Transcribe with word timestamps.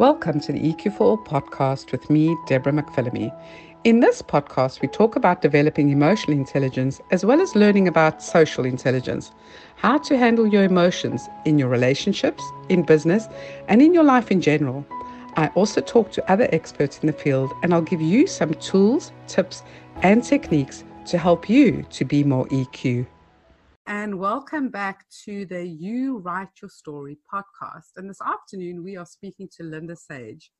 Welcome 0.00 0.40
to 0.40 0.52
the 0.52 0.60
EQ 0.60 0.96
for 0.96 1.04
All 1.08 1.18
podcast 1.18 1.92
with 1.92 2.08
me, 2.08 2.34
Deborah 2.46 2.72
McPhillamy. 2.72 3.30
In 3.84 4.00
this 4.00 4.22
podcast, 4.22 4.80
we 4.80 4.88
talk 4.88 5.14
about 5.14 5.42
developing 5.42 5.90
emotional 5.90 6.38
intelligence 6.38 7.02
as 7.10 7.22
well 7.22 7.38
as 7.38 7.54
learning 7.54 7.86
about 7.86 8.22
social 8.22 8.64
intelligence, 8.64 9.30
how 9.76 9.98
to 9.98 10.16
handle 10.16 10.46
your 10.46 10.64
emotions 10.64 11.28
in 11.44 11.58
your 11.58 11.68
relationships, 11.68 12.42
in 12.70 12.82
business, 12.82 13.28
and 13.68 13.82
in 13.82 13.92
your 13.92 14.04
life 14.04 14.30
in 14.30 14.40
general. 14.40 14.86
I 15.36 15.48
also 15.48 15.82
talk 15.82 16.12
to 16.12 16.32
other 16.32 16.48
experts 16.50 16.98
in 17.00 17.06
the 17.06 17.12
field 17.12 17.52
and 17.62 17.74
I'll 17.74 17.82
give 17.82 18.00
you 18.00 18.26
some 18.26 18.54
tools, 18.54 19.12
tips, 19.26 19.62
and 19.96 20.24
techniques 20.24 20.82
to 21.08 21.18
help 21.18 21.50
you 21.50 21.84
to 21.90 22.06
be 22.06 22.24
more 22.24 22.46
EQ 22.46 23.04
and 23.90 24.16
welcome 24.16 24.68
back 24.68 25.04
to 25.24 25.44
the 25.46 25.66
You 25.66 26.18
Write 26.18 26.62
Your 26.62 26.68
Story 26.68 27.18
podcast. 27.34 27.96
And 27.96 28.08
this 28.08 28.20
afternoon, 28.24 28.84
we 28.84 28.96
are 28.96 29.04
speaking 29.04 29.48
to 29.56 29.64
Linda 29.64 29.96
Sage. 29.96 30.52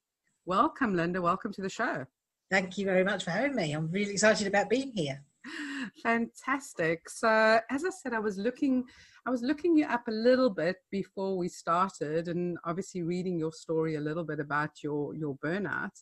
Welcome, 0.46 0.96
Linda. 0.96 1.22
Welcome 1.22 1.52
to 1.52 1.62
the 1.62 1.68
show. 1.68 2.04
Thank 2.50 2.76
you 2.76 2.86
very 2.86 3.04
much 3.04 3.22
for 3.22 3.30
having 3.30 3.54
me. 3.54 3.72
I'm 3.72 3.88
really 3.92 4.10
excited 4.10 4.48
about 4.48 4.68
being 4.68 4.90
here. 4.96 5.22
Fantastic. 6.02 7.08
So, 7.08 7.60
as 7.70 7.84
I 7.84 7.90
said, 7.90 8.14
I 8.14 8.18
was 8.18 8.36
looking, 8.36 8.82
I 9.24 9.30
was 9.30 9.42
looking 9.42 9.76
you 9.76 9.86
up 9.86 10.08
a 10.08 10.12
little 10.12 10.50
bit 10.50 10.78
before 10.90 11.38
we 11.38 11.48
started, 11.48 12.26
and 12.26 12.58
obviously 12.64 13.04
reading 13.04 13.38
your 13.38 13.52
story 13.52 13.94
a 13.94 14.00
little 14.00 14.24
bit 14.24 14.40
about 14.40 14.82
your 14.82 15.14
your 15.14 15.36
burnout. 15.36 15.96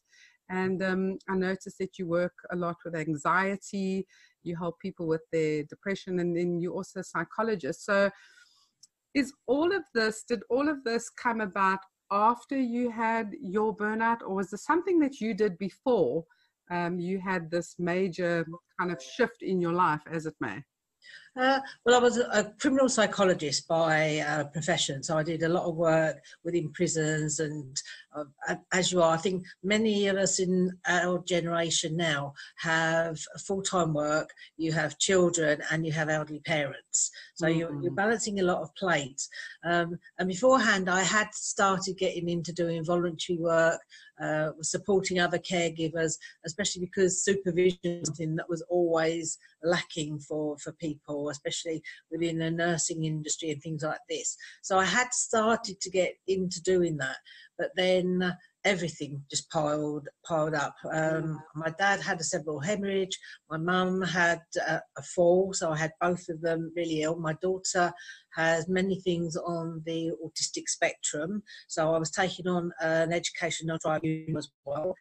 And 0.48 0.82
um, 0.82 1.18
I 1.28 1.36
noticed 1.36 1.78
that 1.78 1.98
you 1.98 2.06
work 2.06 2.32
a 2.50 2.56
lot 2.56 2.76
with 2.84 2.94
anxiety, 2.94 4.06
you 4.42 4.56
help 4.56 4.78
people 4.80 5.06
with 5.06 5.22
their 5.32 5.62
depression, 5.64 6.20
and 6.20 6.36
then 6.36 6.58
you're 6.58 6.72
also 6.72 7.00
a 7.00 7.04
psychologist. 7.04 7.84
So, 7.84 8.10
is 9.14 9.32
all 9.46 9.74
of 9.74 9.82
this, 9.94 10.24
did 10.28 10.42
all 10.50 10.68
of 10.68 10.84
this 10.84 11.10
come 11.10 11.40
about 11.40 11.80
after 12.10 12.56
you 12.56 12.90
had 12.90 13.32
your 13.40 13.76
burnout, 13.76 14.22
or 14.22 14.34
was 14.34 14.50
there 14.50 14.58
something 14.58 14.98
that 15.00 15.20
you 15.20 15.34
did 15.34 15.58
before 15.58 16.24
um, 16.70 16.98
you 16.98 17.18
had 17.18 17.50
this 17.50 17.74
major 17.78 18.46
kind 18.78 18.92
of 18.92 19.02
shift 19.02 19.42
in 19.42 19.60
your 19.60 19.72
life, 19.72 20.02
as 20.10 20.26
it 20.26 20.34
may? 20.40 20.62
Uh, 21.38 21.60
well, 21.84 21.94
I 21.94 21.98
was 21.98 22.18
a 22.18 22.52
criminal 22.58 22.88
psychologist 22.88 23.68
by 23.68 24.18
uh, 24.18 24.44
profession, 24.44 25.04
so 25.04 25.16
I 25.16 25.22
did 25.22 25.44
a 25.44 25.48
lot 25.48 25.66
of 25.66 25.76
work 25.76 26.16
within 26.42 26.72
prisons. 26.72 27.38
And 27.38 27.80
uh, 28.16 28.56
as 28.72 28.90
you 28.90 29.00
are, 29.02 29.14
I 29.14 29.18
think 29.18 29.44
many 29.62 30.08
of 30.08 30.16
us 30.16 30.40
in 30.40 30.72
our 30.88 31.22
generation 31.24 31.96
now 31.96 32.32
have 32.58 33.20
full 33.46 33.62
time 33.62 33.94
work, 33.94 34.30
you 34.56 34.72
have 34.72 34.98
children, 34.98 35.62
and 35.70 35.86
you 35.86 35.92
have 35.92 36.08
elderly 36.08 36.40
parents. 36.40 37.10
So 37.36 37.46
mm-hmm. 37.46 37.58
you're, 37.58 37.82
you're, 37.82 37.92
mm. 37.92 37.96
balancing 37.96 38.40
a 38.40 38.44
lot 38.44 38.62
of 38.62 38.74
plates. 38.74 39.28
Um, 39.64 39.96
and 40.18 40.28
beforehand, 40.28 40.90
I 40.90 41.02
had 41.02 41.32
started 41.32 41.98
getting 41.98 42.28
into 42.28 42.52
doing 42.52 42.84
voluntary 42.84 43.38
work, 43.38 43.80
uh, 44.22 44.50
supporting 44.62 45.20
other 45.20 45.38
caregivers, 45.38 46.18
especially 46.44 46.80
because 46.80 47.24
supervision 47.24 47.78
was 47.84 48.08
something 48.08 48.36
that 48.36 48.48
was 48.48 48.62
always 48.68 49.38
lacking 49.62 50.18
for, 50.18 50.56
for 50.58 50.72
people, 50.72 51.30
especially 51.30 51.82
within 52.10 52.38
the 52.38 52.50
nursing 52.50 53.04
industry 53.04 53.50
and 53.50 53.62
things 53.62 53.82
like 53.82 54.00
this. 54.08 54.36
So 54.62 54.78
I 54.78 54.84
had 54.84 55.12
started 55.12 55.80
to 55.80 55.90
get 55.90 56.14
into 56.26 56.62
doing 56.62 56.96
that, 56.98 57.18
but 57.58 57.70
then 57.76 58.36
everything 58.64 59.22
just 59.30 59.50
piled 59.50 60.08
piled 60.26 60.54
up. 60.54 60.74
Um, 60.92 61.40
my 61.54 61.72
dad 61.78 62.00
had 62.00 62.20
a 62.20 62.24
cerebral 62.24 62.60
hemorrhage. 62.60 63.16
My 63.50 63.56
mum 63.56 64.02
had 64.02 64.40
a, 64.66 64.80
a, 64.96 65.02
fall, 65.02 65.52
so 65.52 65.70
I 65.70 65.76
had 65.76 65.92
both 66.00 66.28
of 66.28 66.40
them 66.40 66.72
really 66.76 67.02
ill. 67.02 67.16
My 67.16 67.34
daughter 67.40 67.92
has 68.34 68.68
many 68.68 69.00
things 69.00 69.36
on 69.36 69.82
the 69.86 70.12
autistic 70.24 70.68
spectrum, 70.68 71.42
so 71.68 71.94
I 71.94 71.98
was 71.98 72.10
taking 72.10 72.48
on 72.48 72.72
an 72.80 73.12
educational 73.12 73.78
drive 73.82 74.02
as 74.36 74.48
well. 74.64 74.94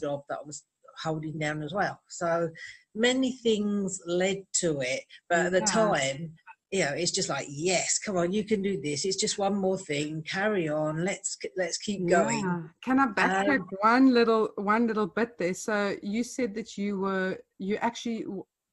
Job 0.00 0.22
that 0.28 0.38
I 0.42 0.46
was 0.46 0.64
holding 1.02 1.38
down 1.38 1.62
as 1.62 1.72
well. 1.72 2.00
So 2.08 2.50
many 2.94 3.32
things 3.32 4.00
led 4.06 4.44
to 4.54 4.80
it, 4.80 5.02
but 5.28 5.46
at 5.46 5.52
the 5.52 5.60
time, 5.60 6.32
you 6.70 6.84
know, 6.84 6.92
it's 6.92 7.10
just 7.10 7.28
like, 7.28 7.46
yes, 7.48 7.98
come 7.98 8.16
on, 8.16 8.32
you 8.32 8.44
can 8.44 8.62
do 8.62 8.80
this. 8.80 9.04
It's 9.04 9.16
just 9.16 9.38
one 9.38 9.56
more 9.56 9.76
thing. 9.76 10.22
Carry 10.22 10.68
on. 10.68 11.04
Let's 11.04 11.36
let's 11.56 11.78
keep 11.78 12.08
going. 12.08 12.44
Yeah. 12.44 12.62
Can 12.84 13.00
I 13.00 13.06
backtrack 13.08 13.58
um, 13.58 13.68
one 13.80 14.14
little 14.14 14.50
one 14.54 14.86
little 14.86 15.08
bit 15.08 15.36
there? 15.36 15.54
So 15.54 15.96
you 16.02 16.22
said 16.22 16.54
that 16.54 16.78
you 16.78 17.00
were 17.00 17.38
you 17.58 17.76
actually 17.76 18.24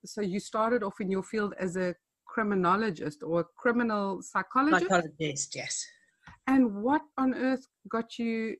so 0.06 0.22
you 0.22 0.40
started 0.40 0.84
off 0.84 1.02
in 1.02 1.10
your 1.10 1.24
field 1.24 1.56
as 1.60 1.76
a 1.76 1.96
criminologist 2.26 3.24
or 3.24 3.40
a 3.40 3.46
criminal 3.58 4.22
psychologist. 4.22 4.84
Psychologist, 4.84 5.56
yes. 5.56 5.84
And 6.46 6.84
what 6.84 7.02
on 7.18 7.34
earth 7.34 7.66
got 7.90 8.20
you 8.20 8.58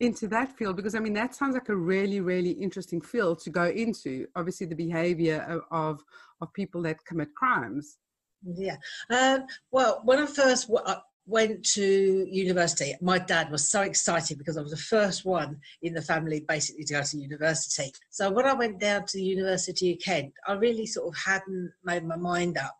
into 0.00 0.28
that 0.28 0.54
field 0.58 0.76
because 0.76 0.94
i 0.94 0.98
mean 0.98 1.14
that 1.14 1.34
sounds 1.34 1.54
like 1.54 1.70
a 1.70 1.74
really 1.74 2.20
really 2.20 2.50
interesting 2.50 3.00
field 3.00 3.38
to 3.38 3.48
go 3.48 3.64
into 3.64 4.26
obviously 4.36 4.66
the 4.66 4.74
behavior 4.74 5.62
of 5.70 6.04
of 6.42 6.52
people 6.52 6.82
that 6.82 7.02
commit 7.06 7.34
crimes 7.34 7.96
yeah. 8.44 8.76
Um, 9.10 9.46
well 9.70 10.00
when 10.04 10.18
i 10.18 10.26
first 10.26 10.70
uh, 10.84 10.96
went 11.26 11.64
to 11.64 12.26
university 12.30 12.94
my 13.00 13.18
dad 13.18 13.50
was 13.50 13.68
so 13.68 13.82
excited 13.82 14.38
because 14.38 14.56
i 14.56 14.62
was 14.62 14.70
the 14.70 14.76
first 14.76 15.24
one 15.24 15.58
in 15.82 15.94
the 15.94 16.02
family 16.02 16.44
basically 16.46 16.84
to 16.84 16.94
go 16.94 17.02
to 17.02 17.18
university. 17.18 17.92
So 18.10 18.30
when 18.30 18.46
i 18.46 18.52
went 18.52 18.78
down 18.78 19.06
to 19.06 19.18
the 19.18 19.24
university 19.24 19.92
of 19.92 19.98
kent 20.00 20.32
i 20.46 20.52
really 20.52 20.86
sort 20.86 21.08
of 21.08 21.20
hadn't 21.24 21.72
made 21.84 22.04
my 22.04 22.16
mind 22.16 22.58
up. 22.58 22.76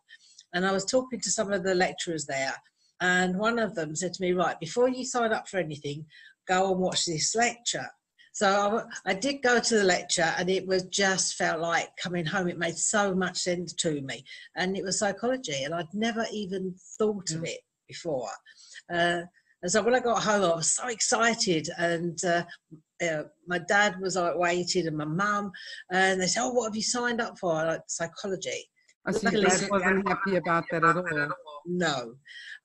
And 0.53 0.65
i 0.65 0.71
was 0.71 0.85
talking 0.85 1.19
to 1.21 1.31
some 1.31 1.51
of 1.51 1.63
the 1.63 1.75
lecturers 1.75 2.25
there 2.25 2.55
and 3.01 3.37
one 3.37 3.59
of 3.59 3.75
them 3.75 3.95
said 3.95 4.13
to 4.13 4.21
me 4.21 4.31
right 4.31 4.59
before 4.59 4.89
you 4.89 5.05
sign 5.05 5.33
up 5.33 5.47
for 5.47 5.57
anything 5.57 6.05
go 6.47 6.71
and 6.71 6.79
watch 6.79 7.05
this 7.05 7.35
lecture. 7.35 7.87
So 8.37 8.83
I, 9.03 9.15
did 9.15 9.41
go 9.41 9.59
to 9.59 9.75
the 9.77 9.83
lecture, 9.83 10.31
and 10.37 10.47
it 10.47 10.67
was 10.67 10.83
just 10.83 11.37
felt 11.37 11.59
like 11.59 11.89
coming 11.97 12.23
home. 12.23 12.47
It 12.47 12.59
made 12.59 12.77
so 12.77 13.15
much 13.15 13.39
sense 13.39 13.73
to 13.73 13.99
me, 14.01 14.23
and 14.55 14.77
it 14.77 14.83
was 14.83 14.99
psychology, 14.99 15.63
and 15.63 15.73
I'd 15.73 15.91
never 15.91 16.23
even 16.31 16.75
thought 16.99 17.31
of 17.31 17.41
mm. 17.41 17.47
it 17.47 17.61
before. 17.87 18.29
Uh, 18.93 19.21
and 19.63 19.71
so 19.71 19.81
when 19.81 19.95
I 19.95 20.01
got 20.01 20.21
home, 20.21 20.43
I 20.43 20.55
was 20.55 20.71
so 20.71 20.87
excited, 20.87 21.67
and 21.79 22.23
uh, 22.25 22.43
uh, 23.03 23.23
my 23.47 23.57
dad 23.57 23.95
was 23.99 24.17
like 24.17 24.37
waiting, 24.37 24.85
and 24.85 24.97
my 24.97 25.05
mum, 25.05 25.51
and 25.91 26.21
they 26.21 26.27
said, 26.27 26.43
"Oh, 26.43 26.51
what 26.51 26.65
have 26.65 26.75
you 26.75 26.83
signed 26.83 27.19
up 27.19 27.39
for?" 27.39 27.55
Like 27.55 27.81
psychology. 27.87 28.69
I 29.07 29.13
see 29.13 29.31
dad 29.31 29.67
wasn't 29.71 30.07
happy 30.07 30.35
about 30.35 30.65
that 30.69 30.83
at 30.83 30.95
all. 30.95 31.31
No, 31.65 32.13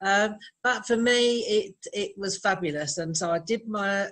um, 0.01 0.35
but 0.63 0.85
for 0.85 0.97
me, 0.97 1.39
it 1.39 1.75
it 1.93 2.11
was 2.15 2.37
fabulous, 2.37 2.99
and 2.99 3.17
so 3.17 3.31
I 3.31 3.39
did 3.39 3.67
my 3.67 4.09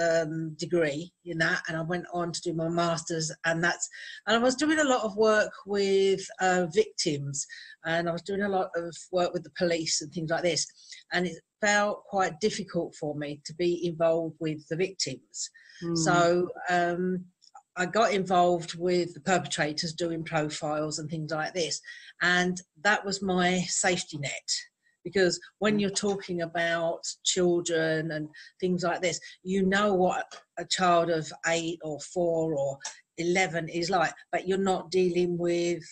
um, 0.00 0.54
degree 0.58 1.12
in 1.24 1.38
that, 1.38 1.62
and 1.68 1.76
I 1.76 1.82
went 1.82 2.06
on 2.12 2.32
to 2.32 2.40
do 2.40 2.54
my 2.54 2.68
masters, 2.68 3.32
and 3.44 3.62
that's 3.62 3.88
and 4.26 4.36
I 4.36 4.38
was 4.38 4.54
doing 4.54 4.78
a 4.78 4.84
lot 4.84 5.04
of 5.04 5.16
work 5.16 5.52
with 5.66 6.26
uh, 6.40 6.66
victims, 6.72 7.46
and 7.84 8.08
I 8.08 8.12
was 8.12 8.22
doing 8.22 8.42
a 8.42 8.48
lot 8.48 8.70
of 8.76 8.96
work 9.12 9.32
with 9.32 9.44
the 9.44 9.52
police 9.58 10.00
and 10.00 10.12
things 10.12 10.30
like 10.30 10.42
this, 10.42 10.66
and 11.12 11.26
it 11.26 11.36
felt 11.60 12.04
quite 12.04 12.40
difficult 12.40 12.94
for 12.94 13.14
me 13.14 13.40
to 13.44 13.54
be 13.54 13.86
involved 13.86 14.36
with 14.40 14.66
the 14.68 14.76
victims. 14.76 15.50
Mm. 15.82 15.96
So 15.96 16.48
um, 16.70 17.24
I 17.76 17.86
got 17.86 18.12
involved 18.12 18.74
with 18.78 19.14
the 19.14 19.20
perpetrators 19.20 19.92
doing 19.94 20.24
profiles 20.24 20.98
and 20.98 21.10
things 21.10 21.30
like 21.30 21.54
this, 21.54 21.80
and 22.22 22.60
that 22.82 23.04
was 23.04 23.22
my 23.22 23.60
safety 23.66 24.18
net. 24.18 24.50
Because 25.04 25.40
when 25.58 25.78
you're 25.78 25.90
talking 25.90 26.42
about 26.42 27.00
children 27.24 28.10
and 28.12 28.28
things 28.60 28.82
like 28.82 29.00
this, 29.00 29.20
you 29.42 29.64
know 29.64 29.94
what 29.94 30.26
a 30.58 30.64
child 30.64 31.10
of 31.10 31.30
eight 31.46 31.78
or 31.82 31.98
four 32.00 32.54
or 32.54 32.78
11 33.18 33.68
is 33.68 33.90
like, 33.90 34.12
but 34.32 34.46
you're 34.46 34.58
not 34.58 34.90
dealing 34.90 35.38
with 35.38 35.82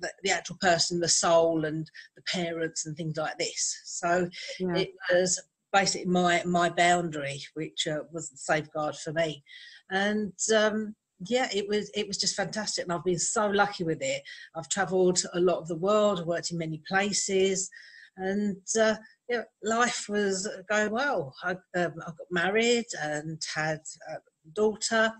the, 0.00 0.10
the, 0.22 0.30
actual 0.30 0.56
person, 0.60 1.00
the 1.00 1.08
soul, 1.08 1.64
and 1.64 1.90
the 2.16 2.22
parents, 2.22 2.86
and 2.86 2.96
things 2.96 3.16
like 3.16 3.36
this. 3.38 3.80
So 3.84 4.28
yeah. 4.60 4.76
it 4.76 4.90
was 5.12 5.40
basically 5.72 6.10
my 6.10 6.42
my 6.46 6.68
boundary, 6.68 7.40
which 7.54 7.86
uh, 7.86 8.00
was 8.12 8.30
the 8.30 8.38
safeguard 8.38 8.96
for 8.96 9.12
me 9.12 9.42
and 9.90 10.32
um, 10.56 10.94
yeah, 11.26 11.48
it 11.52 11.68
was 11.68 11.90
it 11.94 12.06
was 12.06 12.16
just 12.16 12.36
fantastic, 12.36 12.84
and 12.84 12.92
I've 12.92 13.04
been 13.04 13.18
so 13.18 13.46
lucky 13.46 13.84
with 13.84 14.00
it. 14.00 14.22
I've 14.56 14.68
travelled 14.68 15.22
a 15.34 15.40
lot 15.40 15.58
of 15.58 15.68
the 15.68 15.76
world, 15.76 16.26
worked 16.26 16.50
in 16.50 16.58
many 16.58 16.82
places, 16.88 17.68
and 18.16 18.56
uh, 18.80 18.94
yeah, 19.28 19.42
life 19.62 20.06
was 20.08 20.48
going 20.68 20.90
well. 20.90 21.34
I, 21.42 21.52
um, 21.52 21.60
I, 21.74 22.06
got 22.06 22.30
married 22.30 22.86
and 23.02 23.40
had 23.54 23.80
a 24.08 24.16
daughter. 24.54 25.12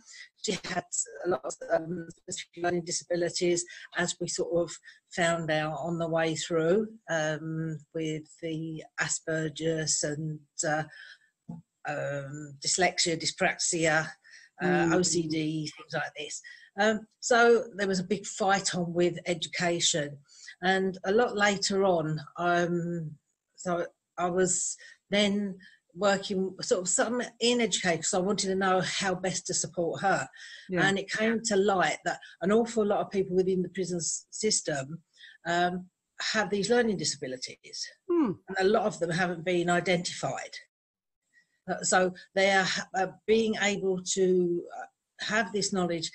She 0.43 0.58
had 0.64 0.85
a 1.26 1.29
lot 1.29 1.44
of 1.44 1.55
um, 1.73 2.08
learning 2.56 2.85
disabilities, 2.85 3.64
as 3.96 4.17
we 4.20 4.29
sort 4.29 4.56
of 4.56 4.75
found 5.14 5.50
out 5.50 5.76
on 5.79 5.99
the 5.99 6.08
way 6.08 6.35
through 6.35 6.88
um, 7.11 7.79
with 7.94 8.25
the 8.43 8.82
Asperger's 9.00 10.03
and 10.03 10.41
uh, 10.67 10.85
um, 11.87 12.55
dyslexia, 12.64 13.20
dyspraxia, 13.20 14.08
uh, 14.62 14.66
mm. 14.66 14.94
OCD, 14.94 15.62
things 15.62 15.94
like 15.94 16.12
this. 16.16 16.40
Um, 16.78 17.00
so 17.20 17.64
there 17.76 17.88
was 17.88 18.00
a 18.00 18.04
big 18.04 18.26
fight 18.26 18.74
on 18.74 18.92
with 18.92 19.18
education. 19.26 20.18
And 20.62 20.98
a 21.04 21.12
lot 21.12 21.36
later 21.36 21.84
on, 21.84 22.20
um, 22.38 23.10
so 23.56 23.86
I 24.18 24.30
was 24.30 24.76
then 25.10 25.56
working 25.94 26.54
sort 26.60 26.82
of 26.82 26.88
some 26.88 27.20
in 27.40 27.60
education 27.60 27.98
because 27.98 28.14
I 28.14 28.18
wanted 28.18 28.48
to 28.48 28.54
know 28.54 28.80
how 28.80 29.14
best 29.14 29.46
to 29.46 29.54
support 29.54 30.00
her. 30.02 30.28
Yeah. 30.68 30.86
And 30.86 30.98
it 30.98 31.10
came 31.10 31.40
to 31.44 31.56
light 31.56 31.98
that 32.04 32.20
an 32.42 32.52
awful 32.52 32.86
lot 32.86 33.00
of 33.00 33.10
people 33.10 33.36
within 33.36 33.62
the 33.62 33.68
prison 33.70 34.00
system 34.00 35.02
um, 35.46 35.86
have 36.32 36.50
these 36.50 36.70
learning 36.70 36.98
disabilities, 36.98 37.86
hmm. 38.10 38.32
and 38.48 38.56
a 38.60 38.64
lot 38.64 38.84
of 38.84 38.98
them 38.98 39.10
haven't 39.10 39.44
been 39.44 39.70
identified. 39.70 40.54
Uh, 41.70 41.82
so 41.82 42.12
they 42.34 42.50
are 42.50 42.67
uh, 42.94 43.06
being 43.26 43.55
able 43.62 44.02
to 44.02 44.62
uh, 44.78 45.25
have 45.25 45.52
this 45.52 45.72
knowledge 45.72 46.11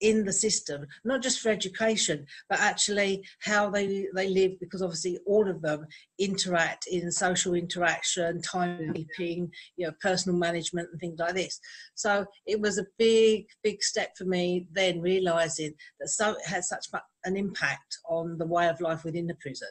in 0.00 0.24
the 0.24 0.32
system, 0.32 0.86
not 1.04 1.22
just 1.22 1.40
for 1.40 1.48
education, 1.48 2.26
but 2.50 2.60
actually 2.60 3.24
how 3.40 3.70
they, 3.70 4.06
they 4.14 4.28
live, 4.28 4.52
because 4.60 4.82
obviously 4.82 5.18
all 5.26 5.48
of 5.48 5.62
them 5.62 5.86
interact 6.18 6.86
in 6.86 7.10
social 7.10 7.54
interaction, 7.54 8.40
timekeeping, 8.42 9.48
you 9.76 9.86
know, 9.86 9.92
personal 10.02 10.38
management 10.38 10.88
and 10.92 11.00
things 11.00 11.18
like 11.18 11.34
this. 11.34 11.58
So 11.94 12.26
it 12.46 12.60
was 12.60 12.78
a 12.78 12.86
big, 12.98 13.46
big 13.62 13.82
step 13.82 14.10
for 14.16 14.24
me 14.24 14.66
then 14.72 15.00
realizing 15.00 15.72
that 16.00 16.08
so 16.08 16.32
it 16.32 16.46
had 16.46 16.64
such 16.64 16.86
an 17.24 17.36
impact 17.36 17.98
on 18.08 18.36
the 18.38 18.46
way 18.46 18.68
of 18.68 18.80
life 18.80 19.04
within 19.04 19.26
the 19.26 19.36
prison. 19.36 19.68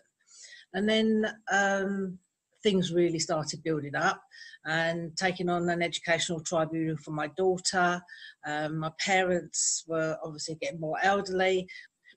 And 0.74 0.90
then 0.90 1.26
um, 1.52 2.18
things 2.66 2.92
really 2.92 3.20
started 3.20 3.64
building 3.64 3.96
up 3.96 4.20
and 4.66 5.16
taking 5.16 5.50
on 5.50 5.70
an 5.70 5.84
educational 5.84 6.40
tribunal 6.42 6.98
for 6.98 7.12
my 7.12 7.28
daughter. 7.38 8.02
Um, 8.46 8.80
my 8.80 8.92
parents 9.00 9.84
were 9.88 10.18
obviously 10.24 10.56
getting 10.56 10.80
more 10.80 10.98
elderly. 11.04 11.68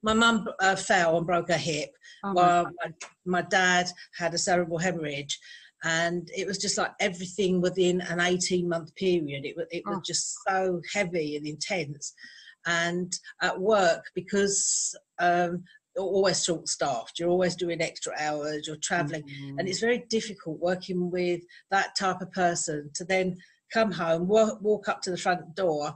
My 0.03 0.15
mum 0.15 0.49
uh, 0.61 0.77
fell 0.77 1.19
and 1.19 1.27
broke 1.27 1.49
her 1.49 1.59
hip, 1.59 1.91
oh 2.25 2.33
while 2.33 2.65
my, 2.65 2.93
my 3.27 3.43
dad 3.43 3.89
had 4.17 4.33
a 4.33 4.39
cerebral 4.39 4.79
hemorrhage 4.79 5.39
and 5.85 6.29
it 6.37 6.47
was 6.47 6.59
just 6.59 6.79
like 6.79 6.93
everything 6.99 7.61
within 7.61 8.01
an 8.01 8.21
18 8.21 8.69
month 8.69 8.93
period 8.97 9.45
it, 9.45 9.55
it 9.71 9.83
was 9.87 9.99
oh. 9.99 10.03
just 10.05 10.37
so 10.49 10.81
heavy 10.93 11.37
and 11.37 11.47
intense 11.47 12.15
and 12.67 13.13
at 13.43 13.59
work 13.61 14.05
because 14.15 14.97
um, 15.21 15.63
always 16.03 16.43
short 16.43 16.69
staffed 16.69 17.19
you're 17.19 17.29
always 17.29 17.57
doing 17.57 17.81
extra 17.81 18.13
hours 18.19 18.67
you're 18.67 18.77
traveling 18.77 19.23
mm-hmm. 19.23 19.59
and 19.59 19.69
it's 19.69 19.81
very 19.81 20.05
difficult 20.09 20.59
working 20.61 21.11
with 21.11 21.41
that 21.71 21.97
type 21.97 22.21
of 22.21 22.31
person 22.33 22.91
to 22.95 23.05
then 23.05 23.37
come 23.73 23.93
home 23.93 24.27
walk, 24.27 24.61
walk 24.61 24.89
up 24.89 25.03
to 25.03 25.11
the 25.11 25.17
front 25.17 25.55
door 25.55 25.95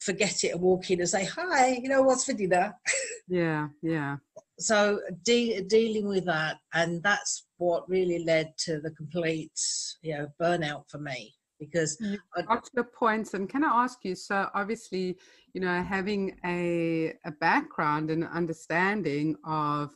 forget 0.00 0.44
it 0.44 0.52
and 0.52 0.60
walk 0.60 0.90
in 0.90 1.00
and 1.00 1.08
say 1.08 1.24
hi 1.24 1.78
you 1.82 1.88
know 1.88 2.02
what's 2.02 2.24
for 2.24 2.32
dinner 2.32 2.74
yeah 3.28 3.68
yeah 3.82 4.16
so 4.58 5.00
de- 5.24 5.62
dealing 5.62 6.06
with 6.06 6.24
that 6.24 6.58
and 6.74 7.02
that's 7.02 7.46
what 7.58 7.88
really 7.88 8.24
led 8.24 8.52
to 8.58 8.80
the 8.80 8.90
complete 8.92 9.58
you 10.02 10.16
know 10.16 10.26
burnout 10.40 10.84
for 10.88 10.98
me 10.98 11.34
because 11.58 11.98
you 12.00 12.18
got 12.46 12.64
to 12.64 12.70
the 12.74 12.84
points 12.84 13.34
and 13.34 13.48
can 13.48 13.62
i 13.62 13.84
ask 13.84 13.98
you 14.02 14.14
so 14.14 14.48
obviously 14.54 15.16
you 15.52 15.60
know 15.60 15.82
having 15.82 16.36
a, 16.44 17.14
a 17.24 17.32
background 17.40 18.10
and 18.10 18.24
understanding 18.24 19.36
of 19.44 19.90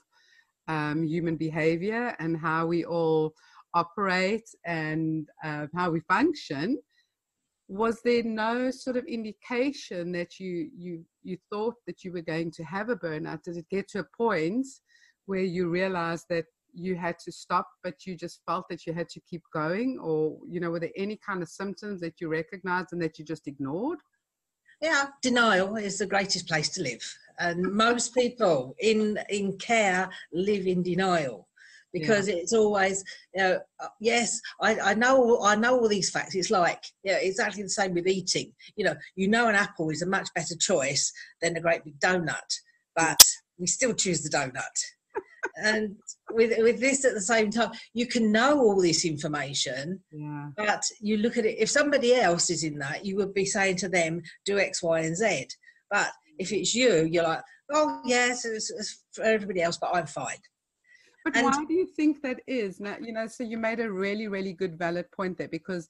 um, 0.68 1.04
human 1.04 1.36
behavior 1.36 2.14
and 2.18 2.36
how 2.36 2.66
we 2.66 2.84
all 2.84 3.34
operate 3.74 4.48
and 4.64 5.28
uh, 5.44 5.66
how 5.74 5.90
we 5.90 6.00
function 6.00 6.78
was 7.68 8.00
there 8.02 8.22
no 8.22 8.70
sort 8.70 8.96
of 8.96 9.04
indication 9.06 10.12
that 10.12 10.38
you 10.38 10.68
you 10.76 11.04
you 11.22 11.38
thought 11.50 11.74
that 11.86 12.04
you 12.04 12.12
were 12.12 12.20
going 12.20 12.50
to 12.50 12.62
have 12.62 12.90
a 12.90 12.96
burnout? 12.96 13.42
Did 13.42 13.56
it 13.56 13.68
get 13.70 13.88
to 13.88 14.00
a 14.00 14.16
point 14.16 14.66
where 15.26 15.40
you 15.40 15.70
realized 15.70 16.26
that 16.28 16.44
you 16.74 16.96
had 16.96 17.18
to 17.20 17.32
stop 17.32 17.66
but 17.82 18.04
you 18.04 18.16
just 18.16 18.40
felt 18.46 18.66
that 18.68 18.86
you 18.86 18.92
had 18.92 19.08
to 19.08 19.20
keep 19.28 19.42
going? 19.52 19.98
Or 20.02 20.38
you 20.46 20.60
know 20.60 20.70
were 20.70 20.80
there 20.80 20.90
any 20.96 21.18
kind 21.26 21.42
of 21.42 21.48
symptoms 21.48 22.00
that 22.00 22.20
you 22.20 22.28
recognized 22.28 22.88
and 22.92 23.00
that 23.00 23.18
you 23.18 23.24
just 23.24 23.46
ignored 23.46 23.98
yeah 24.80 25.06
denial 25.22 25.76
is 25.76 25.98
the 25.98 26.06
greatest 26.06 26.48
place 26.48 26.68
to 26.70 26.82
live. 26.82 27.04
And 27.38 27.72
most 27.72 28.14
people 28.14 28.76
in 28.78 29.18
in 29.28 29.56
care 29.58 30.08
live 30.32 30.66
in 30.66 30.82
denial 30.82 31.48
because 31.92 32.28
yeah. 32.28 32.34
it's 32.34 32.52
always 32.52 33.04
you 33.34 33.42
know 33.42 33.58
uh, 33.80 33.88
yes 34.00 34.40
I, 34.60 34.78
I 34.80 34.94
know 34.94 35.40
i 35.42 35.54
know 35.56 35.78
all 35.78 35.88
these 35.88 36.10
facts. 36.10 36.34
It's 36.34 36.50
like 36.50 36.82
yeah 37.02 37.16
exactly 37.16 37.62
the 37.62 37.68
same 37.68 37.94
with 37.94 38.06
eating. 38.06 38.52
You 38.76 38.84
know 38.86 38.96
you 39.16 39.28
know 39.28 39.48
an 39.48 39.56
apple 39.56 39.90
is 39.90 40.02
a 40.02 40.06
much 40.06 40.28
better 40.34 40.56
choice 40.56 41.12
than 41.40 41.56
a 41.56 41.60
great 41.60 41.84
big 41.84 41.98
donut 41.98 42.50
but 42.94 43.18
we 43.58 43.66
still 43.66 43.94
choose 43.94 44.22
the 44.22 44.30
donut 44.30 44.76
and 45.56 45.96
with 46.30 46.52
with 46.58 46.80
this 46.80 47.04
at 47.04 47.14
the 47.14 47.20
same 47.20 47.50
time 47.50 47.70
you 47.92 48.06
can 48.06 48.32
know 48.32 48.58
all 48.58 48.80
this 48.80 49.04
information 49.04 50.00
yeah. 50.10 50.48
but 50.56 50.82
you 51.00 51.16
look 51.18 51.36
at 51.36 51.46
it 51.46 51.56
if 51.58 51.70
somebody 51.70 52.14
else 52.14 52.50
is 52.50 52.64
in 52.64 52.78
that 52.78 53.04
you 53.04 53.16
would 53.16 53.32
be 53.32 53.44
saying 53.44 53.76
to 53.76 53.88
them 53.88 54.20
do 54.44 54.58
x 54.58 54.82
y 54.82 55.00
and 55.00 55.16
z. 55.16 55.46
But 55.90 56.10
if 56.38 56.52
it's 56.52 56.74
you 56.74 57.04
you're 57.04 57.24
like 57.24 57.42
oh 57.72 58.00
yes 58.04 58.44
it's, 58.44 58.70
it's 58.70 59.04
for 59.12 59.22
everybody 59.24 59.62
else 59.62 59.78
but 59.78 59.94
i'm 59.94 60.06
fine. 60.06 60.38
But 61.24 61.36
and 61.36 61.46
why 61.46 61.64
do 61.64 61.72
you 61.72 61.86
think 61.86 62.20
that 62.22 62.40
is? 62.46 62.80
Now 62.80 62.96
you 63.00 63.12
know 63.12 63.26
so 63.26 63.44
you 63.44 63.56
made 63.56 63.80
a 63.80 63.90
really 63.90 64.28
really 64.28 64.52
good 64.52 64.78
valid 64.78 65.10
point 65.12 65.38
there 65.38 65.48
because 65.48 65.88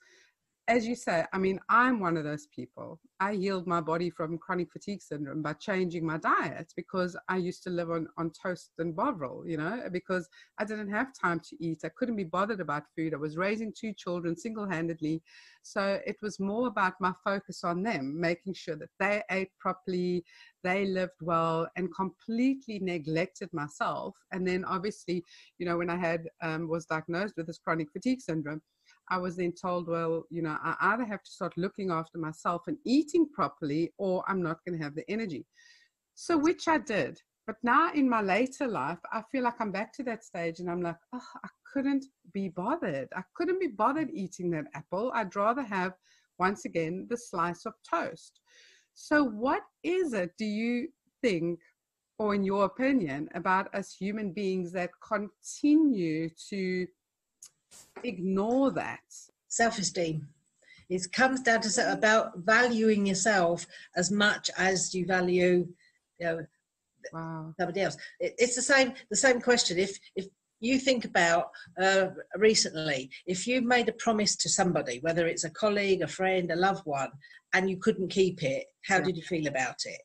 as 0.66 0.86
you 0.86 0.94
say, 0.94 1.24
I 1.30 1.38
mean, 1.38 1.60
I'm 1.68 2.00
one 2.00 2.16
of 2.16 2.24
those 2.24 2.46
people. 2.46 2.98
I 3.20 3.34
healed 3.34 3.66
my 3.66 3.82
body 3.82 4.08
from 4.08 4.38
chronic 4.38 4.72
fatigue 4.72 5.02
syndrome 5.02 5.42
by 5.42 5.52
changing 5.54 6.06
my 6.06 6.16
diet 6.16 6.72
because 6.74 7.16
I 7.28 7.36
used 7.36 7.62
to 7.64 7.70
live 7.70 7.90
on, 7.90 8.08
on 8.16 8.30
toast 8.30 8.70
and 8.78 8.96
bovril, 8.96 9.44
you 9.46 9.58
know, 9.58 9.82
because 9.92 10.26
I 10.58 10.64
didn't 10.64 10.90
have 10.90 11.08
time 11.12 11.40
to 11.50 11.56
eat. 11.62 11.82
I 11.84 11.90
couldn't 11.90 12.16
be 12.16 12.24
bothered 12.24 12.60
about 12.60 12.84
food. 12.96 13.12
I 13.12 13.18
was 13.18 13.36
raising 13.36 13.74
two 13.78 13.92
children 13.92 14.38
single 14.38 14.66
handedly. 14.66 15.22
So 15.62 16.00
it 16.06 16.16
was 16.22 16.40
more 16.40 16.66
about 16.66 16.94
my 16.98 17.12
focus 17.22 17.62
on 17.62 17.82
them, 17.82 18.18
making 18.18 18.54
sure 18.54 18.76
that 18.76 18.90
they 18.98 19.22
ate 19.30 19.50
properly, 19.58 20.24
they 20.62 20.86
lived 20.86 21.20
well, 21.20 21.68
and 21.76 21.94
completely 21.94 22.78
neglected 22.78 23.50
myself. 23.52 24.16
And 24.32 24.46
then 24.46 24.64
obviously, 24.64 25.24
you 25.58 25.66
know, 25.66 25.76
when 25.76 25.90
I 25.90 25.96
had, 25.96 26.26
um, 26.42 26.68
was 26.68 26.86
diagnosed 26.86 27.34
with 27.36 27.48
this 27.48 27.58
chronic 27.58 27.88
fatigue 27.92 28.22
syndrome, 28.22 28.62
I 29.10 29.18
was 29.18 29.36
then 29.36 29.52
told, 29.52 29.88
well, 29.88 30.24
you 30.30 30.42
know, 30.42 30.56
I 30.62 30.76
either 30.80 31.04
have 31.04 31.22
to 31.22 31.30
start 31.30 31.52
looking 31.56 31.90
after 31.90 32.18
myself 32.18 32.62
and 32.66 32.78
eating 32.84 33.28
properly, 33.32 33.92
or 33.98 34.24
I'm 34.28 34.42
not 34.42 34.58
going 34.66 34.78
to 34.78 34.84
have 34.84 34.94
the 34.94 35.08
energy. 35.10 35.46
So, 36.14 36.38
which 36.38 36.68
I 36.68 36.78
did. 36.78 37.20
But 37.46 37.56
now 37.62 37.92
in 37.92 38.08
my 38.08 38.22
later 38.22 38.66
life, 38.66 39.00
I 39.12 39.22
feel 39.30 39.42
like 39.44 39.60
I'm 39.60 39.70
back 39.70 39.92
to 39.94 40.02
that 40.04 40.24
stage 40.24 40.60
and 40.60 40.70
I'm 40.70 40.80
like, 40.80 40.96
oh, 41.12 41.28
I 41.44 41.48
couldn't 41.70 42.06
be 42.32 42.48
bothered. 42.48 43.08
I 43.14 43.22
couldn't 43.36 43.60
be 43.60 43.66
bothered 43.66 44.10
eating 44.10 44.50
that 44.52 44.66
apple. 44.74 45.12
I'd 45.14 45.36
rather 45.36 45.62
have, 45.62 45.92
once 46.38 46.64
again, 46.64 47.06
the 47.10 47.18
slice 47.18 47.66
of 47.66 47.74
toast. 47.88 48.40
So, 48.94 49.24
what 49.24 49.62
is 49.82 50.14
it, 50.14 50.30
do 50.38 50.46
you 50.46 50.88
think, 51.20 51.60
or 52.18 52.34
in 52.34 52.44
your 52.44 52.64
opinion, 52.64 53.28
about 53.34 53.74
us 53.74 53.92
human 53.92 54.32
beings 54.32 54.72
that 54.72 54.90
continue 55.06 56.30
to 56.48 56.86
ignore 58.02 58.70
that. 58.72 59.00
Self 59.48 59.78
esteem. 59.78 60.28
It 60.90 61.12
comes 61.12 61.40
down 61.40 61.62
to 61.62 61.92
about 61.92 62.38
valuing 62.38 63.06
yourself 63.06 63.66
as 63.96 64.10
much 64.10 64.50
as 64.58 64.94
you 64.94 65.06
value, 65.06 65.66
you 66.18 66.26
know, 66.26 66.46
wow. 67.12 67.54
somebody 67.58 67.80
else. 67.80 67.96
It, 68.20 68.34
it's 68.38 68.56
the 68.56 68.62
same. 68.62 68.92
The 69.10 69.16
same 69.16 69.40
question. 69.40 69.78
If 69.78 69.98
if 70.16 70.26
you 70.60 70.78
think 70.78 71.04
about 71.04 71.50
uh, 71.80 72.08
recently, 72.36 73.10
if 73.26 73.46
you 73.46 73.62
made 73.62 73.88
a 73.88 73.92
promise 73.92 74.36
to 74.36 74.48
somebody, 74.48 74.98
whether 75.00 75.26
it's 75.26 75.44
a 75.44 75.50
colleague, 75.50 76.02
a 76.02 76.08
friend, 76.08 76.50
a 76.50 76.56
loved 76.56 76.86
one, 76.86 77.10
and 77.52 77.68
you 77.68 77.76
couldn't 77.76 78.08
keep 78.08 78.42
it, 78.42 78.66
how 78.82 78.96
yeah. 78.96 79.02
did 79.04 79.16
you 79.16 79.22
feel 79.22 79.46
about 79.46 79.84
it? 79.84 80.00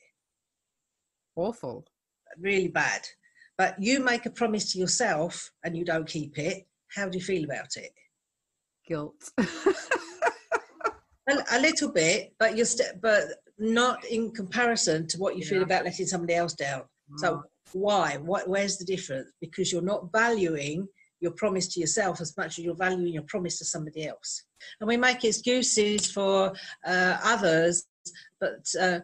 Awful. 1.35 1.85
Really 2.37 2.67
bad. 2.67 3.01
But 3.57 3.75
you 3.81 3.99
make 4.01 4.25
a 4.25 4.31
promise 4.31 4.71
to 4.71 4.79
yourself 4.79 5.51
and 5.63 5.75
you 5.75 5.83
don't 5.83 6.07
keep 6.07 6.37
it, 6.37 6.67
how 6.95 7.07
do 7.07 7.17
you 7.17 7.23
feel 7.23 7.43
about 7.43 7.75
it? 7.75 7.91
Guilt. 8.87 9.31
a, 9.37 9.45
a, 11.51 11.59
little 11.59 11.91
bit, 11.91 12.33
but 12.39 12.55
you're 12.55 12.65
st- 12.65 13.01
but 13.01 13.23
not 13.57 14.03
in 14.05 14.31
comparison 14.31 15.07
to 15.07 15.17
what 15.17 15.35
you 15.35 15.43
yeah. 15.43 15.49
feel 15.49 15.63
about 15.63 15.85
letting 15.85 16.07
somebody 16.07 16.35
else 16.35 16.53
down. 16.53 16.83
So 17.17 17.43
why? 17.73 18.17
What? 18.17 18.47
Where's 18.47 18.77
the 18.77 18.85
difference? 18.85 19.31
Because 19.41 19.71
you're 19.71 19.81
not 19.81 20.11
valuing 20.11 20.87
your 21.19 21.31
promise 21.31 21.67
to 21.73 21.79
yourself 21.79 22.21
as 22.21 22.35
much 22.37 22.57
as 22.57 22.65
you're 22.65 22.75
valuing 22.75 23.13
your 23.13 23.23
promise 23.23 23.57
to 23.59 23.65
somebody 23.65 24.07
else. 24.07 24.43
And 24.79 24.87
we 24.87 24.97
make 24.97 25.23
excuses 25.23 26.11
for 26.11 26.53
uh, 26.85 27.17
others, 27.23 27.85
but 28.39 28.65
uh, 28.79 28.99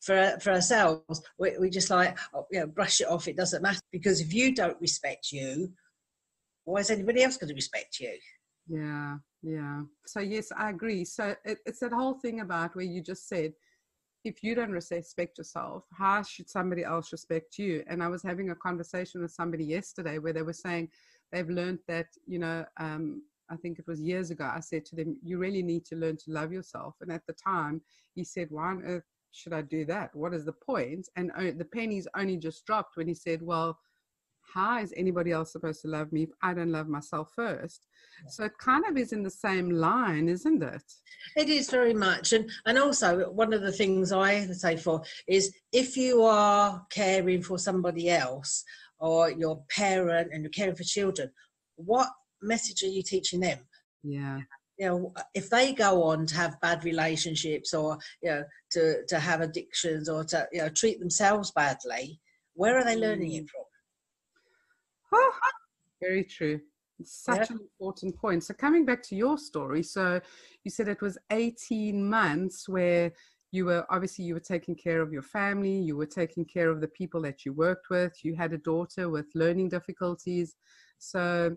for 0.00 0.38
for 0.40 0.52
ourselves, 0.52 1.22
we, 1.38 1.56
we 1.58 1.70
just 1.70 1.90
like 1.90 2.18
oh, 2.34 2.46
you 2.50 2.60
know 2.60 2.66
brush 2.66 3.00
it 3.00 3.08
off. 3.08 3.28
It 3.28 3.36
doesn't 3.36 3.62
matter 3.62 3.80
because 3.92 4.20
if 4.20 4.32
you 4.32 4.54
don't 4.54 4.80
respect 4.80 5.30
you, 5.32 5.72
why 6.64 6.80
is 6.80 6.90
anybody 6.90 7.22
else 7.22 7.36
going 7.36 7.48
to 7.48 7.54
respect 7.54 7.98
you? 8.00 8.16
Yeah, 8.68 9.16
yeah. 9.42 9.82
So 10.06 10.20
yes, 10.20 10.52
I 10.56 10.70
agree. 10.70 11.04
So 11.04 11.34
it, 11.44 11.58
it's 11.66 11.80
that 11.80 11.92
whole 11.92 12.14
thing 12.14 12.40
about 12.40 12.76
where 12.76 12.84
you 12.84 13.02
just 13.02 13.28
said, 13.28 13.52
if 14.24 14.44
you 14.44 14.54
don't 14.54 14.70
respect 14.70 15.38
yourself, 15.38 15.84
how 15.98 16.22
should 16.22 16.48
somebody 16.48 16.84
else 16.84 17.10
respect 17.10 17.58
you? 17.58 17.82
And 17.88 18.02
I 18.02 18.08
was 18.08 18.22
having 18.22 18.50
a 18.50 18.54
conversation 18.54 19.20
with 19.20 19.32
somebody 19.32 19.64
yesterday 19.64 20.18
where 20.18 20.32
they 20.32 20.42
were 20.42 20.52
saying 20.52 20.90
they've 21.32 21.48
learned 21.48 21.80
that 21.88 22.06
you 22.26 22.38
know 22.38 22.64
um, 22.78 23.22
I 23.52 23.56
think 23.56 23.78
it 23.78 23.86
was 23.86 24.00
years 24.00 24.30
ago, 24.30 24.50
I 24.52 24.60
said 24.60 24.84
to 24.86 24.96
them, 24.96 25.18
You 25.22 25.38
really 25.38 25.62
need 25.62 25.84
to 25.86 25.96
learn 25.96 26.16
to 26.18 26.30
love 26.30 26.52
yourself. 26.52 26.94
And 27.00 27.12
at 27.12 27.26
the 27.26 27.34
time, 27.34 27.82
he 28.14 28.24
said, 28.24 28.48
Why 28.50 28.68
on 28.68 28.82
earth 28.84 29.04
should 29.32 29.52
I 29.52 29.62
do 29.62 29.84
that? 29.86 30.14
What 30.14 30.32
is 30.32 30.46
the 30.46 30.52
point? 30.52 31.08
And 31.16 31.30
the 31.36 31.64
pennies 31.64 32.08
only 32.16 32.36
just 32.38 32.64
dropped 32.64 32.96
when 32.96 33.08
he 33.08 33.14
said, 33.14 33.42
Well, 33.42 33.78
how 34.52 34.78
is 34.78 34.92
anybody 34.96 35.32
else 35.32 35.52
supposed 35.52 35.82
to 35.82 35.88
love 35.88 36.12
me 36.12 36.24
if 36.24 36.30
I 36.42 36.54
don't 36.54 36.72
love 36.72 36.88
myself 36.88 37.32
first? 37.34 37.86
So 38.28 38.44
it 38.44 38.52
kind 38.58 38.84
of 38.86 38.96
is 38.96 39.12
in 39.12 39.22
the 39.22 39.30
same 39.30 39.70
line, 39.70 40.28
isn't 40.28 40.62
it? 40.62 40.82
It 41.36 41.48
is 41.48 41.70
very 41.70 41.94
much. 41.94 42.32
And 42.32 42.50
and 42.66 42.78
also 42.78 43.30
one 43.30 43.52
of 43.52 43.62
the 43.62 43.72
things 43.72 44.12
I 44.12 44.46
say 44.46 44.76
for 44.76 45.02
is 45.26 45.54
if 45.72 45.96
you 45.96 46.22
are 46.22 46.84
caring 46.90 47.42
for 47.42 47.58
somebody 47.58 48.10
else 48.10 48.64
or 48.98 49.30
your 49.30 49.62
parent 49.70 50.30
and 50.32 50.42
you're 50.42 50.50
caring 50.50 50.76
for 50.76 50.84
children, 50.84 51.30
what 51.76 52.08
message 52.40 52.82
are 52.82 52.94
you 52.94 53.02
teaching 53.02 53.40
them? 53.40 53.58
Yeah. 54.02 54.40
You 54.78 54.86
know, 54.86 55.14
if 55.34 55.50
they 55.50 55.72
go 55.72 56.02
on 56.04 56.26
to 56.26 56.34
have 56.34 56.60
bad 56.60 56.84
relationships 56.84 57.74
or 57.74 57.98
you 58.22 58.30
know 58.30 58.44
to 58.72 59.04
to 59.06 59.18
have 59.18 59.40
addictions 59.40 60.08
or 60.08 60.24
to 60.24 60.46
you 60.52 60.62
know 60.62 60.68
treat 60.68 60.98
themselves 61.00 61.50
badly, 61.52 62.20
where 62.54 62.78
are 62.78 62.84
they 62.84 62.96
learning 62.96 63.32
it 63.32 63.44
mm. 63.44 63.48
from? 63.48 63.61
Very 66.00 66.24
true. 66.24 66.60
It's 66.98 67.24
such 67.24 67.50
yeah. 67.50 67.56
an 67.56 67.60
important 67.62 68.16
point. 68.16 68.44
So 68.44 68.54
coming 68.54 68.84
back 68.84 69.02
to 69.04 69.16
your 69.16 69.38
story, 69.38 69.82
so 69.82 70.20
you 70.64 70.70
said 70.70 70.88
it 70.88 71.00
was 71.00 71.18
18 71.30 72.08
months 72.08 72.68
where 72.68 73.12
you 73.50 73.66
were 73.66 73.84
obviously 73.90 74.24
you 74.24 74.34
were 74.34 74.40
taking 74.40 74.74
care 74.74 75.02
of 75.02 75.12
your 75.12 75.22
family, 75.22 75.78
you 75.78 75.96
were 75.96 76.06
taking 76.06 76.44
care 76.44 76.70
of 76.70 76.80
the 76.80 76.88
people 76.88 77.20
that 77.22 77.44
you 77.44 77.52
worked 77.52 77.90
with, 77.90 78.12
you 78.24 78.34
had 78.34 78.52
a 78.52 78.58
daughter 78.58 79.10
with 79.10 79.26
learning 79.34 79.68
difficulties. 79.68 80.54
So, 80.98 81.56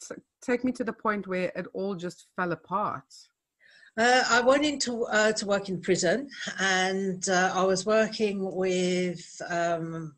so 0.00 0.14
take 0.40 0.64
me 0.64 0.72
to 0.72 0.84
the 0.84 0.92
point 0.92 1.26
where 1.26 1.50
it 1.56 1.66
all 1.74 1.94
just 1.94 2.26
fell 2.36 2.52
apart. 2.52 3.12
Uh, 3.98 4.22
I 4.30 4.40
went 4.40 4.64
into 4.64 5.04
uh, 5.06 5.32
to 5.32 5.46
work 5.46 5.68
in 5.68 5.80
prison, 5.80 6.28
and 6.60 7.28
uh, 7.28 7.52
I 7.54 7.64
was 7.64 7.84
working 7.84 8.54
with 8.54 9.42
um, 9.50 10.14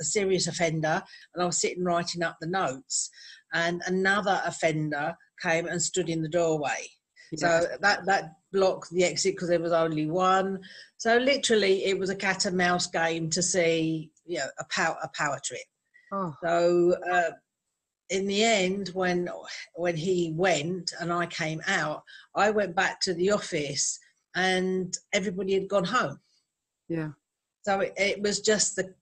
a 0.00 0.04
serious 0.04 0.46
offender, 0.46 1.02
and 1.34 1.42
I 1.42 1.46
was 1.46 1.60
sitting 1.60 1.84
writing 1.84 2.22
up 2.22 2.36
the 2.40 2.46
notes 2.46 3.10
and 3.52 3.82
another 3.86 4.40
offender 4.44 5.16
came 5.40 5.66
and 5.66 5.80
stood 5.80 6.08
in 6.08 6.22
the 6.22 6.28
doorway. 6.28 6.88
So 7.36 7.66
that 7.80 8.04
that 8.04 8.34
blocked 8.52 8.90
the 8.90 9.04
exit 9.04 9.34
because 9.34 9.48
there 9.48 9.58
was 9.58 9.72
only 9.72 10.04
one. 10.04 10.60
So 10.98 11.16
literally, 11.16 11.86
it 11.86 11.98
was 11.98 12.10
a 12.10 12.14
cat 12.14 12.44
and 12.44 12.58
mouse 12.58 12.86
game 12.86 13.30
to 13.30 13.42
see, 13.42 14.10
you 14.26 14.38
know, 14.38 14.48
a 14.58 14.64
power 14.70 14.96
a 15.02 15.08
power 15.16 15.40
trip. 15.42 15.62
Oh. 16.12 16.34
So 16.44 16.94
uh, 17.10 17.30
in 18.10 18.26
the 18.26 18.44
end, 18.44 18.90
when 18.92 19.30
when 19.76 19.96
he 19.96 20.34
went 20.36 20.92
and 21.00 21.10
I 21.10 21.24
came 21.24 21.62
out, 21.66 22.02
I 22.34 22.50
went 22.50 22.76
back 22.76 23.00
to 23.00 23.14
the 23.14 23.30
office 23.30 23.98
and 24.34 24.94
everybody 25.14 25.54
had 25.54 25.70
gone 25.70 25.84
home. 25.84 26.20
Yeah. 26.90 27.12
So 27.62 27.80
it, 27.80 27.94
it 27.96 28.20
was 28.20 28.40
just 28.40 28.76
the 28.76 28.94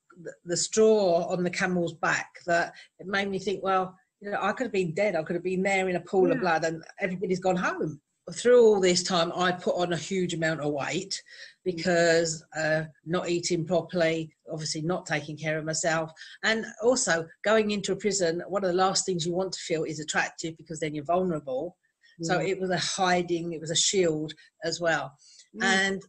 the 0.44 0.56
straw 0.56 1.26
on 1.28 1.42
the 1.42 1.50
camel's 1.50 1.94
back 1.94 2.28
that 2.46 2.72
it 2.98 3.06
made 3.06 3.28
me 3.28 3.38
think, 3.38 3.62
well, 3.62 3.96
you 4.20 4.30
know, 4.30 4.38
I 4.40 4.52
could 4.52 4.64
have 4.64 4.72
been 4.72 4.94
dead. 4.94 5.16
I 5.16 5.22
could 5.22 5.36
have 5.36 5.42
been 5.44 5.62
there 5.62 5.88
in 5.88 5.96
a 5.96 6.00
pool 6.00 6.28
yeah. 6.28 6.34
of 6.34 6.40
blood, 6.40 6.64
and 6.64 6.82
everybody's 7.00 7.40
gone 7.40 7.56
home. 7.56 8.00
Through 8.34 8.62
all 8.62 8.80
this 8.80 9.02
time, 9.02 9.32
I 9.34 9.50
put 9.50 9.76
on 9.76 9.92
a 9.92 9.96
huge 9.96 10.34
amount 10.34 10.60
of 10.60 10.72
weight 10.72 11.20
because 11.64 12.44
uh, 12.56 12.82
not 13.04 13.28
eating 13.28 13.64
properly, 13.64 14.30
obviously 14.52 14.82
not 14.82 15.06
taking 15.06 15.36
care 15.36 15.58
of 15.58 15.64
myself, 15.64 16.12
and 16.44 16.64
also 16.82 17.26
going 17.44 17.70
into 17.70 17.92
a 17.92 17.96
prison. 17.96 18.42
One 18.46 18.62
of 18.62 18.70
the 18.70 18.76
last 18.76 19.06
things 19.06 19.26
you 19.26 19.32
want 19.32 19.52
to 19.52 19.60
feel 19.60 19.84
is 19.84 20.00
attractive 20.00 20.56
because 20.58 20.80
then 20.80 20.94
you're 20.94 21.04
vulnerable. 21.04 21.76
Mm. 22.22 22.26
So 22.26 22.40
it 22.40 22.60
was 22.60 22.70
a 22.70 22.78
hiding, 22.78 23.52
it 23.52 23.60
was 23.60 23.70
a 23.70 23.76
shield 23.76 24.32
as 24.64 24.80
well, 24.80 25.12
mm. 25.56 25.64
and 25.64 26.02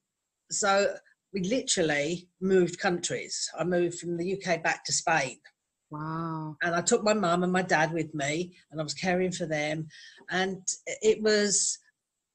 so 0.51 0.93
we 1.33 1.41
literally 1.41 2.27
moved 2.39 2.79
countries. 2.79 3.49
I 3.57 3.63
moved 3.63 3.99
from 3.99 4.17
the 4.17 4.33
UK 4.33 4.61
back 4.61 4.83
to 4.85 4.93
Spain 4.93 5.37
Wow. 5.91 6.55
And 6.63 6.73
I 6.73 6.81
took 6.81 7.03
my 7.03 7.13
mum 7.13 7.43
and 7.43 7.51
my 7.51 7.61
dad 7.61 7.91
with 7.91 8.15
me, 8.15 8.53
and 8.71 8.79
I 8.79 8.83
was 8.83 8.93
caring 8.93 9.31
for 9.31 9.45
them. 9.45 9.89
And 10.29 10.65
it 10.87 11.21
was, 11.21 11.77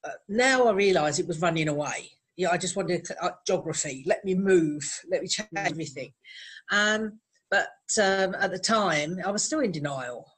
uh, 0.03 0.11
now 0.29 0.67
I 0.67 0.73
realise 0.73 1.17
it 1.17 1.27
was 1.27 1.41
running 1.41 1.67
away. 1.67 2.11
Yeah, 2.37 2.51
I 2.51 2.57
just 2.57 2.75
wanted 2.75 3.07
uh, 3.19 3.31
geography. 3.47 4.03
Let 4.05 4.23
me 4.23 4.35
move. 4.35 4.87
Let 5.09 5.23
me 5.23 5.27
change 5.27 5.49
mm. 5.55 5.67
everything. 5.67 6.13
Um, 6.71 7.19
but 7.49 7.69
um, 7.99 8.35
at 8.35 8.51
the 8.51 8.59
time, 8.59 9.17
I 9.25 9.31
was 9.31 9.43
still 9.43 9.61
in 9.61 9.71
denial. 9.71 10.31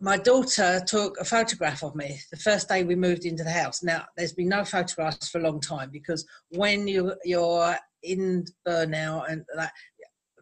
My 0.00 0.18
daughter 0.18 0.82
took 0.86 1.18
a 1.18 1.24
photograph 1.24 1.84
of 1.84 1.94
me 1.94 2.18
the 2.30 2.36
first 2.36 2.68
day 2.68 2.82
we 2.82 2.96
moved 2.96 3.24
into 3.24 3.44
the 3.44 3.50
house. 3.50 3.82
Now, 3.82 4.06
there's 4.16 4.32
been 4.32 4.48
no 4.48 4.64
photographs 4.64 5.28
for 5.28 5.38
a 5.38 5.42
long 5.42 5.60
time 5.60 5.90
because 5.90 6.26
when 6.50 6.88
you, 6.88 7.14
you're 7.24 7.76
in 8.02 8.44
burnout 8.66 9.30
and 9.30 9.44
that 9.54 9.72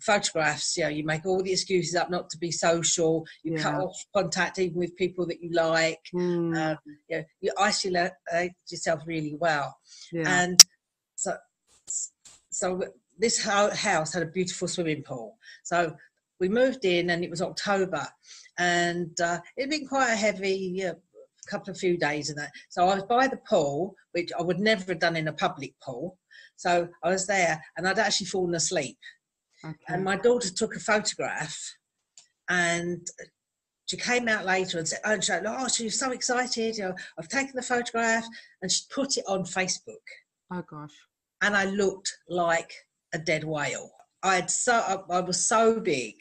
photographs, 0.05 0.77
you 0.77 0.85
know, 0.85 0.91
you 0.91 1.05
make 1.05 1.25
all 1.25 1.43
the 1.43 1.53
excuses 1.53 1.95
up 1.95 2.11
not 2.11 2.29
to 2.31 2.39
be 2.39 2.51
social. 2.51 3.25
You 3.43 3.55
yeah. 3.55 3.63
cut 3.63 3.75
off 3.75 3.97
contact 4.15 4.59
even 4.59 4.79
with 4.79 4.97
people 4.97 5.27
that 5.27 5.43
you 5.43 5.51
like. 5.53 6.01
Mm. 6.15 6.57
Um, 6.57 6.79
you 7.09 7.19
know, 7.19 7.25
you 7.41 7.53
isolate 7.59 8.13
yourself 8.69 9.03
really 9.07 9.37
well. 9.39 9.77
Yeah. 10.13 10.43
And 10.43 10.61
so, 11.17 11.35
so 12.51 12.83
this 13.19 13.43
house 13.43 14.13
had 14.13 14.23
a 14.23 14.27
beautiful 14.27 14.69
swimming 14.69 15.03
pool. 15.03 15.37
So 15.63 15.97
we 16.41 16.49
moved 16.49 16.85
in, 16.85 17.11
and 17.11 17.25
it 17.25 17.31
was 17.31 17.41
October, 17.41 18.07
and 18.59 19.19
uh, 19.21 19.39
it'd 19.57 19.71
been 19.71 19.87
quite 19.87 20.13
a 20.13 20.17
heavy. 20.17 20.85
Uh, 20.85 20.95
couple 21.51 21.71
of 21.71 21.79
few 21.79 21.99
days 21.99 22.31
and 22.31 22.39
that. 22.39 22.51
So 22.71 22.89
I 22.89 22.95
was 22.95 23.03
by 23.05 23.29
the 23.29 23.37
pool, 23.47 23.95
which 24.13 24.31
I 24.39 24.41
would 24.41 24.59
never 24.59 24.93
have 24.93 24.99
done 24.99 25.15
in 25.15 25.29
a 25.29 25.33
public 25.35 25.75
pool. 25.83 26.17
So 26.57 26.89
I 27.03 27.11
was 27.11 27.27
there 27.27 27.63
and 27.77 27.87
I'd 27.87 27.99
actually 27.99 28.27
fallen 28.27 28.55
asleep. 28.55 28.99
Okay. 29.65 29.77
And 29.89 30.05
my 30.05 30.17
daughter 30.17 30.51
took 30.51 30.77
a 30.77 30.81
photograph 30.81 31.59
and 32.49 33.07
she 33.87 33.97
came 33.97 34.29
out 34.29 34.45
later 34.45 34.79
and 34.79 34.89
said, 34.89 35.01
oh, 35.05 35.21
she, 35.21 35.33
oh, 35.33 35.69
she 35.69 35.85
was 35.85 35.99
so 35.99 36.11
excited. 36.13 36.77
You 36.77 36.85
know, 36.85 36.95
I've 37.19 37.29
taken 37.29 37.53
the 37.55 37.63
photograph 37.63 38.25
and 38.63 38.71
she 38.71 38.83
put 38.91 39.17
it 39.17 39.25
on 39.29 39.45
Facebook. 39.45 40.05
Oh 40.53 40.63
gosh. 40.69 40.95
And 41.43 41.57
I 41.57 41.65
looked 41.65 42.13
like 42.29 42.73
a 43.13 43.19
dead 43.19 43.45
whale. 43.45 43.91
I 44.23 44.37
had 44.37 44.51
so 44.51 45.05
I 45.11 45.21
was 45.21 45.47
so 45.47 45.81
big 45.81 46.15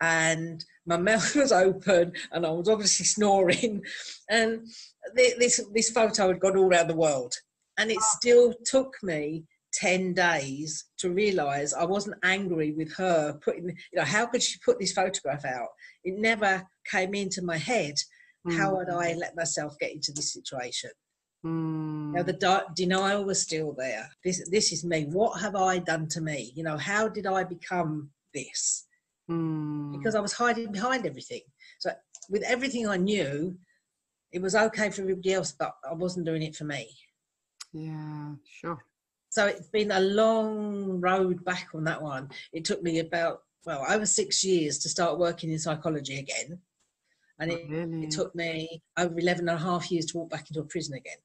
and 0.00 0.64
my 0.86 0.96
mouth 1.08 1.34
was 1.36 1.52
open 1.52 2.12
and 2.32 2.44
I 2.44 2.50
was 2.50 2.68
obviously 2.68 3.06
snoring. 3.06 3.82
And 4.28 4.66
this 5.14 5.60
this 5.72 5.90
photo 5.90 6.28
had 6.28 6.40
gone 6.40 6.56
all 6.56 6.66
around 6.66 6.88
the 6.88 6.96
world. 6.96 7.34
And 7.78 7.90
it 7.90 7.98
oh. 8.00 8.06
still 8.16 8.54
took 8.64 8.94
me 9.02 9.44
10 9.74 10.14
days 10.14 10.84
to 10.98 11.10
realize 11.10 11.74
I 11.74 11.84
wasn't 11.84 12.16
angry 12.22 12.72
with 12.72 12.94
her 12.94 13.34
putting, 13.44 13.68
you 13.68 13.98
know, 13.98 14.04
how 14.04 14.26
could 14.26 14.42
she 14.42 14.58
put 14.64 14.78
this 14.78 14.92
photograph 14.92 15.44
out? 15.44 15.68
It 16.04 16.18
never 16.18 16.66
came 16.90 17.14
into 17.14 17.42
my 17.42 17.56
head. 17.56 17.94
Mm. 18.46 18.56
How 18.56 18.76
would 18.76 18.90
I 18.90 19.14
let 19.14 19.36
myself 19.36 19.76
get 19.78 19.92
into 19.92 20.12
this 20.12 20.32
situation? 20.32 20.90
Mm. 21.44 22.12
Now, 22.12 22.22
the 22.22 22.32
de- 22.32 22.66
denial 22.74 23.24
was 23.24 23.42
still 23.42 23.74
there. 23.76 24.08
This, 24.24 24.48
this 24.50 24.72
is 24.72 24.84
me. 24.84 25.04
What 25.04 25.40
have 25.40 25.56
I 25.56 25.78
done 25.78 26.08
to 26.08 26.20
me? 26.20 26.52
You 26.54 26.62
know, 26.62 26.76
how 26.76 27.08
did 27.08 27.26
I 27.26 27.44
become 27.44 28.10
this? 28.32 28.86
Mm. 29.30 29.92
Because 29.92 30.14
I 30.14 30.20
was 30.20 30.32
hiding 30.32 30.72
behind 30.72 31.06
everything. 31.06 31.40
So, 31.78 31.90
with 32.30 32.42
everything 32.44 32.88
I 32.88 32.96
knew, 32.96 33.56
it 34.32 34.40
was 34.40 34.54
okay 34.54 34.90
for 34.90 35.02
everybody 35.02 35.34
else, 35.34 35.52
but 35.58 35.72
I 35.88 35.94
wasn't 35.94 36.26
doing 36.26 36.42
it 36.42 36.56
for 36.56 36.64
me. 36.64 36.88
Yeah, 37.72 38.32
sure. 38.60 38.78
So 39.34 39.46
it's 39.46 39.66
been 39.66 39.90
a 39.90 39.98
long 39.98 41.00
road 41.00 41.44
back 41.44 41.70
on 41.74 41.82
that 41.84 42.00
one. 42.00 42.30
It 42.52 42.64
took 42.64 42.84
me 42.84 43.00
about, 43.00 43.40
well, 43.66 43.84
over 43.90 44.06
six 44.06 44.44
years 44.44 44.78
to 44.78 44.88
start 44.88 45.18
working 45.18 45.50
in 45.50 45.58
psychology 45.58 46.20
again. 46.20 46.60
And 47.40 47.50
it, 47.50 47.68
really? 47.68 48.04
it 48.04 48.12
took 48.12 48.32
me 48.36 48.80
over 48.96 49.18
11 49.18 49.48
and 49.48 49.58
a 49.58 49.60
half 49.60 49.90
years 49.90 50.06
to 50.06 50.18
walk 50.18 50.30
back 50.30 50.48
into 50.48 50.60
a 50.60 50.64
prison 50.64 50.94
again. 50.94 51.16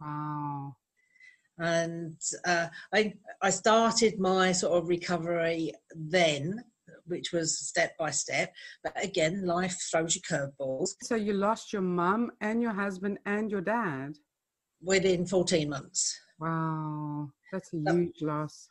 Wow. 0.00 0.74
And 1.56 2.16
uh, 2.44 2.66
I, 2.92 3.14
I 3.40 3.50
started 3.50 4.18
my 4.18 4.50
sort 4.50 4.76
of 4.76 4.88
recovery 4.88 5.74
then, 5.94 6.60
which 7.06 7.30
was 7.32 7.56
step 7.56 7.96
by 7.96 8.10
step. 8.10 8.52
But 8.82 9.00
again, 9.00 9.46
life 9.46 9.76
throws 9.92 10.16
you 10.16 10.22
curveballs. 10.22 10.94
So 11.02 11.14
you 11.14 11.34
lost 11.34 11.72
your 11.72 11.82
mum 11.82 12.32
and 12.40 12.60
your 12.60 12.72
husband 12.72 13.18
and 13.26 13.48
your 13.48 13.60
dad? 13.60 14.16
Within 14.82 15.24
14 15.24 15.68
months. 15.68 16.18
Wow. 16.44 17.30
That's 17.52 17.72
a 17.72 17.92
huge 17.92 18.22
loss. 18.22 18.68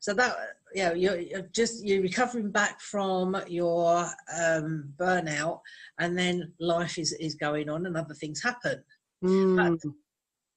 So 0.00 0.12
that 0.14 0.36
yeah, 0.74 0.92
you're, 0.92 1.18
you're, 1.18 1.48
just 1.52 1.84
you're 1.84 2.02
recovering 2.02 2.50
back 2.50 2.80
from 2.80 3.40
your 3.46 4.06
um, 4.36 4.92
burnout, 4.96 5.60
and 5.98 6.18
then 6.18 6.52
life 6.60 6.98
is 6.98 7.12
is 7.12 7.36
going 7.36 7.70
on, 7.70 7.86
and 7.86 7.96
other 7.96 8.14
things 8.14 8.42
happen. 8.42 8.82
Mm. 9.24 9.78
But 9.82 9.90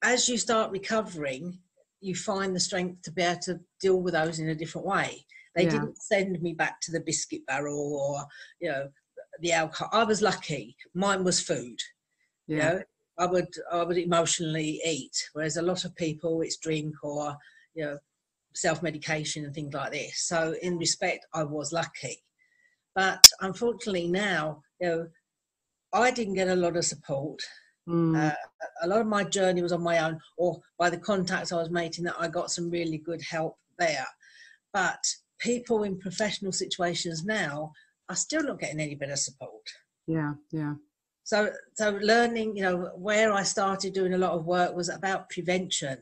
as 0.04 0.28
you 0.28 0.38
start 0.38 0.72
recovering, 0.72 1.60
you 2.02 2.16
find 2.16 2.56
the 2.56 2.60
strength 2.60 3.04
to 3.04 3.12
be 3.12 3.22
able 3.22 3.40
to 3.42 3.60
deal 3.80 4.02
with 4.02 4.16
those 4.16 4.40
in 4.40 4.50
a 4.50 4.56
different 4.56 4.88
way. 4.88 5.26
They 5.56 5.64
yeah. 5.64 5.72
didn't 5.72 6.02
send 6.02 6.42
me 6.42 6.54
back 6.54 6.82
to 6.82 6.92
the 6.92 7.00
biscuit 7.00 7.46
barrel 7.46 7.96
or 7.96 8.26
you 8.60 8.70
know 8.70 8.90
the 9.40 9.54
alcohol. 9.54 9.90
I 9.94 10.04
was 10.04 10.22
lucky. 10.22 10.76
Mine 10.94 11.24
was 11.24 11.40
food. 11.40 11.80
Yeah. 12.48 12.56
You 12.56 12.62
know, 12.64 12.84
I 13.20 13.26
would 13.26 13.54
I 13.72 13.84
would 13.84 13.98
emotionally 13.98 14.80
eat, 14.86 15.30
whereas 15.34 15.58
a 15.58 15.62
lot 15.62 15.86
of 15.86 15.96
people 15.96 16.42
it's 16.42 16.58
drink 16.58 16.94
or 17.04 17.36
you 17.74 17.86
know 17.86 17.98
self 18.54 18.82
medication 18.82 19.46
and 19.46 19.54
things 19.54 19.74
like 19.74 19.92
this. 19.92 20.24
So 20.28 20.56
in 20.62 20.78
respect, 20.78 21.26
I 21.34 21.44
was 21.44 21.74
lucky, 21.74 22.24
but 22.96 23.24
unfortunately 23.42 24.08
now 24.08 24.62
you 24.80 24.88
know 24.88 25.08
I 25.94 26.12
didn't 26.12 26.36
get 26.36 26.50
a 26.50 26.56
lot 26.56 26.78
of 26.78 26.86
support. 26.86 27.40
Mm. 27.88 28.30
Uh, 28.30 28.36
a 28.84 28.88
lot 28.88 29.00
of 29.00 29.08
my 29.08 29.24
journey 29.24 29.62
was 29.62 29.72
on 29.72 29.82
my 29.82 30.00
own, 30.00 30.20
or 30.38 30.60
by 30.78 30.90
the 30.90 30.98
contacts 30.98 31.52
I 31.52 31.58
was 31.58 31.70
making. 31.70 32.04
That 32.04 32.16
I 32.20 32.28
got 32.28 32.52
some 32.52 32.70
really 32.70 32.98
good 32.98 33.22
help 33.22 33.58
there, 33.80 34.06
but 34.74 35.00
people 35.40 35.84
in 35.84 36.00
professional 36.00 36.52
situations 36.52 37.24
now 37.24 37.72
are 38.10 38.16
still 38.16 38.44
not 38.44 38.60
getting 38.60 38.80
any 38.80 38.96
better 38.96 39.16
support. 39.16 39.64
Yeah, 40.08 40.34
yeah. 40.52 40.74
So, 41.28 41.52
so 41.74 42.00
learning, 42.02 42.56
you 42.56 42.64
know, 42.64 42.90
where 42.96 43.34
I 43.34 43.44
started 43.44 43.94
doing 43.94 44.14
a 44.14 44.18
lot 44.18 44.32
of 44.32 44.46
work 44.46 44.74
was 44.74 44.88
about 44.88 45.30
prevention 45.30 45.98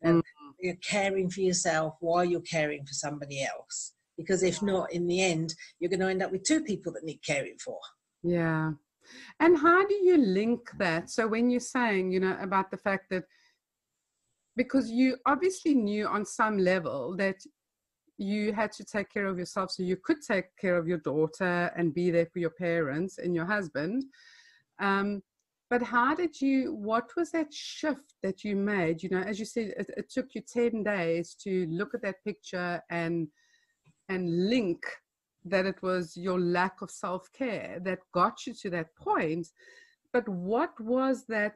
and 0.00 0.22
mm. 0.22 0.22
you're 0.60 0.76
caring 0.76 1.28
for 1.28 1.42
yourself 1.42 1.96
while 2.00 2.24
you're 2.24 2.40
caring 2.40 2.86
for 2.86 2.94
somebody 2.94 3.44
else. 3.44 3.92
Because 4.16 4.42
if 4.42 4.62
not, 4.62 4.90
in 4.90 5.06
the 5.06 5.22
end, 5.22 5.54
you're 5.78 5.90
going 5.90 6.00
to 6.00 6.08
end 6.08 6.22
up 6.22 6.32
with 6.32 6.44
two 6.44 6.64
people 6.64 6.90
that 6.94 7.04
need 7.04 7.20
caring 7.22 7.58
for. 7.62 7.78
Yeah. 8.22 8.70
And 9.40 9.58
how 9.58 9.86
do 9.86 9.94
you 9.94 10.16
link 10.16 10.70
that? 10.78 11.10
So 11.10 11.26
when 11.26 11.50
you're 11.50 11.60
saying, 11.60 12.10
you 12.10 12.20
know, 12.20 12.38
about 12.40 12.70
the 12.70 12.78
fact 12.78 13.10
that 13.10 13.24
because 14.56 14.90
you 14.90 15.18
obviously 15.26 15.74
knew 15.74 16.06
on 16.06 16.24
some 16.24 16.56
level 16.56 17.14
that 17.18 17.36
you 18.16 18.54
had 18.54 18.72
to 18.72 18.84
take 18.84 19.12
care 19.12 19.26
of 19.26 19.38
yourself 19.38 19.70
so 19.70 19.82
you 19.82 19.98
could 20.02 20.22
take 20.22 20.56
care 20.58 20.78
of 20.78 20.88
your 20.88 20.98
daughter 20.98 21.70
and 21.76 21.92
be 21.92 22.10
there 22.10 22.26
for 22.32 22.38
your 22.38 22.54
parents 22.58 23.18
and 23.18 23.34
your 23.34 23.44
husband 23.44 24.04
um, 24.82 25.22
but 25.70 25.82
how 25.82 26.14
did 26.14 26.38
you, 26.38 26.74
what 26.74 27.08
was 27.16 27.30
that 27.30 27.50
shift 27.50 28.14
that 28.22 28.44
you 28.44 28.56
made? 28.56 29.02
You 29.02 29.08
know, 29.08 29.22
as 29.22 29.38
you 29.38 29.46
said, 29.46 29.72
it, 29.78 29.90
it 29.96 30.10
took 30.10 30.34
you 30.34 30.42
10 30.42 30.82
days 30.82 31.34
to 31.44 31.66
look 31.70 31.94
at 31.94 32.02
that 32.02 32.22
picture 32.24 32.82
and, 32.90 33.28
and 34.10 34.50
link 34.50 34.84
that 35.46 35.64
it 35.64 35.82
was 35.82 36.14
your 36.14 36.38
lack 36.38 36.82
of 36.82 36.90
self-care 36.90 37.78
that 37.84 38.00
got 38.12 38.46
you 38.46 38.52
to 38.52 38.68
that 38.70 38.94
point. 38.96 39.48
But 40.12 40.28
what 40.28 40.78
was 40.78 41.24
that 41.28 41.54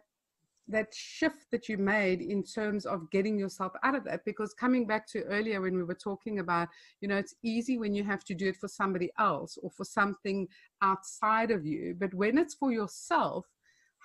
that 0.69 0.93
shift 0.93 1.47
that 1.53 1.69
you 1.69 1.79
made 1.79 2.21
in 2.21 2.43
terms 2.43 2.87
of 2.87 3.11
getting 3.11 3.39
yourself 3.39 3.73
out 3.83 3.95
of 3.95 4.05
that? 4.05 4.25
Because 4.25 4.53
coming 4.55 4.87
back 4.87 5.07
to 5.09 5.23
earlier 5.25 5.61
when 5.61 5.77
we 5.77 5.85
were 5.85 5.95
talking 5.95 6.39
about 6.39 6.69
you 7.01 7.09
know 7.09 7.17
it's 7.17 7.35
easy 7.43 7.79
when 7.79 7.95
you 7.95 8.05
have 8.05 8.25
to 8.25 8.35
do 8.35 8.49
it 8.49 8.57
for 8.57 8.69
somebody 8.69 9.11
else 9.19 9.59
or 9.63 9.71
for 9.71 9.85
something 9.85 10.47
outside 10.83 11.51
of 11.51 11.65
you 11.65 11.95
but 11.99 12.13
when 12.15 12.39
it's 12.39 12.55
for 12.55 12.73
yourself 12.73 13.47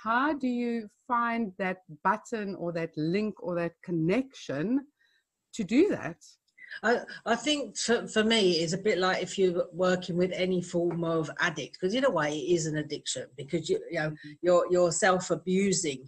how 0.03 0.33
do 0.33 0.47
you 0.47 0.89
find 1.07 1.51
that 1.57 1.79
button 2.03 2.55
or 2.55 2.71
that 2.71 2.91
link 2.97 3.35
or 3.39 3.55
that 3.55 3.73
connection 3.83 4.87
to 5.53 5.63
do 5.63 5.89
that? 5.89 6.17
I, 6.83 6.99
I 7.25 7.35
think 7.35 7.77
for, 7.77 8.07
for 8.07 8.23
me 8.23 8.53
it's 8.53 8.73
a 8.73 8.77
bit 8.77 8.97
like 8.97 9.21
if 9.21 9.37
you're 9.37 9.65
working 9.73 10.15
with 10.15 10.31
any 10.33 10.61
form 10.61 11.03
of 11.03 11.29
addict 11.39 11.73
because 11.73 11.93
in 11.93 12.05
a 12.05 12.09
way 12.09 12.37
it 12.37 12.53
is 12.53 12.65
an 12.65 12.77
addiction 12.77 13.25
because 13.35 13.69
you, 13.69 13.79
you 13.91 13.99
know 13.99 14.11
mm-hmm. 14.11 14.31
you're 14.41 14.65
you're 14.71 14.91
self-abusing 14.93 16.07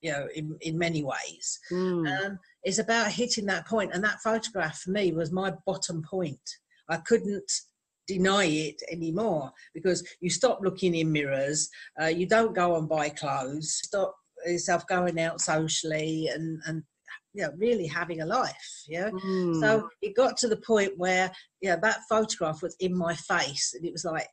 you 0.00 0.12
know, 0.12 0.26
in, 0.34 0.56
in 0.60 0.78
many 0.78 1.02
ways. 1.04 1.58
Mm. 1.70 2.08
Um, 2.08 2.38
it's 2.62 2.78
about 2.78 3.10
hitting 3.10 3.46
that 3.46 3.66
point, 3.66 3.92
and 3.92 4.02
that 4.04 4.20
photograph 4.22 4.80
for 4.80 4.90
me 4.90 5.12
was 5.12 5.32
my 5.32 5.52
bottom 5.66 6.02
point. 6.02 6.40
I 6.88 6.96
couldn't 6.98 7.50
deny 8.06 8.44
it 8.44 8.82
anymore 8.90 9.52
because 9.72 10.06
you 10.20 10.30
stop 10.30 10.60
looking 10.62 10.94
in 10.94 11.12
mirrors, 11.12 11.68
uh, 12.00 12.06
you 12.06 12.26
don't 12.26 12.54
go 12.54 12.76
and 12.76 12.88
buy 12.88 13.08
clothes, 13.08 13.80
stop 13.84 14.16
yourself 14.44 14.86
going 14.86 15.20
out 15.20 15.40
socially, 15.40 16.28
and 16.28 16.60
and 16.66 16.82
you 17.32 17.42
know, 17.42 17.52
really 17.56 17.86
having 17.86 18.22
a 18.22 18.26
life. 18.26 18.84
Yeah. 18.88 19.10
Mm. 19.10 19.60
So 19.60 19.88
it 20.02 20.16
got 20.16 20.36
to 20.38 20.48
the 20.48 20.56
point 20.56 20.92
where 20.96 21.30
yeah, 21.60 21.76
that 21.76 22.00
photograph 22.08 22.62
was 22.62 22.76
in 22.80 22.96
my 22.96 23.14
face, 23.14 23.74
and 23.74 23.84
it 23.84 23.92
was 23.92 24.04
like, 24.04 24.26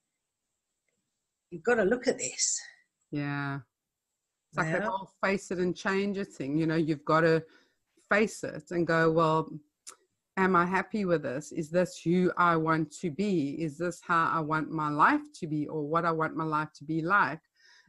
you've 1.51 1.63
got 1.63 1.75
to 1.75 1.84
look 1.84 2.08
at 2.08 2.17
this. 2.17 2.60
Yeah. 3.12 3.60
It's 4.58 4.65
like 4.65 4.74
yeah. 4.74 4.80
that 4.80 4.89
whole 4.89 5.12
face 5.24 5.52
it 5.52 5.60
and 5.60 5.76
change 5.76 6.17
it 6.17 6.30
thing. 6.30 6.58
You 6.58 6.65
know, 6.65 6.76
you've 6.76 7.06
got 7.06 7.22
to 7.22 7.43
face 8.10 8.43
it 8.43 8.72
and 8.72 8.88
go, 8.88 9.12
well, 9.12 9.50
am 10.36 10.56
I 10.56 10.65
happy 10.65 11.06
with 11.06 11.24
this? 11.24 11.52
Is 11.52 11.70
this 11.70 12.02
who 12.04 12.32
I 12.38 12.56
want 12.56 12.91
to 13.02 13.12
be? 13.12 13.52
Is 13.62 13.78
this 13.78 14.00
how 14.02 14.32
I 14.34 14.39
want 14.39 14.72
my 14.72 14.89
life 14.89 15.22
to 15.39 15.48
be 15.48 15.67
or 15.67 15.84
what 15.84 16.06
I 16.06 16.12
want 16.12 16.36
my 16.36 16.43
life 16.43 16.70
to 16.78 16.84
be 16.84 17.02
like? 17.02 17.39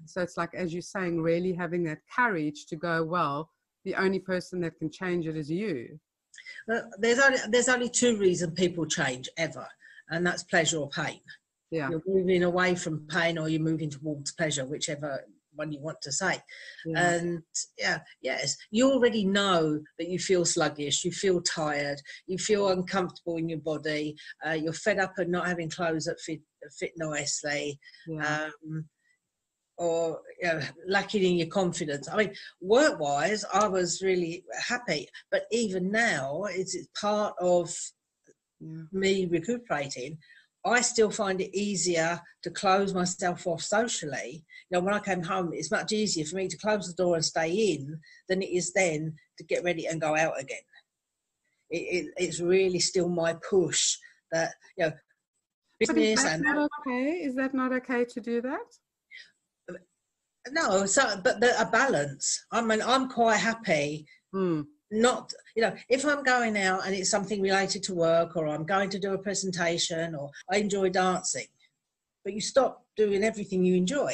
So 0.05 0.21
it's 0.21 0.37
like, 0.37 0.55
as 0.55 0.73
you're 0.73 0.83
saying, 0.83 1.23
really 1.23 1.53
having 1.53 1.85
that 1.85 2.01
courage 2.15 2.67
to 2.67 2.77
go, 2.77 3.03
well, 3.03 3.51
the 3.85 3.95
only 3.95 4.19
person 4.19 4.61
that 4.61 4.79
can 4.79 4.91
change 4.91 5.27
it 5.27 5.37
is 5.37 5.51
you. 5.51 5.99
Well, 6.67 6.91
there's 6.99 7.19
only 7.19 7.39
there's 7.49 7.69
only 7.69 7.89
two 7.89 8.17
reasons 8.19 8.53
people 8.55 8.87
change 8.87 9.29
ever, 9.39 9.67
and 10.11 10.25
that's 10.25 10.43
pleasure 10.45 10.79
or 10.79 10.89
pain. 10.91 11.21
Yeah, 11.71 11.91
you're 11.91 12.03
moving 12.07 12.45
away 12.45 12.75
from 12.75 13.07
pain 13.09 13.39
or 13.39 13.49
you're 13.49 13.61
moving 13.61 13.91
towards 13.91 14.33
pleasure, 14.33 14.65
whichever 14.65 15.25
one 15.59 15.73
you 15.73 15.81
want 15.81 16.01
to 16.03 16.13
say. 16.13 16.41
Yeah. 16.87 17.11
And 17.11 17.43
yeah, 17.77 17.99
yes, 18.23 18.57
you 18.71 18.91
already 18.91 19.25
know 19.27 19.81
that 19.99 20.09
you 20.09 20.19
feel 20.19 20.45
sluggish, 20.45 21.05
you 21.05 21.13
feel 21.13 21.43
tired, 21.43 22.01
you 22.27 22.39
feel 22.39 22.69
uncomfortable 22.69 23.37
in 23.37 23.49
your 23.49 23.61
body, 23.61 24.17
uh, 24.47 24.53
you're 24.53 24.73
fed 24.73 24.99
up 24.99 25.15
and 25.19 25.31
not 25.31 25.49
having 25.49 25.71
clothes 25.71 26.05
that 26.05 26.21
fit 26.21 26.41
fit 26.79 26.93
nicely. 26.97 27.79
Yeah. 28.07 28.51
Um, 28.67 28.89
or 29.79 30.21
you 30.41 30.49
know, 30.49 30.61
lacking 30.89 31.23
in 31.23 31.37
your 31.37 31.47
confidence. 31.47 32.09
I 32.09 32.17
mean, 32.17 32.35
work 32.61 32.99
wise, 32.99 33.45
I 33.53 33.69
was 33.69 34.03
really 34.03 34.45
happy, 34.67 35.09
but 35.31 35.43
even 35.53 35.91
now, 35.93 36.45
it's, 36.51 36.75
it's 36.75 36.89
part 37.01 37.35
of 37.41 37.73
yeah. 38.61 38.83
me 38.93 39.27
recuperating. 39.27 40.19
I 40.65 40.81
still 40.81 41.11
find 41.11 41.41
it 41.41 41.57
easier 41.57 42.21
to 42.43 42.51
close 42.51 42.93
myself 42.93 43.47
off 43.47 43.63
socially. 43.63 44.45
You 44.71 44.79
know, 44.79 44.81
when 44.81 44.95
I 44.95 45.01
came 45.01 45.23
home, 45.23 45.51
it's 45.53 45.71
much 45.71 45.93
easier 45.93 46.25
for 46.25 46.37
me 46.37 46.49
to 46.49 46.57
close 46.59 46.87
the 46.87 47.03
door 47.03 47.15
and 47.15 47.25
stay 47.25 47.51
in 47.51 47.99
than 48.29 48.43
it 48.43 48.51
is 48.51 48.73
then 48.73 49.15
to 49.39 49.45
get 49.45 49.65
ready 49.65 49.87
and 49.87 50.01
go 50.01 50.17
out 50.17 50.39
again. 50.39 50.59
It, 51.71 51.77
it, 51.77 52.15
it's 52.17 52.41
really 52.41 52.81
still 52.81 53.09
my 53.09 53.37
push 53.49 53.97
that, 54.33 54.53
you 54.77 54.87
know, 54.87 54.93
business 55.79 56.19
is 56.19 56.25
that 56.25 56.35
and. 56.35 56.43
Not 56.43 56.71
okay? 56.81 57.11
Is 57.11 57.37
that 57.37 57.55
not 57.55 57.73
okay 57.73 58.05
to 58.05 58.21
do 58.21 58.41
that? 58.43 59.79
No, 60.51 60.87
so, 60.87 61.21
but 61.23 61.41
the, 61.41 61.61
a 61.61 61.67
balance. 61.67 62.47
I 62.51 62.63
mean, 62.63 62.81
I'm 62.83 63.09
quite 63.09 63.37
happy. 63.37 64.07
Mm 64.35 64.65
not 64.91 65.33
you 65.55 65.63
know 65.63 65.75
if 65.89 66.05
i'm 66.07 66.23
going 66.23 66.57
out 66.57 66.87
and 66.87 66.95
it's 66.95 67.11
something 67.11 67.43
related 67.43 67.83
to 67.83 67.95
work 67.95 68.37
or 68.37 68.49
i'm 68.49 68.65
going 68.65 68.89
to 68.89 68.99
do 68.99 69.13
a 69.13 69.19
presentation 69.19 70.15
or 70.15 70.31
i 70.51 70.57
enjoy 70.57 70.89
dancing 70.89 71.47
but 72.25 72.33
you 72.33 72.41
stop 72.41 72.85
doing 72.97 73.23
everything 73.23 73.65
you 73.65 73.75
enjoy. 73.75 74.13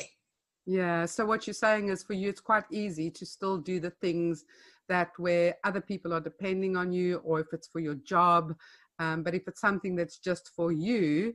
Yeah 0.66 1.04
so 1.06 1.24
what 1.26 1.46
you're 1.46 1.54
saying 1.54 1.88
is 1.88 2.02
for 2.02 2.14
you 2.14 2.28
it's 2.28 2.40
quite 2.40 2.64
easy 2.70 3.10
to 3.10 3.26
still 3.26 3.58
do 3.58 3.80
the 3.80 3.90
things 3.90 4.44
that 4.88 5.10
where 5.16 5.56
other 5.64 5.80
people 5.80 6.12
are 6.12 6.20
depending 6.20 6.76
on 6.76 6.92
you 6.92 7.16
or 7.24 7.40
if 7.40 7.48
it's 7.52 7.68
for 7.68 7.80
your 7.80 7.96
job 7.96 8.54
um, 8.98 9.22
but 9.22 9.34
if 9.34 9.48
it's 9.48 9.60
something 9.60 9.96
that's 9.96 10.18
just 10.18 10.50
for 10.54 10.70
you 10.70 11.34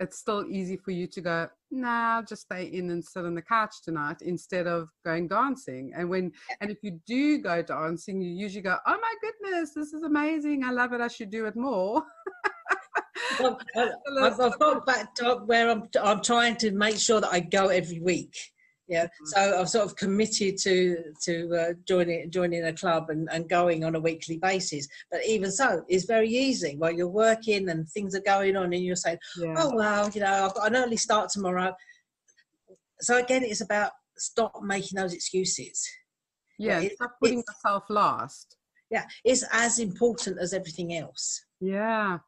it's 0.00 0.18
still 0.18 0.44
easy 0.48 0.76
for 0.76 0.92
you 0.92 1.06
to 1.08 1.20
go, 1.20 1.48
nah, 1.70 2.16
I'll 2.16 2.22
just 2.22 2.42
stay 2.42 2.64
in 2.64 2.90
and 2.90 3.04
sit 3.04 3.24
on 3.24 3.34
the 3.34 3.42
couch 3.42 3.82
tonight 3.82 4.22
instead 4.22 4.66
of 4.66 4.90
going 5.04 5.28
dancing. 5.28 5.92
And 5.96 6.08
when 6.08 6.32
and 6.60 6.70
if 6.70 6.78
you 6.82 7.00
do 7.06 7.38
go 7.38 7.62
dancing, 7.62 8.20
you 8.20 8.30
usually 8.30 8.62
go, 8.62 8.76
oh 8.86 8.98
my 9.00 9.14
goodness, 9.20 9.72
this 9.74 9.92
is 9.92 10.02
amazing. 10.02 10.64
I 10.64 10.70
love 10.70 10.92
it. 10.92 11.00
I 11.00 11.08
should 11.08 11.30
do 11.30 11.46
it 11.46 11.56
more. 11.56 12.02
well, 13.40 13.58
I've, 13.76 14.40
I've 14.40 14.58
got 14.58 14.86
back 14.86 15.14
to 15.16 15.42
where 15.46 15.70
I'm, 15.70 15.88
I'm 16.00 16.22
trying 16.22 16.56
to 16.56 16.70
make 16.70 16.98
sure 16.98 17.20
that 17.20 17.32
I 17.32 17.40
go 17.40 17.68
every 17.68 18.00
week 18.00 18.36
yeah 18.88 19.04
mm-hmm. 19.04 19.26
so 19.26 19.60
i've 19.60 19.68
sort 19.68 19.84
of 19.84 19.96
committed 19.96 20.56
to 20.56 20.96
to 21.22 21.54
uh, 21.54 21.72
joining 21.86 22.30
joining 22.30 22.64
a 22.64 22.72
club 22.72 23.10
and, 23.10 23.28
and 23.30 23.48
going 23.48 23.84
on 23.84 23.94
a 23.94 24.00
weekly 24.00 24.38
basis. 24.38 24.88
But 25.10 25.20
even 25.26 25.50
so 25.50 25.84
it's 25.88 26.04
very 26.04 26.28
easy. 26.28 26.76
While 26.76 26.92
you're 26.92 27.08
working 27.08 27.68
and 27.68 27.88
things 27.88 28.14
are 28.14 28.20
going 28.20 28.56
on 28.56 28.72
and 28.72 28.84
you're 28.84 28.96
saying 28.96 29.18
yeah. 29.38 29.54
oh 29.56 29.72
well 29.74 30.08
you 30.10 30.20
know 30.20 30.46
i've 30.46 30.54
got 30.54 30.68
an 30.68 30.76
early 30.76 30.96
start 30.96 31.30
tomorrow. 31.30 31.74
So 33.00 33.18
again 33.18 33.42
it's 33.44 33.60
about 33.60 33.92
stop 34.16 34.52
making 34.62 34.96
those 34.96 35.14
excuses. 35.14 35.86
Yeah 36.58 36.82
stop 36.94 37.12
putting 37.22 37.42
yourself 37.46 37.84
last. 37.88 38.56
Yeah 38.90 39.04
it's 39.24 39.44
as 39.52 39.78
important 39.78 40.38
as 40.40 40.52
everything 40.52 40.94
else. 40.94 41.44
Yeah. 41.60 42.18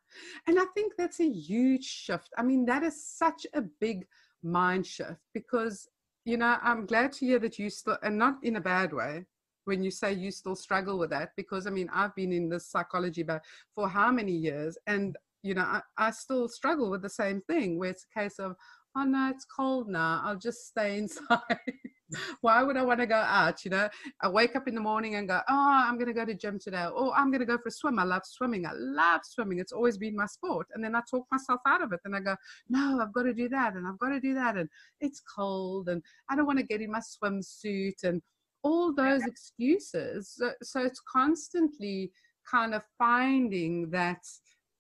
And 0.47 0.59
i 0.59 0.65
think 0.75 0.95
that's 0.99 1.21
a 1.21 1.29
huge 1.29 1.85
shift. 1.85 2.29
I 2.37 2.43
mean 2.43 2.67
that 2.67 2.83
is 2.83 3.07
such 3.07 3.47
a 3.55 3.63
big 3.63 4.07
mind 4.43 4.87
shift 4.87 5.21
because 5.35 5.89
you 6.31 6.37
know, 6.37 6.57
I'm 6.63 6.87
glad 6.87 7.13
to 7.15 7.27
hear 7.27 7.41
that 7.41 7.59
you 7.59 7.69
still, 7.71 7.99
and 8.03 8.17
not 8.17 8.37
in 8.43 8.57
a 8.57 8.61
bad 8.61 8.93
way, 8.93 9.27
when 9.65 9.83
you 9.83 9.91
say 9.91 10.13
you 10.13 10.31
still 10.31 10.55
struggle 10.55 10.99
with 10.99 11.11
that, 11.11 11.31
because 11.37 11.67
I 11.67 11.71
mean, 11.71 11.91
I've 11.93 12.15
been 12.15 12.33
in 12.33 12.49
this 12.49 12.67
psychology 12.67 13.23
but 13.23 13.43
for 13.75 13.89
how 13.89 14.11
many 14.13 14.33
years, 14.33 14.79
and 14.87 15.17
you 15.43 15.55
know, 15.55 15.63
I, 15.63 15.81
I 15.97 16.11
still 16.11 16.49
struggle 16.49 16.91
with 16.91 17.03
the 17.03 17.11
same 17.11 17.41
thing 17.43 17.79
where 17.79 17.91
it's 17.91 18.07
a 18.15 18.21
case 18.21 18.39
of, 18.39 18.55
oh 18.97 19.05
no, 19.05 19.31
it's 19.31 19.45
cold 19.45 19.89
now. 19.89 20.23
I'll 20.25 20.37
just 20.37 20.67
stay 20.67 20.99
inside. 20.99 21.41
Why 22.41 22.63
would 22.63 22.77
I 22.77 22.83
want 22.83 22.99
to 23.01 23.07
go 23.07 23.15
out? 23.15 23.65
You 23.65 23.71
know, 23.71 23.89
I 24.21 24.29
wake 24.29 24.57
up 24.57 24.67
in 24.67 24.75
the 24.75 24.81
morning 24.81 25.15
and 25.15 25.29
go, 25.29 25.41
oh, 25.49 25.85
I'm 25.87 25.95
going 25.95 26.09
to 26.09 26.13
go 26.13 26.25
to 26.25 26.35
gym 26.35 26.59
today. 26.59 26.87
Oh, 26.89 27.13
I'm 27.13 27.31
going 27.31 27.41
to 27.41 27.47
go 27.47 27.57
for 27.57 27.69
a 27.69 27.71
swim. 27.71 28.01
I 28.01 28.05
love 28.05 28.23
swimming. 28.25 28.67
I 28.67 28.73
love 28.75 29.21
swimming. 29.25 29.61
It's 29.61 29.71
always 29.71 29.97
been 29.97 30.17
my 30.17 30.27
sport. 30.27 30.67
And 30.75 30.83
then 30.83 30.97
I 30.97 31.03
talk 31.09 31.27
myself 31.31 31.61
out 31.67 31.83
of 31.83 31.93
it. 31.93 32.01
And 32.05 32.17
I 32.17 32.21
go, 32.21 32.35
no, 32.69 33.01
I've 33.01 33.13
got 33.13 33.23
to 33.23 33.33
do 33.33 33.49
that. 33.51 33.75
And 33.75 33.87
I've 33.87 33.99
got 33.99 34.09
to 34.09 34.19
do 34.19 34.35
that. 34.35 34.57
And 34.57 34.69
it's 35.01 35.21
cold. 35.21 35.89
And 35.89 36.03
I 36.29 36.35
don't 36.35 36.47
want 36.47 36.59
to 36.59 36.67
get 36.67 36.81
in 36.81 36.91
my 36.91 37.01
swimsuit. 37.01 38.03
And 38.03 38.21
all 38.63 38.93
those 38.93 39.25
excuses. 39.25 40.35
So, 40.37 40.51
so 40.63 40.81
it's 40.81 41.01
constantly 41.01 42.11
kind 42.51 42.75
of 42.75 42.83
finding 42.99 43.91
that 43.91 44.23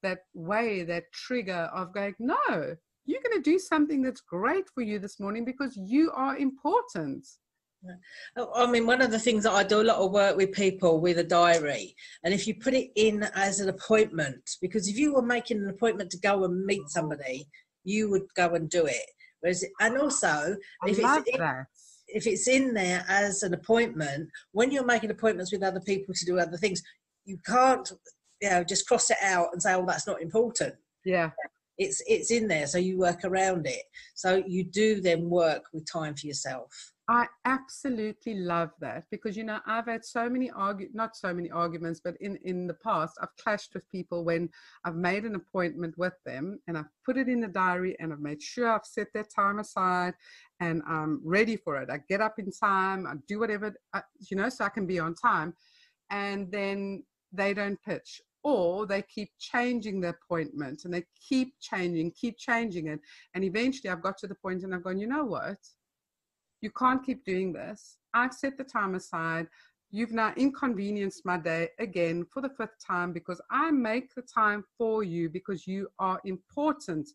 that 0.03 0.21
way, 0.35 0.83
that 0.85 1.13
trigger 1.13 1.71
of 1.75 1.93
going, 1.93 2.15
no, 2.19 2.77
you're 3.11 3.23
going 3.23 3.43
to 3.43 3.51
do 3.51 3.59
something 3.59 4.03
that's 4.03 4.21
great 4.21 4.65
for 4.73 4.83
you 4.83 4.99
this 4.99 5.19
morning 5.19 5.45
because 5.45 5.77
you 5.77 6.13
are 6.15 6.37
important. 6.37 7.27
Oh, 8.37 8.51
I 8.55 8.71
mean, 8.71 8.87
one 8.87 9.01
of 9.01 9.11
the 9.11 9.19
things 9.19 9.43
that 9.45 9.53
I 9.53 9.65
do 9.65 9.81
a 9.81 9.83
lot 9.83 9.97
of 9.97 10.13
work 10.13 10.37
with 10.37 10.53
people 10.53 11.01
with 11.01 11.19
a 11.19 11.25
diary, 11.25 11.95
and 12.23 12.35
if 12.35 12.47
you 12.47 12.55
put 12.55 12.75
it 12.75 12.91
in 12.95 13.23
as 13.35 13.61
an 13.61 13.71
appointment, 13.71 14.43
because 14.61 14.87
if 14.87 14.99
you 14.99 15.15
were 15.15 15.23
making 15.23 15.59
an 15.59 15.71
appointment 15.71 16.11
to 16.11 16.19
go 16.19 16.45
and 16.45 16.65
meet 16.67 16.89
somebody, 16.89 17.49
you 17.85 18.11
would 18.11 18.27
go 18.37 18.51
and 18.55 18.69
do 18.69 18.85
it. 18.85 19.07
Whereas, 19.41 19.65
and 19.81 19.97
also, 19.97 20.57
I 20.83 20.89
if 20.89 20.99
it's 20.99 21.29
in, 21.35 21.67
if 22.09 22.27
it's 22.27 22.49
in 22.49 22.75
there 22.75 23.03
as 23.09 23.43
an 23.43 23.55
appointment, 23.55 24.29
when 24.53 24.71
you're 24.71 24.85
making 24.85 25.11
appointments 25.11 25.51
with 25.51 25.63
other 25.63 25.81
people 25.81 26.15
to 26.15 26.27
do 26.27 26.39
other 26.39 26.59
things, 26.59 26.83
you 27.25 27.39
can't, 27.47 27.91
you 28.43 28.51
know, 28.51 28.63
just 28.63 28.87
cross 28.87 29.11
it 29.11 29.17
out 29.23 29.49
and 29.53 29.63
say, 29.63 29.73
"Oh, 29.73 29.87
that's 29.87 30.07
not 30.07 30.21
important." 30.21 30.75
Yeah 31.07 31.31
it's 31.81 32.03
it's 32.07 32.31
in 32.31 32.47
there 32.47 32.67
so 32.67 32.79
you 32.79 32.99
work 32.99 33.25
around 33.25 33.67
it. 33.67 33.83
So 34.15 34.43
you 34.47 34.65
do 34.65 35.01
then 35.01 35.29
work 35.29 35.65
with 35.73 35.91
time 35.91 36.15
for 36.15 36.27
yourself. 36.27 36.93
I 37.09 37.27
absolutely 37.45 38.35
love 38.35 38.71
that 38.79 39.03
because 39.11 39.37
you 39.37 39.43
know 39.43 39.59
i've 39.67 39.87
had 39.87 40.05
so 40.05 40.29
many 40.29 40.49
argue 40.53 40.89
not 40.95 41.17
so 41.17 41.35
many 41.35 41.51
arguments 41.51 42.01
but 42.05 42.15
in 42.21 42.37
in 42.45 42.69
the 42.69 42.75
past 42.75 43.19
i've 43.21 43.35
clashed 43.37 43.75
with 43.75 43.83
people 43.91 44.23
when 44.25 44.49
i've 44.85 44.95
made 44.95 45.25
an 45.25 45.35
appointment 45.35 45.99
with 45.99 46.13
them 46.25 46.61
and 46.69 46.79
i've 46.79 46.93
put 47.05 47.17
it 47.17 47.29
in 47.29 47.41
the 47.41 47.49
diary 47.49 47.97
and 47.99 48.13
i've 48.13 48.21
made 48.21 48.41
sure 48.41 48.69
i've 48.69 48.85
set 48.85 49.09
that 49.13 49.27
time 49.35 49.59
aside 49.59 50.15
and 50.61 50.83
i'm 50.87 51.21
ready 51.25 51.57
for 51.57 51.75
it. 51.83 51.91
I 51.91 51.99
get 52.09 52.21
up 52.21 52.39
in 52.39 52.53
time 52.53 53.09
i 53.09 53.15
do 53.27 53.41
whatever 53.41 53.75
I, 53.93 54.03
you 54.31 54.37
know 54.37 54.49
so 54.49 54.67
i 54.67 54.69
can 54.69 54.87
be 54.87 55.01
on 55.01 55.17
time 55.17 55.53
and 56.11 56.49
then 56.53 57.03
they 57.33 57.55
don't 57.55 57.83
pitch 57.83 58.21
or 58.43 58.87
they 58.87 59.03
keep 59.03 59.31
changing 59.39 60.01
the 60.01 60.11
appointment 60.11 60.85
and 60.85 60.95
they 60.95 61.05
keep 61.29 61.55
changing, 61.61 62.13
keep 62.13 62.39
changing 62.39 62.89
it. 62.89 63.01
And 63.35 63.45
eventually 63.45 63.91
I've 63.91 64.03
got 64.03 64.19
to 64.19 64.27
the 64.27 64.35
point 64.35 64.63
and 64.63 64.75
I've 64.75 64.85
gone, 64.85 64.99
you 64.99 65.07
know 65.07 65.25
what? 65.25 65.59
You 66.61 66.71
can't 66.71 67.05
keep 67.05 67.25
doing 67.25 67.53
this. 67.53 67.99
I've 68.15 68.35
set 68.35 68.57
the 68.57 68.65
time 68.65 68.95
aside. 68.95 69.47
You've 69.91 70.13
now 70.13 70.33
inconvenienced 70.37 71.25
my 71.25 71.37
day 71.37 71.69
again 71.79 72.25
for 72.33 72.41
the 72.41 72.51
fifth 72.51 72.85
time 72.87 73.13
because 73.13 73.41
I 73.51 73.71
make 73.71 74.15
the 74.15 74.23
time 74.23 74.65
for 74.79 75.03
you 75.03 75.29
because 75.29 75.67
you 75.67 75.89
are 75.99 76.21
important 76.25 77.09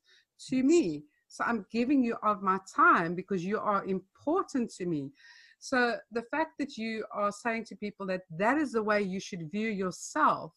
to 0.50 0.64
me. 0.64 1.04
So 1.28 1.44
I'm 1.46 1.66
giving 1.72 2.04
you 2.04 2.16
of 2.24 2.42
my 2.42 2.60
time 2.74 3.16
because 3.16 3.44
you 3.44 3.60
are 3.60 3.86
important 3.86 4.72
to 4.76 4.86
me. 4.86 5.12
So 5.60 5.98
the 6.12 6.24
fact 6.24 6.58
that 6.60 6.78
you 6.78 7.06
are 7.12 7.32
saying 7.32 7.66
to 7.66 7.76
people 7.76 8.06
that 8.08 8.22
that 8.38 8.58
is 8.58 8.74
the 8.74 8.84
way 8.84 9.02
you 9.02 9.20
should 9.20 9.50
view 9.52 9.70
yourself 9.70 10.54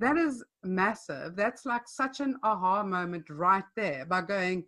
that 0.00 0.16
is 0.16 0.44
massive. 0.62 1.36
That's 1.36 1.66
like 1.66 1.86
such 1.86 2.20
an 2.20 2.36
aha 2.42 2.82
moment 2.82 3.28
right 3.30 3.64
there 3.76 4.06
by 4.06 4.22
going, 4.22 4.64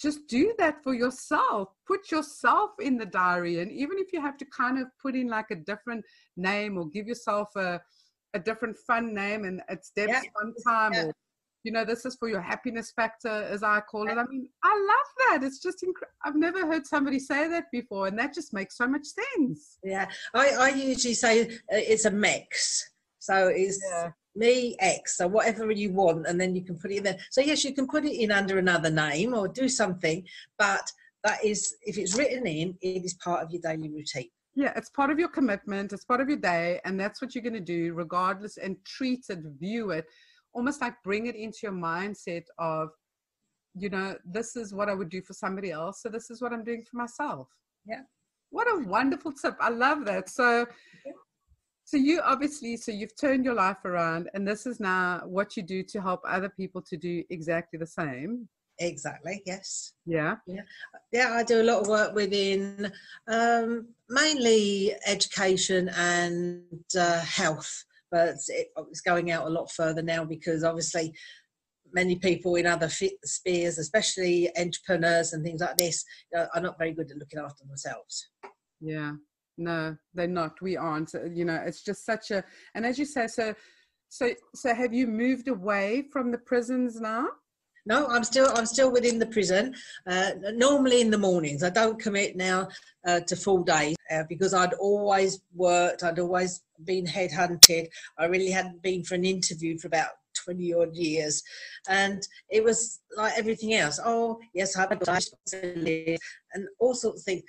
just 0.00 0.26
do 0.28 0.54
that 0.58 0.82
for 0.82 0.94
yourself. 0.94 1.68
Put 1.86 2.10
yourself 2.10 2.70
in 2.80 2.96
the 2.96 3.06
diary. 3.06 3.60
And 3.60 3.70
even 3.72 3.98
if 3.98 4.12
you 4.12 4.20
have 4.20 4.36
to 4.38 4.46
kind 4.46 4.78
of 4.78 4.86
put 5.02 5.14
in 5.14 5.28
like 5.28 5.50
a 5.50 5.56
different 5.56 6.04
name 6.36 6.78
or 6.78 6.88
give 6.88 7.06
yourself 7.06 7.54
a, 7.56 7.80
a 8.34 8.38
different 8.38 8.76
fun 8.86 9.12
name 9.12 9.44
and 9.44 9.60
it's 9.68 9.90
Deb's 9.90 10.12
yeah. 10.12 10.22
fun 10.38 10.54
time 10.66 10.92
yeah. 10.94 11.04
or 11.06 11.12
you 11.64 11.72
know, 11.72 11.84
this 11.84 12.06
is 12.06 12.16
for 12.16 12.28
your 12.28 12.40
happiness 12.40 12.92
factor, 12.92 13.28
as 13.28 13.62
I 13.62 13.80
call 13.80 14.08
it. 14.08 14.16
I 14.16 14.24
mean, 14.26 14.48
I 14.62 14.86
love 14.88 15.40
that. 15.40 15.46
It's 15.46 15.60
just 15.60 15.82
incredible. 15.82 16.14
I've 16.24 16.36
never 16.36 16.66
heard 16.66 16.86
somebody 16.86 17.18
say 17.18 17.48
that 17.48 17.64
before, 17.72 18.06
and 18.06 18.18
that 18.18 18.32
just 18.32 18.54
makes 18.54 18.76
so 18.76 18.86
much 18.86 19.04
sense. 19.04 19.78
Yeah, 19.82 20.08
I, 20.34 20.50
I 20.50 20.68
usually 20.70 21.14
say 21.14 21.42
uh, 21.42 21.46
it's 21.72 22.04
a 22.04 22.10
mix. 22.10 22.90
So 23.28 23.48
it's 23.48 23.78
yeah. 23.90 24.10
me 24.34 24.74
X, 24.80 25.18
so 25.18 25.26
whatever 25.26 25.70
you 25.70 25.92
want, 25.92 26.26
and 26.26 26.40
then 26.40 26.56
you 26.56 26.64
can 26.64 26.78
put 26.78 26.90
it 26.90 26.96
in 26.96 27.04
there. 27.04 27.18
So 27.30 27.42
yes, 27.42 27.62
you 27.62 27.74
can 27.74 27.86
put 27.86 28.06
it 28.06 28.18
in 28.18 28.32
under 28.32 28.56
another 28.58 28.90
name 28.90 29.34
or 29.34 29.48
do 29.48 29.68
something, 29.68 30.24
but 30.58 30.90
that 31.24 31.44
is 31.44 31.76
if 31.82 31.98
it's 31.98 32.16
written 32.16 32.46
in, 32.46 32.74
it 32.80 33.04
is 33.04 33.14
part 33.14 33.42
of 33.42 33.50
your 33.50 33.60
daily 33.60 33.90
routine. 33.90 34.30
Yeah, 34.54 34.72
it's 34.76 34.88
part 34.88 35.10
of 35.10 35.18
your 35.18 35.28
commitment, 35.28 35.92
it's 35.92 36.06
part 36.06 36.22
of 36.22 36.28
your 36.30 36.38
day, 36.38 36.80
and 36.86 36.98
that's 36.98 37.20
what 37.20 37.34
you're 37.34 37.44
going 37.44 37.52
to 37.52 37.60
do 37.78 37.92
regardless 37.92 38.56
and 38.56 38.82
treat 38.86 39.26
it, 39.28 39.40
view 39.60 39.90
it, 39.90 40.06
almost 40.54 40.80
like 40.80 40.94
bring 41.04 41.26
it 41.26 41.36
into 41.36 41.58
your 41.64 41.72
mindset 41.72 42.44
of, 42.58 42.88
you 43.74 43.90
know, 43.90 44.16
this 44.24 44.56
is 44.56 44.72
what 44.72 44.88
I 44.88 44.94
would 44.94 45.10
do 45.10 45.20
for 45.20 45.34
somebody 45.34 45.70
else, 45.70 46.00
so 46.02 46.08
this 46.08 46.30
is 46.30 46.40
what 46.40 46.54
I'm 46.54 46.64
doing 46.64 46.82
for 46.90 46.96
myself. 46.96 47.48
Yeah. 47.84 48.00
What 48.48 48.66
a 48.72 48.88
wonderful 48.88 49.32
tip. 49.32 49.54
I 49.60 49.68
love 49.68 50.06
that. 50.06 50.30
So, 50.30 50.66
so 51.88 51.96
you 51.96 52.20
obviously 52.20 52.76
so 52.76 52.92
you've 52.92 53.16
turned 53.18 53.46
your 53.46 53.54
life 53.54 53.82
around 53.86 54.28
and 54.34 54.46
this 54.46 54.66
is 54.66 54.78
now 54.78 55.22
what 55.24 55.56
you 55.56 55.62
do 55.62 55.82
to 55.82 56.02
help 56.02 56.20
other 56.28 56.50
people 56.50 56.82
to 56.82 56.98
do 56.98 57.24
exactly 57.30 57.78
the 57.78 57.86
same. 57.86 58.46
Exactly 58.78 59.42
yes. 59.46 59.94
Yeah. 60.04 60.36
Yeah. 60.46 60.60
Yeah 61.12 61.32
i 61.32 61.42
do 61.42 61.62
a 61.62 61.68
lot 61.70 61.80
of 61.80 61.88
work 61.88 62.14
within 62.14 62.92
um, 63.26 63.88
mainly 64.10 64.92
education 65.06 65.88
and 65.96 66.62
uh, 66.98 67.20
health 67.20 67.84
but 68.10 68.36
it, 68.48 68.68
it's 68.90 69.00
going 69.00 69.30
out 69.30 69.46
a 69.46 69.50
lot 69.50 69.70
further 69.70 70.02
now 70.02 70.26
because 70.26 70.64
obviously 70.64 71.14
many 71.94 72.16
people 72.16 72.56
in 72.56 72.66
other 72.66 72.90
spheres 73.24 73.78
especially 73.78 74.50
entrepreneurs 74.58 75.32
and 75.32 75.42
things 75.42 75.62
like 75.62 75.78
this 75.78 76.04
are 76.36 76.60
not 76.60 76.76
very 76.76 76.92
good 76.92 77.10
at 77.10 77.16
looking 77.16 77.40
after 77.40 77.64
themselves. 77.64 78.28
Yeah 78.78 79.12
no 79.58 79.96
they're 80.14 80.28
not. 80.28 80.60
We 80.62 80.76
aren't. 80.76 81.14
Uh, 81.14 81.24
you 81.24 81.44
know 81.44 81.60
it's 81.66 81.82
just 81.82 82.06
such 82.06 82.30
a 82.30 82.42
and 82.74 82.86
as 82.86 82.98
you 82.98 83.04
say 83.04 83.26
so 83.26 83.54
so 84.08 84.30
so 84.54 84.74
have 84.74 84.94
you 84.94 85.06
moved 85.06 85.48
away 85.48 86.04
from 86.12 86.30
the 86.30 86.38
prisons 86.38 87.00
now? 87.00 87.26
No 87.84 88.06
i'm 88.06 88.24
still 88.24 88.50
i'm 88.54 88.66
still 88.66 88.90
within 88.92 89.18
the 89.18 89.26
prison. 89.26 89.74
Uh, 90.06 90.30
normally 90.54 91.00
in 91.00 91.10
the 91.10 91.18
mornings. 91.18 91.62
I 91.62 91.70
don't 91.70 92.00
commit 92.00 92.36
now 92.36 92.68
uh, 93.06 93.20
to 93.20 93.36
full 93.36 93.64
days 93.64 93.96
uh, 94.10 94.22
because 94.28 94.54
i'd 94.54 94.74
always 94.74 95.40
worked 95.54 96.02
i'd 96.04 96.18
always 96.18 96.62
been 96.84 97.04
headhunted. 97.04 97.88
I 98.18 98.26
really 98.26 98.50
hadn't 98.50 98.82
been 98.82 99.04
for 99.04 99.16
an 99.16 99.24
interview 99.24 99.78
for 99.78 99.88
about 99.88 100.10
20 100.44 100.72
odd 100.74 100.94
years. 100.94 101.42
And 101.88 102.22
it 102.48 102.62
was 102.62 103.00
like 103.16 103.36
everything 103.36 103.74
else. 103.74 103.98
Oh 104.04 104.38
yes 104.54 104.76
i 104.76 104.80
have 104.80 104.92
a 104.92 106.18
and 106.54 106.66
all 106.78 106.94
sorts 106.94 107.20
of 107.20 107.24
things 107.24 107.42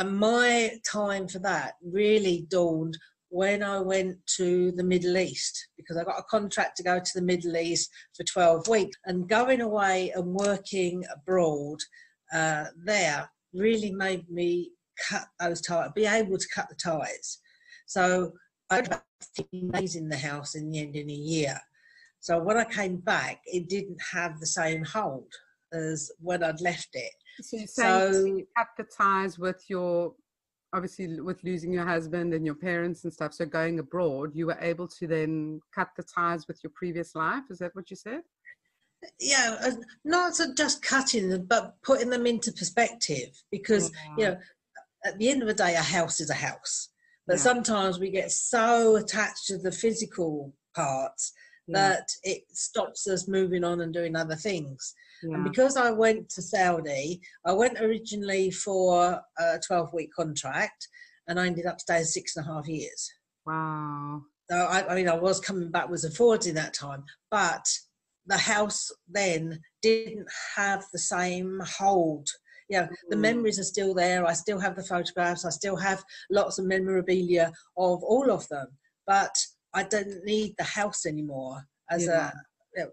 and 0.00 0.18
my 0.18 0.72
time 0.90 1.28
for 1.28 1.40
that 1.40 1.74
really 1.82 2.46
dawned 2.48 2.96
when 3.28 3.62
I 3.62 3.80
went 3.80 4.16
to 4.38 4.72
the 4.72 4.82
Middle 4.82 5.18
East 5.18 5.68
because 5.76 5.98
I 5.98 6.04
got 6.04 6.18
a 6.18 6.24
contract 6.30 6.78
to 6.78 6.82
go 6.82 6.98
to 6.98 7.10
the 7.14 7.20
Middle 7.20 7.54
East 7.58 7.90
for 8.16 8.24
12 8.24 8.66
weeks. 8.66 8.96
And 9.04 9.28
going 9.28 9.60
away 9.60 10.10
and 10.14 10.32
working 10.32 11.04
abroad 11.12 11.80
uh, 12.32 12.64
there 12.82 13.30
really 13.52 13.92
made 13.92 14.26
me 14.30 14.70
cut 15.06 15.26
those 15.38 15.60
ties, 15.60 15.90
be 15.94 16.06
able 16.06 16.38
to 16.38 16.48
cut 16.54 16.68
the 16.70 16.76
ties. 16.76 17.38
So 17.84 18.32
I 18.70 18.76
had 18.76 18.86
about 18.86 19.02
15 19.36 19.70
days 19.70 19.96
in 19.96 20.08
the 20.08 20.16
house 20.16 20.54
in 20.54 20.70
the 20.70 20.78
end 20.78 20.96
in 20.96 21.10
a 21.10 21.12
year. 21.12 21.60
So 22.20 22.42
when 22.42 22.56
I 22.56 22.64
came 22.64 22.96
back, 22.96 23.42
it 23.44 23.68
didn't 23.68 24.00
have 24.12 24.40
the 24.40 24.46
same 24.46 24.82
hold 24.82 25.30
as 25.74 26.10
when 26.20 26.42
I'd 26.42 26.62
left 26.62 26.88
it. 26.94 27.12
So 27.42 28.12
so, 28.12 28.24
you 28.24 28.46
cut 28.56 28.68
the 28.76 28.84
ties 28.84 29.38
with 29.38 29.62
your, 29.68 30.14
obviously 30.72 31.20
with 31.20 31.42
losing 31.44 31.72
your 31.72 31.86
husband 31.86 32.34
and 32.34 32.44
your 32.44 32.54
parents 32.54 33.04
and 33.04 33.12
stuff. 33.12 33.34
So 33.34 33.46
going 33.46 33.78
abroad, 33.78 34.32
you 34.34 34.46
were 34.46 34.58
able 34.60 34.88
to 34.88 35.06
then 35.06 35.60
cut 35.74 35.88
the 35.96 36.04
ties 36.04 36.46
with 36.46 36.60
your 36.62 36.72
previous 36.74 37.14
life. 37.14 37.44
Is 37.50 37.58
that 37.58 37.74
what 37.74 37.90
you 37.90 37.96
said? 37.96 38.20
Yeah, 39.18 39.70
not 40.04 40.38
just 40.56 40.82
cutting 40.82 41.30
them, 41.30 41.46
but 41.48 41.74
putting 41.82 42.10
them 42.10 42.26
into 42.26 42.52
perspective. 42.52 43.30
Because 43.50 43.90
yeah. 43.90 44.16
you 44.16 44.24
know, 44.24 44.38
at 45.06 45.18
the 45.18 45.30
end 45.30 45.42
of 45.42 45.48
the 45.48 45.54
day, 45.54 45.74
a 45.74 45.82
house 45.82 46.20
is 46.20 46.30
a 46.30 46.34
house. 46.34 46.88
But 47.26 47.36
yeah. 47.36 47.42
sometimes 47.42 47.98
we 47.98 48.10
get 48.10 48.30
so 48.30 48.96
attached 48.96 49.46
to 49.46 49.58
the 49.58 49.72
physical 49.72 50.52
parts 50.74 51.32
yeah. 51.66 51.78
that 51.78 52.08
it 52.22 52.42
stops 52.52 53.08
us 53.08 53.28
moving 53.28 53.64
on 53.64 53.80
and 53.80 53.94
doing 53.94 54.16
other 54.16 54.36
things. 54.36 54.94
Yeah. 55.22 55.34
And 55.36 55.44
because 55.44 55.76
I 55.76 55.90
went 55.90 56.28
to 56.30 56.42
Saudi, 56.42 57.20
I 57.44 57.52
went 57.52 57.80
originally 57.80 58.50
for 58.50 59.20
a 59.38 59.58
12 59.66 59.92
week 59.92 60.10
contract 60.14 60.88
and 61.28 61.38
I 61.38 61.46
ended 61.46 61.66
up 61.66 61.80
staying 61.80 62.04
six 62.04 62.36
and 62.36 62.46
a 62.46 62.52
half 62.52 62.66
years. 62.68 63.10
Wow. 63.46 64.22
So 64.50 64.56
I, 64.56 64.86
I 64.88 64.94
mean, 64.94 65.08
I 65.08 65.14
was 65.14 65.40
coming 65.40 65.70
backwards 65.70 66.04
and 66.04 66.14
forwards 66.14 66.46
in 66.46 66.54
that 66.56 66.74
time, 66.74 67.04
but 67.30 67.64
the 68.26 68.36
house 68.38 68.90
then 69.08 69.60
didn't 69.82 70.28
have 70.56 70.84
the 70.92 70.98
same 70.98 71.60
hold. 71.78 72.28
You 72.68 72.80
know, 72.80 72.88
the 73.08 73.16
Mm. 73.16 73.20
memories 73.20 73.58
are 73.58 73.64
still 73.64 73.94
there. 73.94 74.26
I 74.26 74.32
still 74.32 74.58
have 74.58 74.76
the 74.76 74.82
photographs. 74.84 75.44
I 75.44 75.50
still 75.50 75.76
have 75.76 76.04
lots 76.30 76.58
of 76.58 76.64
memorabilia 76.66 77.52
of 77.76 78.02
all 78.04 78.30
of 78.30 78.46
them. 78.48 78.66
But 79.06 79.34
I 79.74 79.82
don't 79.84 80.24
need 80.24 80.54
the 80.58 80.64
house 80.64 81.06
anymore 81.06 81.64
as 81.90 82.04
Yeah. 82.06 82.30
a 82.76 82.86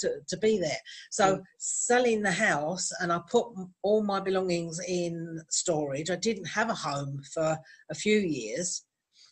to, 0.00 0.20
to 0.28 0.36
be 0.38 0.58
there. 0.58 0.80
So 1.10 1.36
Mm. 1.36 1.42
selling 1.58 2.22
the 2.22 2.32
house 2.32 2.90
and 3.00 3.12
I 3.12 3.20
put 3.30 3.46
all 3.82 4.02
my 4.02 4.20
belongings 4.20 4.80
in 4.86 5.40
storage. 5.50 6.10
I 6.10 6.16
didn't 6.16 6.46
have 6.46 6.70
a 6.70 6.74
home 6.74 7.22
for 7.34 7.58
a 7.90 7.94
few 7.94 8.18
years. 8.18 8.84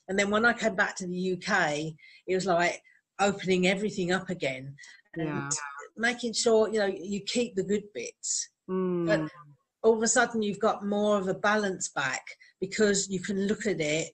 And 0.09 0.19
then 0.19 0.31
when 0.31 0.45
I 0.45 0.53
came 0.53 0.75
back 0.75 0.97
to 0.97 1.07
the 1.07 1.33
UK, 1.35 1.95
it 2.27 2.35
was 2.35 2.47
like 2.47 2.83
opening 3.21 3.67
everything 3.67 4.13
up 4.13 4.31
again 4.31 4.75
and 5.15 5.27
Yeah. 5.27 5.49
making 5.97 6.33
sure, 6.33 6.69
you 6.73 6.79
know, 6.79 6.87
you 6.87 7.21
keep 7.21 7.55
the 7.57 7.65
good 7.65 7.85
bits. 7.93 8.49
Mm. 8.71 9.29
All 9.83 9.97
of 9.97 10.03
a 10.03 10.09
sudden 10.09 10.43
you've 10.43 10.61
got 10.61 10.85
more 10.85 11.19
of 11.19 11.29
a 11.29 11.35
balance 11.35 11.89
back 11.89 12.25
because 12.61 13.09
you 13.09 13.21
can 13.21 13.47
look 13.47 13.67
at 13.67 13.81
it 13.81 14.13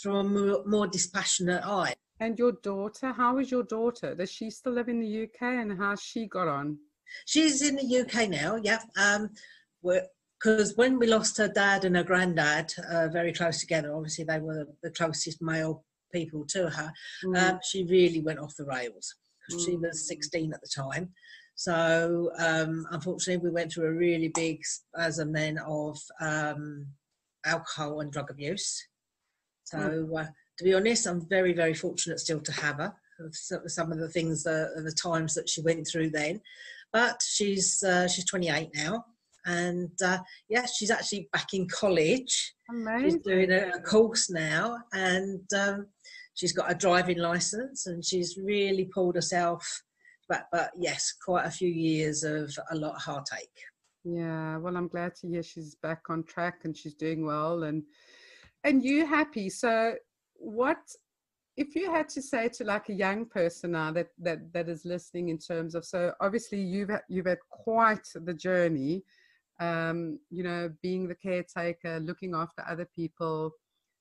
through 0.00 0.16
a 0.16 0.24
more, 0.24 0.62
more 0.66 0.86
dispassionate 0.86 1.64
eye. 1.64 1.94
And 2.20 2.38
your 2.38 2.52
daughter, 2.52 3.12
how 3.12 3.38
is 3.38 3.50
your 3.50 3.62
daughter? 3.62 4.14
Does 4.14 4.30
she 4.30 4.50
still 4.50 4.72
live 4.72 4.88
in 4.88 5.00
the 5.00 5.24
UK 5.24 5.42
and 5.42 5.78
how's 5.78 6.02
she 6.02 6.26
got 6.26 6.48
on? 6.48 6.78
She's 7.26 7.62
in 7.62 7.76
the 7.76 8.00
UK 8.00 8.28
now, 8.28 8.56
yeah. 8.56 8.80
Um, 8.98 9.30
because 9.82 10.76
when 10.76 10.98
we 10.98 11.06
lost 11.06 11.36
her 11.38 11.48
dad 11.48 11.84
and 11.84 11.96
her 11.96 12.02
granddad, 12.02 12.72
uh, 12.90 13.08
very 13.08 13.32
close 13.32 13.60
together, 13.60 13.94
obviously 13.94 14.24
they 14.24 14.38
were 14.38 14.66
the 14.82 14.90
closest 14.90 15.40
male 15.40 15.84
people 16.12 16.44
to 16.48 16.68
her. 16.70 16.92
Mm. 17.24 17.50
Um, 17.52 17.58
she 17.62 17.84
really 17.84 18.20
went 18.20 18.38
off 18.38 18.56
the 18.56 18.64
rails. 18.64 19.14
She 19.50 19.76
Mm. 19.76 19.82
was 19.82 20.08
16 20.08 20.52
at 20.52 20.60
the 20.60 20.68
time. 20.68 21.14
So 21.54 22.30
um, 22.38 22.86
unfortunately, 22.90 23.48
we 23.48 23.54
went 23.54 23.72
through 23.72 23.86
a 23.86 23.92
really 23.92 24.28
big 24.28 24.60
as 24.60 25.14
spasm 25.16 25.32
then 25.32 25.58
of 25.58 25.98
um, 26.20 26.86
alcohol 27.44 28.00
and 28.00 28.12
drug 28.12 28.30
abuse. 28.30 28.86
So 29.64 30.08
uh, 30.16 30.26
to 30.58 30.64
be 30.64 30.74
honest, 30.74 31.06
I'm 31.06 31.26
very, 31.28 31.52
very 31.52 31.74
fortunate 31.74 32.20
still 32.20 32.40
to 32.40 32.52
have 32.52 32.76
her. 32.76 32.94
Some 33.32 33.92
of 33.92 33.98
the 33.98 34.08
things, 34.08 34.46
uh, 34.46 34.68
the 34.76 34.92
times 34.92 35.34
that 35.34 35.48
she 35.48 35.62
went 35.62 35.86
through 35.90 36.10
then, 36.10 36.40
but 36.92 37.22
she's 37.26 37.82
uh, 37.82 38.08
she's 38.08 38.26
28 38.26 38.70
now, 38.74 39.04
and 39.46 39.90
uh, 40.04 40.18
yeah, 40.48 40.66
she's 40.66 40.90
actually 40.90 41.28
back 41.32 41.54
in 41.54 41.66
college. 41.68 42.54
Amazing. 42.68 43.10
She's 43.10 43.22
doing 43.22 43.50
a, 43.52 43.70
a 43.74 43.80
course 43.80 44.28
now, 44.28 44.78
and 44.92 45.40
um, 45.56 45.86
she's 46.34 46.52
got 46.52 46.70
a 46.70 46.74
driving 46.74 47.18
license, 47.18 47.86
and 47.86 48.04
she's 48.04 48.36
really 48.36 48.84
pulled 48.84 49.14
herself. 49.14 49.82
But 50.28 50.46
but 50.52 50.72
yes, 50.76 51.14
quite 51.24 51.46
a 51.46 51.50
few 51.50 51.70
years 51.70 52.22
of 52.22 52.54
a 52.70 52.76
lot 52.76 52.96
of 52.96 53.02
heartache. 53.02 53.48
Yeah, 54.04 54.58
well, 54.58 54.76
I'm 54.76 54.88
glad 54.88 55.14
to 55.16 55.28
hear 55.28 55.42
she's 55.42 55.74
back 55.74 56.02
on 56.10 56.22
track 56.22 56.60
and 56.62 56.76
she's 56.76 56.94
doing 56.94 57.26
well 57.26 57.64
and 57.64 57.82
and 58.62 58.84
you 58.84 59.04
happy. 59.04 59.50
So 59.50 59.94
what 60.38 60.78
if 61.56 61.74
you 61.74 61.90
had 61.90 62.08
to 62.10 62.20
say 62.20 62.48
to 62.48 62.64
like 62.64 62.88
a 62.88 62.94
young 62.94 63.24
person 63.24 63.72
now 63.72 63.90
that 63.90 64.08
that 64.18 64.52
that 64.52 64.68
is 64.68 64.84
listening 64.84 65.28
in 65.28 65.38
terms 65.38 65.74
of 65.74 65.84
so 65.84 66.12
obviously 66.20 66.60
you've 66.60 66.90
had, 66.90 67.02
you've 67.08 67.26
had 67.26 67.38
quite 67.50 68.06
the 68.14 68.34
journey 68.34 69.02
um 69.60 70.18
you 70.30 70.42
know 70.42 70.70
being 70.82 71.08
the 71.08 71.14
caretaker 71.14 71.98
looking 72.00 72.34
after 72.34 72.62
other 72.68 72.88
people 72.94 73.50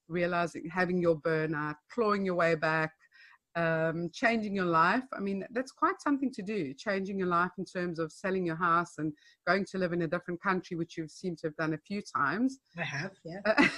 realizing 0.09 0.69
having 0.69 1.01
your 1.01 1.15
burnout 1.15 1.75
clawing 1.89 2.25
your 2.25 2.35
way 2.35 2.55
back 2.55 2.91
um, 3.55 4.09
changing 4.13 4.53
your 4.55 4.65
life. 4.65 5.03
I 5.13 5.19
mean, 5.19 5.45
that's 5.51 5.71
quite 5.71 6.01
something 6.01 6.31
to 6.33 6.41
do, 6.41 6.73
changing 6.73 7.17
your 7.17 7.29
life 7.29 7.51
in 7.57 7.65
terms 7.65 7.99
of 7.99 8.11
selling 8.11 8.45
your 8.45 8.57
house 8.57 8.95
and 8.97 9.13
going 9.47 9.65
to 9.71 9.77
live 9.77 9.93
in 9.93 10.01
a 10.01 10.07
different 10.07 10.41
country, 10.41 10.75
which 10.75 10.97
you 10.97 11.07
seem 11.07 11.35
to 11.37 11.47
have 11.47 11.55
done 11.55 11.73
a 11.73 11.77
few 11.77 12.01
times. 12.01 12.59
I 12.77 12.83
have, 12.83 13.11
yeah. 13.23 13.69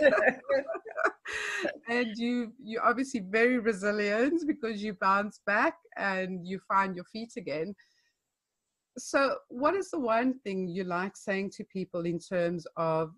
and 1.88 2.16
you 2.16 2.52
you 2.62 2.80
obviously 2.82 3.20
very 3.20 3.58
resilient 3.58 4.42
because 4.46 4.82
you 4.82 4.94
bounce 4.94 5.40
back 5.46 5.74
and 5.96 6.46
you 6.46 6.60
find 6.68 6.94
your 6.94 7.04
feet 7.04 7.32
again. 7.36 7.74
So, 8.98 9.36
what 9.48 9.74
is 9.74 9.90
the 9.90 10.00
one 10.00 10.38
thing 10.40 10.68
you 10.68 10.84
like 10.84 11.16
saying 11.16 11.50
to 11.52 11.64
people 11.64 12.06
in 12.06 12.18
terms 12.18 12.66
of 12.76 13.12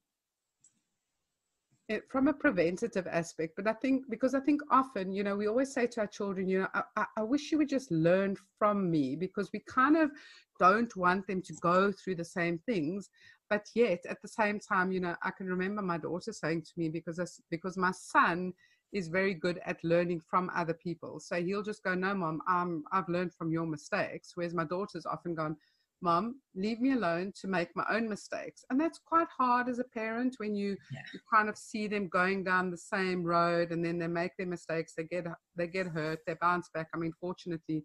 it 1.89 2.09
from 2.09 2.29
a 2.29 2.33
preventative 2.33 3.07
aspect 3.07 3.55
but 3.57 3.67
i 3.67 3.73
think 3.73 4.05
because 4.09 4.35
i 4.35 4.41
think 4.41 4.61
often 4.71 5.13
you 5.13 5.25
know 5.25 5.37
we 5.37 5.49
always 5.49 5.73
say 5.73 5.87
to 5.87 6.01
our 6.01 6.07
children 6.07 6.49
you 6.49 6.61
know 6.61 6.69
I, 6.97 7.05
I 7.17 7.23
wish 7.23 7.51
you 7.51 7.59
would 7.59 7.69
just 7.69 7.91
learn 7.91 8.37
from 8.59 8.91
me 8.91 9.17
because 9.17 9.51
we 9.53 9.61
kind 9.69 9.97
of 9.97 10.11
don't 10.59 10.95
want 10.97 11.27
them 11.27 11.43
to 11.43 11.53
go 11.55 11.93
through 11.93 12.17
the 12.17 12.25
same 12.25 12.59
things 12.67 13.11
but 13.51 13.67
yet 13.75 14.05
at 14.09 14.21
the 14.23 14.29
same 14.29 14.59
time 14.59 14.93
you 14.93 15.01
know 15.01 15.15
i 15.23 15.31
can 15.31 15.47
remember 15.47 15.83
my 15.83 15.99
daughter 15.99 16.33
saying 16.33 16.63
to 16.63 16.73
me 16.77 16.89
because 16.89 17.19
I, 17.19 17.27
because 17.51 17.77
my 17.77 17.93
son 17.93 18.53
is 18.93 19.09
very 19.09 19.35
good 19.35 19.59
at 19.65 19.83
learning 19.83 20.21
from 20.21 20.51
other 20.55 20.75
people. 20.75 21.19
So 21.19 21.43
he'll 21.43 21.63
just 21.63 21.83
go 21.83 21.95
no 21.95 22.15
mom 22.15 22.43
um, 22.49 22.85
i've 22.93 23.09
learned 23.09 23.33
from 23.33 23.51
your 23.51 23.67
mistakes. 23.67 24.33
Whereas 24.35 24.55
my 24.55 24.65
daughter's 24.65 25.07
often 25.07 25.35
gone 25.35 25.57
mom 26.03 26.41
leave 26.55 26.81
me 26.81 26.93
alone 26.93 27.33
to 27.41 27.47
make 27.47 27.69
my 27.75 27.85
own 27.91 28.09
mistakes. 28.09 28.65
And 28.71 28.81
that's 28.81 28.99
quite 28.99 29.29
hard 29.37 29.69
as 29.69 29.79
a 29.79 29.85
parent 29.85 30.35
when 30.39 30.55
you, 30.55 30.77
Yeah. 30.93 31.01
you 31.13 31.21
kind 31.33 31.49
of 31.49 31.57
see 31.57 31.87
them 31.87 32.09
going 32.09 32.45
down 32.45 32.71
the 32.71 32.77
same 32.77 33.23
road 33.25 33.71
and 33.71 33.85
then 33.85 33.99
they 33.99 34.09
make 34.09 34.37
their 34.37 34.47
mistakes 34.47 34.95
they 34.95 35.05
get 35.05 35.27
they 35.57 35.67
get 35.67 35.87
hurt 35.87 36.21
they 36.27 36.35
bounce 36.41 36.69
back. 36.75 36.89
I 36.95 36.99
mean 36.99 37.13
fortunately 37.21 37.85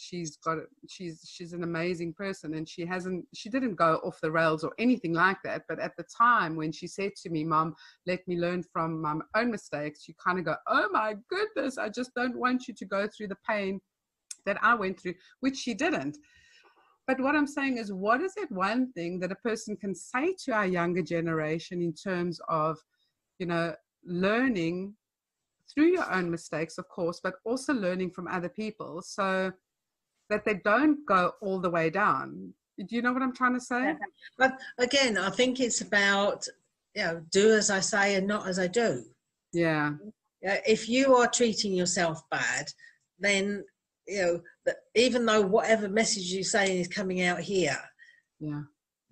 she's 0.00 0.36
got 0.36 0.58
she's 0.88 1.28
she's 1.28 1.52
an 1.52 1.64
amazing 1.64 2.14
person 2.14 2.54
and 2.54 2.68
she 2.68 2.86
hasn't 2.86 3.24
she 3.34 3.50
didn't 3.50 3.74
go 3.74 3.96
off 4.04 4.20
the 4.20 4.30
rails 4.30 4.62
or 4.62 4.72
anything 4.78 5.12
like 5.12 5.38
that. 5.44 5.62
But 5.68 5.80
at 5.80 5.96
the 5.96 6.04
time 6.16 6.54
when 6.56 6.70
she 6.72 6.86
said 6.86 7.12
to 7.22 7.30
me 7.30 7.44
mom 7.44 7.74
let 8.06 8.26
me 8.28 8.36
learn 8.38 8.62
from 8.62 9.00
my 9.02 9.14
own 9.34 9.50
mistakes 9.50 10.06
you 10.08 10.14
kind 10.24 10.38
of 10.38 10.44
go 10.44 10.54
oh 10.68 10.88
my 10.92 11.14
goodness 11.28 11.78
i 11.78 11.88
just 11.88 12.14
don't 12.14 12.36
want 12.38 12.68
you 12.68 12.74
to 12.74 12.84
go 12.84 13.06
through 13.08 13.28
the 13.28 13.36
pain 13.48 13.80
that 14.46 14.56
i 14.62 14.74
went 14.74 14.98
through 15.00 15.14
which 15.40 15.56
she 15.56 15.74
didn't 15.74 16.16
but 17.08 17.18
what 17.20 17.34
I'm 17.34 17.46
saying 17.46 17.78
is, 17.78 17.92
what 17.92 18.20
is 18.20 18.34
it 18.36 18.52
one 18.52 18.92
thing 18.92 19.18
that 19.20 19.32
a 19.32 19.36
person 19.36 19.76
can 19.76 19.94
say 19.94 20.34
to 20.44 20.52
our 20.52 20.66
younger 20.66 21.02
generation 21.02 21.82
in 21.82 21.94
terms 21.94 22.38
of, 22.48 22.78
you 23.38 23.46
know, 23.46 23.74
learning 24.04 24.94
through 25.72 25.86
your 25.86 26.12
own 26.12 26.30
mistakes, 26.30 26.78
of 26.78 26.86
course, 26.88 27.18
but 27.20 27.36
also 27.44 27.72
learning 27.72 28.10
from 28.10 28.28
other 28.28 28.50
people 28.50 29.02
so 29.02 29.50
that 30.28 30.44
they 30.44 30.60
don't 30.64 31.04
go 31.06 31.32
all 31.40 31.58
the 31.58 31.70
way 31.70 31.88
down? 31.88 32.52
Do 32.78 32.94
you 32.94 33.00
know 33.00 33.14
what 33.14 33.22
I'm 33.22 33.34
trying 33.34 33.54
to 33.54 33.60
say? 33.60 33.82
Yeah. 33.82 33.94
But 34.36 34.60
again, 34.78 35.16
I 35.16 35.30
think 35.30 35.60
it's 35.60 35.80
about 35.80 36.46
you 36.94 37.04
know, 37.04 37.22
do 37.30 37.52
as 37.52 37.70
I 37.70 37.80
say 37.80 38.16
and 38.16 38.26
not 38.26 38.46
as 38.46 38.58
I 38.58 38.66
do. 38.66 39.04
Yeah. 39.52 39.94
If 40.42 40.88
you 40.88 41.16
are 41.16 41.26
treating 41.28 41.72
yourself 41.72 42.22
bad, 42.30 42.70
then 43.18 43.64
you 44.08 44.22
know 44.22 44.40
that 44.64 44.76
even 44.94 45.26
though 45.26 45.42
whatever 45.42 45.88
message 45.88 46.32
you're 46.32 46.42
saying 46.42 46.80
is 46.80 46.88
coming 46.88 47.22
out 47.22 47.40
here, 47.40 47.78
Yeah. 48.40 48.62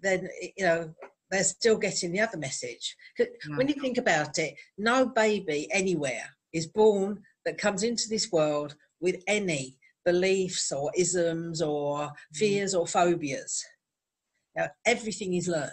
then 0.01 0.29
you 0.57 0.65
know 0.65 0.95
they're 1.31 1.45
still 1.45 1.77
getting 1.77 2.13
the 2.13 2.21
other 2.21 2.39
message 2.39 2.97
Yeah. 3.19 3.27
When 3.57 3.69
you 3.69 3.75
think 3.75 3.99
about 3.99 4.39
it, 4.39 4.55
no 4.79 5.07
baby 5.07 5.69
anywhere 5.73 6.37
is 6.53 6.67
born 6.67 7.23
that 7.45 7.59
comes 7.59 7.83
into 7.83 8.09
this 8.09 8.31
world 8.33 8.77
with 9.01 9.23
any 9.27 9.79
beliefs 10.05 10.73
or 10.73 10.91
isms 10.97 11.61
or 11.61 11.99
mm. 11.99 12.13
fears 12.33 12.75
or 12.75 12.87
phobias. 12.87 13.65
Now, 14.55 14.69
everything 14.87 15.35
is 15.35 15.49
learned. 15.49 15.71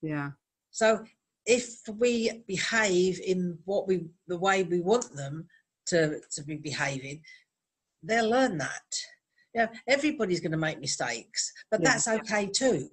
Yeah. 0.00 0.30
So 0.70 1.04
if 1.44 1.80
we 1.88 2.42
behave 2.46 3.20
in 3.20 3.58
what 3.64 3.86
we 3.86 4.06
the 4.26 4.38
way 4.38 4.62
we 4.62 4.80
want 4.80 5.14
them 5.14 5.48
to, 5.86 6.20
to 6.32 6.42
be 6.42 6.56
behaving, 6.56 7.22
they'll 8.06 8.30
learn 8.30 8.58
that. 8.58 8.90
You 9.54 9.62
know, 9.62 9.68
everybody's 9.88 10.40
going 10.40 10.52
to 10.52 10.58
make 10.58 10.80
mistakes, 10.80 11.52
but 11.70 11.80
Yeah. 11.80 11.90
that's 11.90 12.08
okay 12.08 12.46
too. 12.46 12.90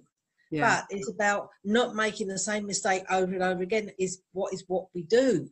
Yeah. 0.52 0.82
But 0.82 0.98
it's 0.98 1.10
about 1.10 1.50
not 1.64 1.96
making 1.96 2.28
the 2.28 2.38
same 2.40 2.66
mistake 2.68 3.04
over 3.10 3.34
and 3.34 3.42
over 3.44 3.64
again. 3.64 3.92
Is 4.00 4.22
what 4.34 4.54
is 4.54 4.64
what 4.68 4.86
we 4.94 5.04
do. 5.04 5.50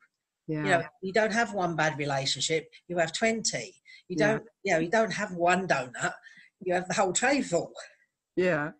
yeah. 0.47 0.57
You 0.63 0.69
know, 0.69 0.83
you 1.01 1.13
don't 1.13 1.33
have 1.33 1.53
one 1.53 1.75
bad 1.75 1.97
relationship; 1.97 2.69
you 2.87 2.97
have 2.97 3.11
twenty. 3.13 3.75
You 4.07 4.17
don't, 4.17 4.43
you 4.63 4.73
know, 4.73 4.79
you 4.79 4.89
don't 4.89 5.13
have 5.13 5.33
one 5.33 5.67
donut; 5.67 6.13
you 6.59 6.73
have 6.73 6.87
the 6.87 6.93
whole 6.93 7.13
tray 7.13 7.41
full. 7.41 7.73
yeah. 8.35 8.71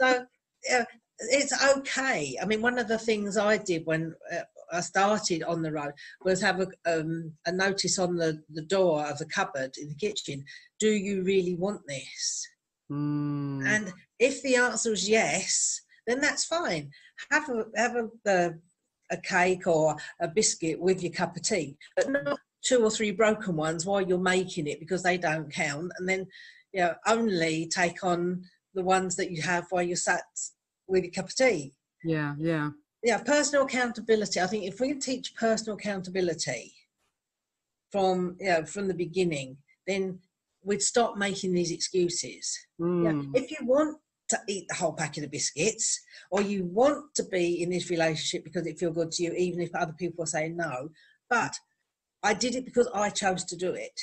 so 0.00 0.24
yeah, 0.68 0.84
it's 1.18 1.52
okay. 1.76 2.36
I 2.40 2.46
mean, 2.46 2.62
one 2.62 2.78
of 2.78 2.88
the 2.88 2.98
things 2.98 3.36
I 3.36 3.58
did 3.58 3.82
when 3.84 4.14
uh, 4.32 4.40
I 4.76 4.80
started 4.80 5.42
on 5.42 5.62
the 5.62 5.72
road 5.72 5.92
was 6.22 6.40
have 6.42 6.60
a, 6.60 6.68
um, 7.00 7.32
a 7.46 7.52
notice 7.52 7.98
on 7.98 8.16
the, 8.16 8.42
the 8.50 8.62
door 8.62 9.06
of 9.06 9.18
the 9.18 9.26
cupboard 9.26 9.74
in 9.78 9.88
the 9.88 9.94
kitchen. 9.94 10.44
Do 10.78 10.90
you 10.90 11.22
really 11.22 11.56
want 11.56 11.80
this? 11.86 12.46
Mm. 12.90 13.66
And 13.66 13.92
if 14.18 14.42
the 14.42 14.56
answer 14.56 14.92
is 14.92 15.08
yes, 15.08 15.80
then 16.06 16.20
that's 16.20 16.44
fine. 16.44 16.90
Have 17.30 17.48
a 17.48 17.64
have 17.76 17.96
a, 17.96 18.08
a, 18.26 18.50
a 19.10 19.16
cake 19.16 19.66
or 19.66 19.96
a 20.20 20.28
biscuit 20.28 20.80
with 20.80 21.02
your 21.02 21.12
cup 21.12 21.36
of 21.36 21.42
tea, 21.42 21.76
but 21.96 22.10
not 22.10 22.38
two 22.62 22.82
or 22.84 22.90
three 22.90 23.10
broken 23.10 23.56
ones 23.56 23.86
while 23.86 24.00
you're 24.00 24.18
making 24.18 24.66
it 24.66 24.80
because 24.80 25.02
they 25.02 25.18
don't 25.18 25.52
count. 25.52 25.92
And 25.98 26.08
then 26.08 26.26
you 26.72 26.80
know, 26.80 26.94
only 27.06 27.66
take 27.66 28.04
on 28.04 28.44
the 28.74 28.82
ones 28.82 29.16
that 29.16 29.30
you 29.30 29.42
have 29.42 29.66
while 29.70 29.82
you're 29.82 29.96
sat 29.96 30.22
with 30.86 31.04
your 31.04 31.12
cup 31.12 31.26
of 31.26 31.34
tea. 31.34 31.72
Yeah, 32.04 32.34
yeah. 32.38 32.70
Yeah, 33.06 33.18
personal 33.18 33.66
accountability. 33.66 34.40
I 34.40 34.48
think 34.48 34.64
if 34.64 34.80
we 34.80 34.92
teach 34.94 35.36
personal 35.36 35.76
accountability 35.76 36.74
from 37.92 38.36
you 38.40 38.48
know, 38.48 38.64
from 38.64 38.88
the 38.88 38.94
beginning, 38.94 39.58
then 39.86 40.18
we'd 40.64 40.82
stop 40.82 41.16
making 41.16 41.52
these 41.52 41.70
excuses. 41.70 42.58
Mm. 42.80 43.04
Yeah. 43.04 43.40
If 43.40 43.52
you 43.52 43.58
want 43.64 43.98
to 44.30 44.38
eat 44.48 44.66
the 44.68 44.74
whole 44.74 44.92
packet 44.92 45.22
of 45.22 45.30
biscuits, 45.30 46.00
or 46.32 46.42
you 46.42 46.64
want 46.64 47.14
to 47.14 47.22
be 47.22 47.62
in 47.62 47.70
this 47.70 47.90
relationship 47.90 48.42
because 48.42 48.66
it 48.66 48.80
feels 48.80 48.96
good 48.96 49.12
to 49.12 49.22
you, 49.22 49.32
even 49.34 49.60
if 49.60 49.72
other 49.76 49.94
people 49.96 50.24
are 50.24 50.26
saying 50.26 50.56
no, 50.56 50.88
but 51.30 51.54
I 52.24 52.34
did 52.34 52.56
it 52.56 52.64
because 52.64 52.88
I 52.92 53.10
chose 53.10 53.44
to 53.44 53.56
do 53.56 53.72
it. 53.72 54.00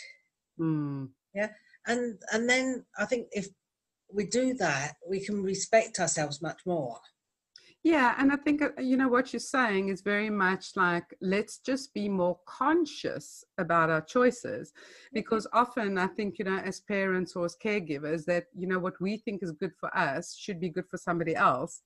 Mm. 0.57 1.09
Yeah, 1.35 1.49
and 1.87 2.21
and 2.31 2.49
then 2.49 2.85
I 2.97 3.03
think 3.03 3.27
if 3.33 3.49
we 4.09 4.27
do 4.27 4.53
that, 4.53 4.93
we 5.05 5.19
can 5.19 5.43
respect 5.43 5.99
ourselves 5.99 6.41
much 6.41 6.61
more. 6.65 7.01
Yeah, 7.83 8.15
and 8.17 8.31
I 8.31 8.37
think 8.37 8.61
uh, 8.61 8.69
you 8.79 8.95
know 8.95 9.09
what 9.09 9.33
you're 9.33 9.41
saying 9.41 9.89
is 9.89 10.01
very 10.01 10.29
much 10.29 10.77
like 10.77 11.13
let's 11.21 11.57
just 11.57 11.93
be 11.93 12.07
more 12.07 12.39
conscious 12.47 13.43
about 13.57 13.89
our 13.89 13.99
choices 13.99 14.71
because 15.11 15.45
often 15.51 15.97
I 15.97 16.07
think 16.07 16.39
you 16.39 16.45
know 16.45 16.59
as 16.59 16.79
parents 16.79 17.35
or 17.35 17.43
as 17.43 17.57
caregivers 17.61 18.23
that 18.25 18.45
you 18.57 18.67
know 18.67 18.79
what 18.79 18.99
we 19.01 19.17
think 19.17 19.43
is 19.43 19.51
good 19.51 19.73
for 19.77 19.95
us 19.97 20.33
should 20.33 20.61
be 20.61 20.69
good 20.69 20.87
for 20.89 20.97
somebody 20.97 21.35
else 21.35 21.81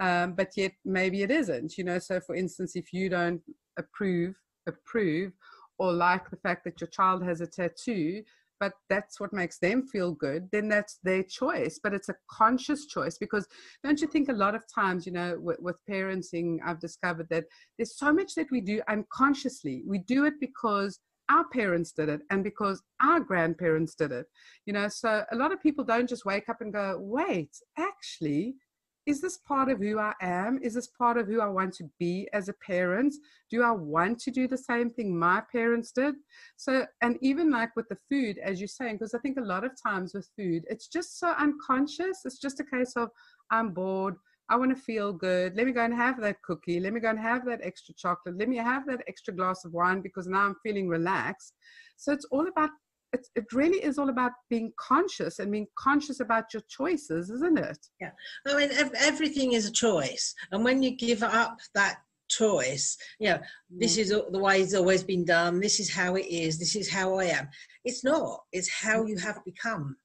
um, 0.00 0.32
but 0.32 0.56
yet 0.56 0.72
maybe 0.86 1.22
it 1.22 1.30
isn't 1.30 1.76
you 1.76 1.84
know? 1.84 1.98
So 1.98 2.18
for 2.18 2.34
instance 2.34 2.74
if 2.74 2.90
you 2.94 3.10
don't 3.10 3.42
approve 3.78 4.34
approve 4.66 5.32
or 5.78 5.92
like 5.92 6.30
the 6.30 6.36
fact 6.36 6.64
that 6.64 6.80
your 6.80 6.88
child 6.88 7.22
has 7.24 7.42
a 7.42 7.46
tattoo 7.46 8.22
but 8.62 8.74
that's 8.88 9.18
what 9.18 9.32
makes 9.32 9.58
them 9.58 9.84
feel 9.88 10.12
good, 10.12 10.48
then 10.52 10.68
that's 10.68 11.00
their 11.02 11.24
choice. 11.24 11.80
But 11.82 11.94
it's 11.94 12.10
a 12.10 12.14
conscious 12.30 12.86
choice 12.86 13.18
because 13.18 13.44
don't 13.82 14.00
you 14.00 14.06
think 14.06 14.28
a 14.28 14.32
lot 14.44 14.54
of 14.54 14.62
times, 14.72 15.04
you 15.04 15.10
know, 15.10 15.36
with, 15.40 15.58
with 15.58 15.74
parenting, 15.90 16.58
I've 16.64 16.78
discovered 16.78 17.26
that 17.30 17.46
there's 17.76 17.98
so 17.98 18.12
much 18.12 18.36
that 18.36 18.52
we 18.52 18.60
do 18.60 18.80
unconsciously. 18.88 19.82
We 19.84 19.98
do 19.98 20.26
it 20.26 20.34
because 20.38 21.00
our 21.28 21.44
parents 21.48 21.90
did 21.90 22.08
it 22.08 22.20
and 22.30 22.44
because 22.44 22.80
our 23.02 23.18
grandparents 23.18 23.94
did 23.94 24.10
it 24.10 24.26
you 24.66 24.72
know 24.72 24.88
so 24.88 25.24
a 25.30 25.36
lot 25.36 25.52
of 25.52 25.62
people 25.62 25.84
don't 25.84 26.08
just 26.08 26.24
wake 26.24 26.48
up 26.48 26.60
and 26.60 26.72
go 26.72 26.98
wait 27.00 27.50
actually 27.78 28.56
is 29.06 29.20
this 29.20 29.38
part 29.38 29.68
of 29.68 29.78
who 29.78 29.98
I 29.98 30.12
am? 30.20 30.60
Is 30.62 30.74
this 30.74 30.86
part 30.86 31.16
of 31.16 31.26
who 31.26 31.40
I 31.40 31.48
want 31.48 31.74
to 31.74 31.90
be 31.98 32.28
as 32.32 32.48
a 32.48 32.54
parent? 32.54 33.14
Do 33.50 33.62
I 33.62 33.72
want 33.72 34.20
to 34.20 34.30
do 34.30 34.46
the 34.46 34.58
same 34.58 34.90
thing 34.90 35.18
my 35.18 35.42
parents 35.50 35.92
did? 35.92 36.14
So, 36.56 36.86
and 37.00 37.18
even 37.20 37.50
like 37.50 37.74
with 37.74 37.88
the 37.88 37.98
food, 38.08 38.38
as 38.38 38.60
you're 38.60 38.68
saying, 38.68 38.96
because 38.96 39.14
I 39.14 39.18
think 39.18 39.38
a 39.38 39.42
lot 39.42 39.64
of 39.64 39.72
times 39.80 40.14
with 40.14 40.28
food, 40.36 40.64
it's 40.68 40.88
just 40.88 41.18
so 41.18 41.32
unconscious. 41.38 42.20
It's 42.24 42.38
just 42.38 42.60
a 42.60 42.64
case 42.64 42.92
of, 42.96 43.10
I'm 43.50 43.70
bored. 43.70 44.16
I 44.48 44.56
want 44.56 44.76
to 44.76 44.82
feel 44.82 45.12
good. 45.12 45.56
Let 45.56 45.66
me 45.66 45.72
go 45.72 45.84
and 45.84 45.94
have 45.94 46.20
that 46.20 46.42
cookie. 46.42 46.78
Let 46.78 46.92
me 46.92 47.00
go 47.00 47.10
and 47.10 47.18
have 47.18 47.44
that 47.46 47.60
extra 47.62 47.94
chocolate. 47.94 48.36
Let 48.38 48.48
me 48.48 48.56
have 48.58 48.86
that 48.86 49.02
extra 49.08 49.34
glass 49.34 49.64
of 49.64 49.72
wine 49.72 50.00
because 50.00 50.26
now 50.26 50.44
I'm 50.44 50.56
feeling 50.62 50.88
relaxed. 50.88 51.54
So 51.96 52.12
it's 52.12 52.26
all 52.26 52.46
about 52.46 52.70
it, 53.12 53.26
it 53.34 53.52
really 53.52 53.82
is 53.82 53.98
all 53.98 54.08
about 54.08 54.32
being 54.48 54.72
conscious 54.78 55.38
and 55.38 55.52
being 55.52 55.66
conscious 55.78 56.20
about 56.20 56.52
your 56.52 56.62
choices, 56.68 57.30
isn't 57.30 57.58
it? 57.58 57.78
Yeah. 58.00 58.10
I 58.46 58.56
mean, 58.56 58.70
everything 58.96 59.52
is 59.52 59.66
a 59.66 59.72
choice. 59.72 60.34
And 60.50 60.64
when 60.64 60.82
you 60.82 60.96
give 60.96 61.22
up 61.22 61.58
that 61.74 61.98
choice, 62.30 62.96
you 63.20 63.30
know, 63.30 63.40
this 63.70 63.96
mm. 63.96 64.00
is 64.00 64.08
the 64.08 64.38
way 64.38 64.62
it's 64.62 64.74
always 64.74 65.04
been 65.04 65.24
done, 65.24 65.60
this 65.60 65.78
is 65.78 65.92
how 65.92 66.14
it 66.14 66.26
is, 66.26 66.58
this 66.58 66.74
is 66.74 66.90
how 66.90 67.18
I 67.18 67.24
am. 67.24 67.48
It's 67.84 68.02
not, 68.02 68.40
it's 68.52 68.70
how 68.70 69.04
you 69.04 69.18
have 69.18 69.44
become. 69.44 69.96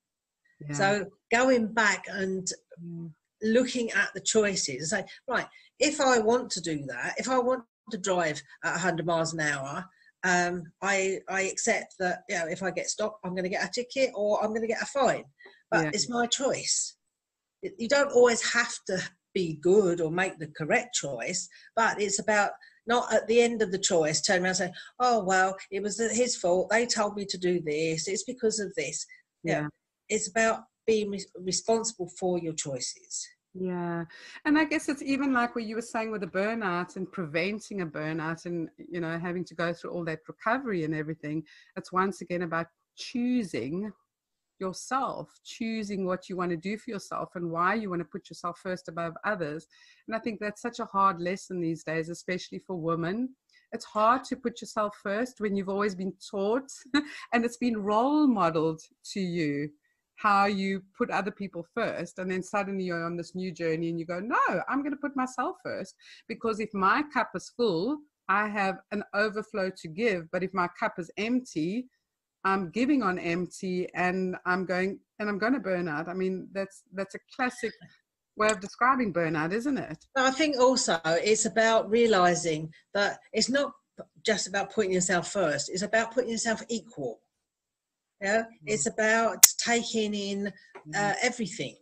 Yeah. 0.60 0.76
So 0.76 1.06
going 1.32 1.74
back 1.74 2.06
and 2.10 2.46
mm. 2.84 3.12
looking 3.42 3.90
at 3.92 4.10
the 4.14 4.22
choices 4.22 4.92
and 4.92 5.06
say, 5.06 5.12
right, 5.30 5.48
if 5.80 6.02
I 6.02 6.20
want 6.20 6.50
to 6.52 6.62
do 6.62 6.84
that, 6.88 7.16
if 7.18 7.30
I 7.30 7.40
want 7.40 7.64
to 7.92 7.98
drive 7.98 8.42
at 8.66 8.72
100 8.72 9.06
miles 9.06 9.34
an 9.34 9.40
hour, 9.40 9.86
um, 10.28 10.64
I 10.82 11.20
I 11.30 11.44
accept 11.44 11.96
that 12.00 12.24
you 12.28 12.38
know 12.38 12.48
if 12.48 12.62
I 12.62 12.72
get 12.72 12.90
stopped, 12.90 13.20
I'm 13.24 13.32
going 13.32 13.44
to 13.44 13.50
get 13.50 13.66
a 13.66 13.72
ticket 13.72 14.12
or 14.14 14.44
I'm 14.44 14.50
going 14.50 14.62
to 14.62 14.68
get 14.68 14.82
a 14.82 14.86
fine. 14.86 15.24
But 15.72 15.86
yeah. 15.86 15.92
it's 15.94 16.10
my 16.10 16.26
choice. 16.28 16.96
You 17.62 17.88
don't 17.88 18.12
always 18.12 18.42
have 18.54 18.74
to 18.88 19.00
be 19.34 19.60
good 19.62 20.02
or 20.02 20.12
make 20.12 20.38
the 20.40 20.52
correct 20.58 20.96
choice, 20.96 21.48
but 21.76 22.02
it's 22.02 22.20
about 22.20 22.52
not 22.88 23.14
at 23.14 23.28
the 23.28 23.42
end 23.42 23.62
of 23.62 23.72
the 23.72 23.80
choice 23.80 24.22
turn 24.22 24.42
around 24.42 24.48
and 24.48 24.58
say, 24.58 24.72
"Oh 25.00 25.24
well, 25.24 25.56
it 25.72 25.82
was 25.82 25.98
his 25.98 26.36
fault. 26.36 26.70
They 26.70 26.86
told 26.86 27.16
me 27.16 27.26
to 27.26 27.38
do 27.38 27.62
this. 27.62 28.08
It's 28.08 28.24
because 28.24 28.60
of 28.60 28.74
this." 28.76 29.06
Yeah, 29.44 29.62
yeah. 29.62 29.68
it's 30.10 30.30
about 30.30 30.64
being 30.86 31.12
re- 31.12 31.26
responsible 31.40 32.10
for 32.20 32.38
your 32.40 32.54
choices. 32.54 33.28
Yeah. 33.60 34.06
And 34.46 34.58
I 34.58 34.66
guess 34.66 34.90
it's 34.90 35.02
even 35.02 35.34
like 35.34 35.56
what 35.56 35.66
you 35.66 35.76
were 35.76 35.82
saying 35.82 36.12
with 36.12 36.22
the 36.22 36.28
burnout 36.28 36.96
and 36.96 37.12
preventing 37.12 37.82
a 37.82 37.86
burnout 37.86 38.46
and, 38.46 38.70
you 38.78 39.00
know, 39.00 39.18
having 39.18 39.44
to 39.46 39.56
go 39.56 39.74
through 39.74 39.92
all 39.92 40.06
that 40.06 40.20
recovery 40.28 40.84
and 40.84 40.94
everything. 40.94 41.44
It's 41.76 41.92
once 41.92 42.22
again 42.22 42.44
about 42.44 42.68
choosing 42.96 43.92
yourself, 44.60 45.30
choosing 45.44 46.06
what 46.06 46.30
you 46.30 46.36
want 46.36 46.52
to 46.52 46.58
do 46.58 46.78
for 46.78 46.90
yourself 46.90 47.30
and 47.36 47.52
why 47.52 47.76
you 47.76 47.90
want 47.90 48.02
to 48.02 48.06
put 48.06 48.30
yourself 48.30 48.60
first 48.60 48.90
above 48.90 49.14
others. 49.24 49.68
And 50.08 50.16
I 50.16 50.20
think 50.20 50.40
that's 50.40 50.62
such 50.62 50.80
a 50.80 50.86
hard 50.86 51.22
lesson 51.22 51.62
these 51.62 51.84
days, 51.84 52.10
especially 52.10 52.60
for 52.60 52.76
women. 52.76 53.30
It's 53.72 53.86
hard 53.86 54.24
to 54.26 54.36
put 54.36 54.62
yourself 54.62 54.98
first 55.04 55.42
when 55.42 55.56
you've 55.56 55.70
always 55.70 55.94
been 55.94 56.14
taught 56.32 56.72
and 57.34 57.44
it's 57.44 57.58
been 57.58 57.78
role 57.78 58.28
modeled 58.28 58.82
to 59.14 59.20
you 59.20 59.70
how 60.18 60.46
you 60.46 60.82
put 60.98 61.10
other 61.12 61.32
people 61.32 61.66
first 61.74 62.20
and 62.20 62.30
then 62.30 62.44
suddenly 62.44 62.84
you're 62.84 63.06
on 63.06 63.16
this 63.16 63.36
new 63.36 63.52
journey 63.52 63.90
and 63.90 64.00
you 64.00 64.06
go 64.06 64.20
no 64.20 64.62
i'm 64.68 64.82
going 64.82 64.92
to 64.92 64.98
put 64.98 65.16
myself 65.16 65.56
first. 65.64 65.96
Because 66.28 66.60
if 66.60 66.74
my 66.74 67.04
cup 67.14 67.30
is 67.36 67.52
full 67.56 68.00
i 68.28 68.48
have 68.48 68.80
an 68.92 69.04
overflow 69.14 69.72
to 69.78 69.88
give 69.88 70.30
but 70.32 70.44
if 70.44 70.54
my 70.54 70.68
cup 70.80 70.96
is 70.98 71.10
empty 71.18 71.88
i'm 72.44 72.70
giving 72.72 73.02
on 73.04 73.18
empty 73.20 73.88
and 73.94 74.36
i'm 74.46 74.66
going 74.66 75.00
and 75.20 75.30
i'm 75.30 75.38
going 75.38 75.54
to 75.54 75.60
burn 75.60 75.88
out. 75.88 76.10
I 76.10 76.14
mean 76.14 76.50
that's 76.52 76.84
that's 76.94 77.16
a 77.16 77.20
classic 77.36 77.74
way 78.36 78.50
of 78.50 78.60
describing 78.60 79.14
burnout 79.14 79.52
isn't 79.54 79.78
it? 79.78 80.06
I 80.16 80.32
think 80.32 80.58
also 80.60 81.00
it's 81.06 81.46
about 81.46 81.90
realizing 81.90 82.72
that 82.94 83.20
it's 83.34 83.50
not 83.50 83.72
just 84.26 84.48
about 84.48 84.74
putting 84.74 84.92
yourself 84.92 85.32
first 85.32 85.70
it's 85.70 85.82
about 85.82 86.14
putting 86.14 86.30
yourself 86.32 86.62
equal 86.70 87.20
yeah, 88.22 88.42
mm. 88.42 88.46
it's 88.66 88.88
about 88.88 89.46
taking 89.58 90.14
in 90.14 90.48
uh, 90.96 91.00
mm. 91.00 91.16
everything. 91.22 91.76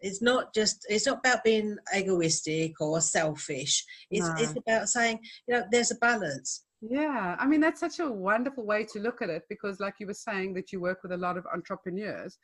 It's 0.00 0.20
not 0.20 0.52
just. 0.54 0.84
It's 0.88 1.06
not 1.06 1.18
about 1.18 1.44
being 1.44 1.76
egoistic 1.96 2.80
or 2.80 3.00
selfish. 3.00 3.84
It's 4.10 4.26
no. 4.26 4.34
it's 4.38 4.54
about 4.56 4.88
saying, 4.88 5.20
you 5.46 5.54
know, 5.54 5.64
there's 5.70 5.92
a 5.92 5.96
balance. 5.96 6.64
Yeah, 6.80 7.36
I 7.38 7.46
mean 7.46 7.60
that's 7.60 7.78
such 7.78 8.00
a 8.00 8.10
wonderful 8.10 8.66
way 8.66 8.84
to 8.92 8.98
look 8.98 9.22
at 9.22 9.30
it 9.30 9.44
because, 9.48 9.78
like 9.78 9.94
you 10.00 10.08
were 10.08 10.14
saying, 10.14 10.54
that 10.54 10.72
you 10.72 10.80
work 10.80 11.02
with 11.02 11.12
a 11.12 11.16
lot 11.16 11.38
of 11.38 11.46
entrepreneurs, 11.54 12.38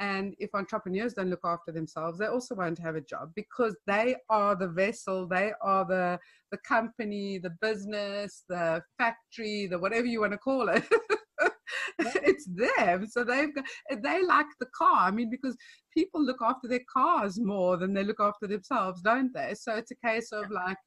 and 0.00 0.34
if 0.38 0.54
entrepreneurs 0.54 1.12
don't 1.12 1.28
look 1.28 1.44
after 1.44 1.70
themselves, 1.70 2.18
they 2.18 2.26
also 2.26 2.54
won't 2.54 2.78
have 2.78 2.96
a 2.96 3.00
job 3.02 3.32
because 3.36 3.76
they 3.86 4.16
are 4.30 4.56
the 4.56 4.68
vessel, 4.68 5.28
they 5.28 5.52
are 5.60 5.84
the 5.84 6.18
the 6.50 6.58
company, 6.58 7.38
the 7.38 7.54
business, 7.60 8.44
the 8.48 8.82
factory, 8.96 9.66
the 9.66 9.78
whatever 9.78 10.06
you 10.06 10.20
want 10.20 10.32
to 10.32 10.38
call 10.38 10.70
it. 10.70 10.84
it's 11.98 12.46
them. 12.46 13.06
So 13.06 13.24
they've 13.24 13.54
got, 13.54 13.64
eh, 13.90 13.96
they 14.02 14.22
like 14.24 14.46
the 14.60 14.66
car. 14.76 15.08
I 15.08 15.10
mean, 15.10 15.30
because 15.30 15.56
people 15.92 16.24
look 16.24 16.38
after 16.42 16.68
their 16.68 16.84
cars 16.92 17.40
more 17.40 17.76
than 17.76 17.92
they 17.92 18.04
look 18.04 18.20
after 18.20 18.46
themselves, 18.46 19.02
don't 19.02 19.32
they? 19.34 19.54
So 19.54 19.74
it's 19.74 19.90
a 19.90 20.06
case 20.06 20.32
of 20.32 20.50
like, 20.50 20.78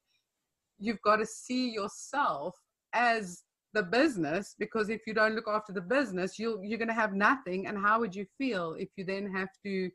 you've 0.80 1.02
got 1.02 1.18
to 1.18 1.26
see 1.26 1.72
yourself 1.72 2.56
as 2.94 3.44
the 3.76 3.84
business 3.84 4.56
because 4.58 4.90
if 4.90 5.02
you 5.06 5.14
don't 5.14 5.36
look 5.36 5.50
after 5.50 5.74
the 5.74 5.82
business 5.82 6.40
you 6.40 6.62
you're 6.64 6.78
going 6.78 6.88
to 6.88 6.94
have 6.94 7.14
nothing 7.14 7.68
and 7.68 7.78
how 7.78 8.00
would 8.00 8.16
you 8.16 8.26
feel 8.38 8.74
if 8.80 8.88
you 8.96 9.04
then 9.04 9.30
have 9.30 9.50
to 9.64 9.92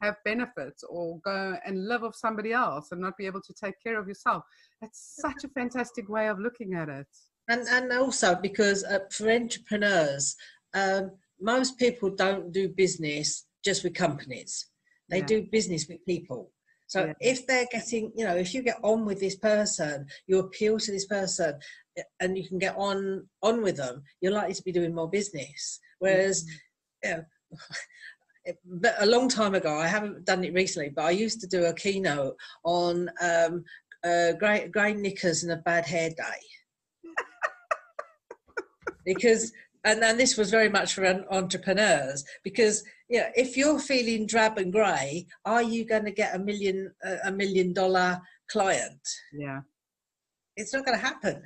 have 0.00 0.16
benefits 0.24 0.82
or 0.88 1.20
go 1.20 1.54
and 1.66 1.86
live 1.86 2.02
off 2.02 2.16
somebody 2.16 2.52
else 2.52 2.92
and 2.92 3.00
not 3.00 3.16
be 3.18 3.26
able 3.26 3.42
to 3.42 3.52
take 3.52 3.74
care 3.82 4.00
of 4.00 4.08
yourself 4.08 4.42
that's 4.80 5.16
such 5.20 5.44
a 5.44 5.48
fantastic 5.48 6.08
way 6.08 6.28
of 6.28 6.38
looking 6.38 6.72
at 6.72 6.88
it 6.88 7.06
and 7.50 7.66
and 7.68 7.92
also 7.92 8.34
because 8.34 8.84
uh, 8.84 9.00
for 9.10 9.30
entrepreneurs 9.30 10.36
um, 10.74 11.10
most 11.40 11.78
people 11.78 12.10
don't 12.10 12.52
do 12.52 12.68
business 12.68 13.46
just 13.64 13.82
with 13.84 13.94
companies 13.94 14.66
they 15.08 15.18
yeah. 15.18 15.26
do 15.26 15.46
business 15.50 15.86
with 15.88 16.04
people 16.06 16.50
so 16.86 17.06
yeah. 17.06 17.12
if 17.20 17.46
they're 17.46 17.66
getting 17.70 18.12
you 18.14 18.24
know 18.24 18.36
if 18.36 18.54
you 18.54 18.62
get 18.62 18.78
on 18.82 19.04
with 19.04 19.20
this 19.20 19.36
person 19.36 20.06
you 20.26 20.38
appeal 20.38 20.78
to 20.78 20.92
this 20.92 21.06
person 21.06 21.58
eh, 21.98 22.02
and 22.20 22.38
you 22.38 22.46
can 22.48 22.58
get 22.58 22.74
on 22.76 23.26
on 23.42 23.62
with 23.62 23.76
them 23.76 24.02
you're 24.20 24.32
likely 24.32 24.54
to 24.54 24.62
be 24.62 24.72
doing 24.72 24.94
more 24.94 25.10
business 25.10 25.80
whereas 25.98 26.44
mm-hmm. 27.04 27.10
you 27.10 27.16
know, 27.16 28.84
a 29.00 29.06
long 29.06 29.28
time 29.28 29.54
ago 29.54 29.76
i 29.76 29.86
haven't 29.86 30.24
done 30.24 30.44
it 30.44 30.54
recently 30.54 30.88
but 30.88 31.04
i 31.04 31.10
used 31.10 31.40
to 31.40 31.46
do 31.46 31.64
a 31.64 31.74
keynote 31.74 32.36
on 32.64 33.10
um, 33.20 33.62
uh, 34.02 34.32
grey, 34.32 34.66
grey 34.68 34.94
knickers 34.94 35.42
and 35.42 35.52
a 35.52 35.56
bad 35.56 35.84
hair 35.84 36.08
day 36.08 36.40
because 39.04 39.52
and, 39.84 40.02
and 40.04 40.20
this 40.20 40.36
was 40.36 40.50
very 40.50 40.68
much 40.68 40.94
for 40.94 41.06
entrepreneurs 41.30 42.24
because 42.44 42.84
yeah, 43.08 43.30
if 43.34 43.56
you're 43.56 43.78
feeling 43.78 44.26
drab 44.26 44.58
and 44.58 44.72
grey, 44.72 45.26
are 45.44 45.62
you 45.62 45.84
going 45.84 46.04
to 46.04 46.10
get 46.10 46.34
a 46.34 46.38
million 46.38 46.92
a 47.24 47.32
million 47.32 47.72
dollar 47.72 48.20
client? 48.50 49.00
Yeah, 49.32 49.60
it's 50.56 50.72
not 50.72 50.84
going 50.84 50.98
to 50.98 51.04
happen. 51.04 51.42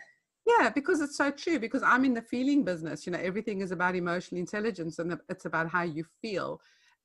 Yeah, 0.47 0.69
because 0.69 1.01
it's 1.01 1.17
so 1.17 1.31
true. 1.31 1.59
Because 1.59 1.83
I'm 1.83 2.05
in 2.05 2.13
the 2.13 2.23
feeling 2.23 2.65
business. 2.65 3.07
You 3.07 3.13
know, 3.13 3.19
everything 3.19 3.61
is 3.63 3.71
about 3.71 3.97
emotional 3.97 4.41
intelligence, 4.41 4.99
and 4.99 5.19
it's 5.29 5.47
about 5.47 5.71
how 5.71 5.83
you 5.83 6.05
feel 6.21 6.61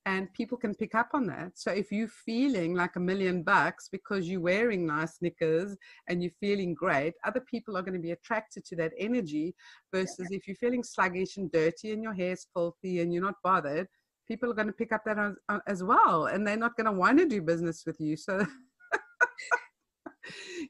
and 0.05 0.33
people 0.33 0.57
can 0.57 0.73
pick 0.73 0.95
up 0.95 1.09
on 1.13 1.27
that. 1.27 1.51
So 1.55 1.71
if 1.71 1.91
you're 1.91 2.07
feeling 2.07 2.73
like 2.73 2.95
a 2.95 2.99
million 2.99 3.43
bucks 3.43 3.89
because 3.91 4.27
you're 4.27 4.41
wearing 4.41 4.85
nice 4.85 5.17
knickers 5.21 5.75
and 6.07 6.23
you're 6.23 6.31
feeling 6.39 6.73
great, 6.73 7.13
other 7.25 7.41
people 7.41 7.77
are 7.77 7.81
going 7.81 7.93
to 7.93 7.99
be 7.99 8.11
attracted 8.11 8.65
to 8.65 8.75
that 8.77 8.93
energy 8.97 9.53
versus 9.93 10.27
if 10.31 10.47
you're 10.47 10.55
feeling 10.55 10.83
sluggish 10.83 11.37
and 11.37 11.51
dirty 11.51 11.91
and 11.91 12.01
your 12.01 12.13
hair's 12.13 12.47
filthy 12.53 13.01
and 13.01 13.13
you're 13.13 13.23
not 13.23 13.35
bothered, 13.43 13.87
people 14.27 14.49
are 14.49 14.55
going 14.55 14.67
to 14.67 14.73
pick 14.73 14.91
up 14.91 15.03
that 15.05 15.19
as, 15.19 15.33
uh, 15.49 15.59
as 15.67 15.83
well 15.83 16.27
and 16.27 16.47
they're 16.47 16.57
not 16.57 16.77
going 16.77 16.85
to 16.85 16.91
want 16.91 17.19
to 17.19 17.25
do 17.25 17.41
business 17.41 17.83
with 17.85 17.99
you. 17.99 18.15
So 18.15 18.45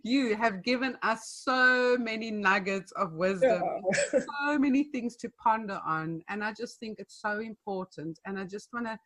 you 0.03 0.36
have 0.36 0.63
given 0.63 0.97
us 1.03 1.41
so 1.43 1.97
many 1.97 2.32
nuggets 2.32 2.91
of 2.93 3.13
wisdom, 3.13 3.61
yeah. 4.13 4.19
so 4.19 4.57
many 4.57 4.86
things 4.86 5.15
to 5.17 5.30
ponder 5.41 5.80
on. 5.86 6.21
And 6.30 6.43
I 6.43 6.53
just 6.53 6.80
think 6.80 6.99
it's 6.99 7.21
so 7.21 7.39
important. 7.39 8.19
And 8.25 8.39
I 8.39 8.45
just 8.45 8.69
want 8.73 8.88
to 8.88 8.97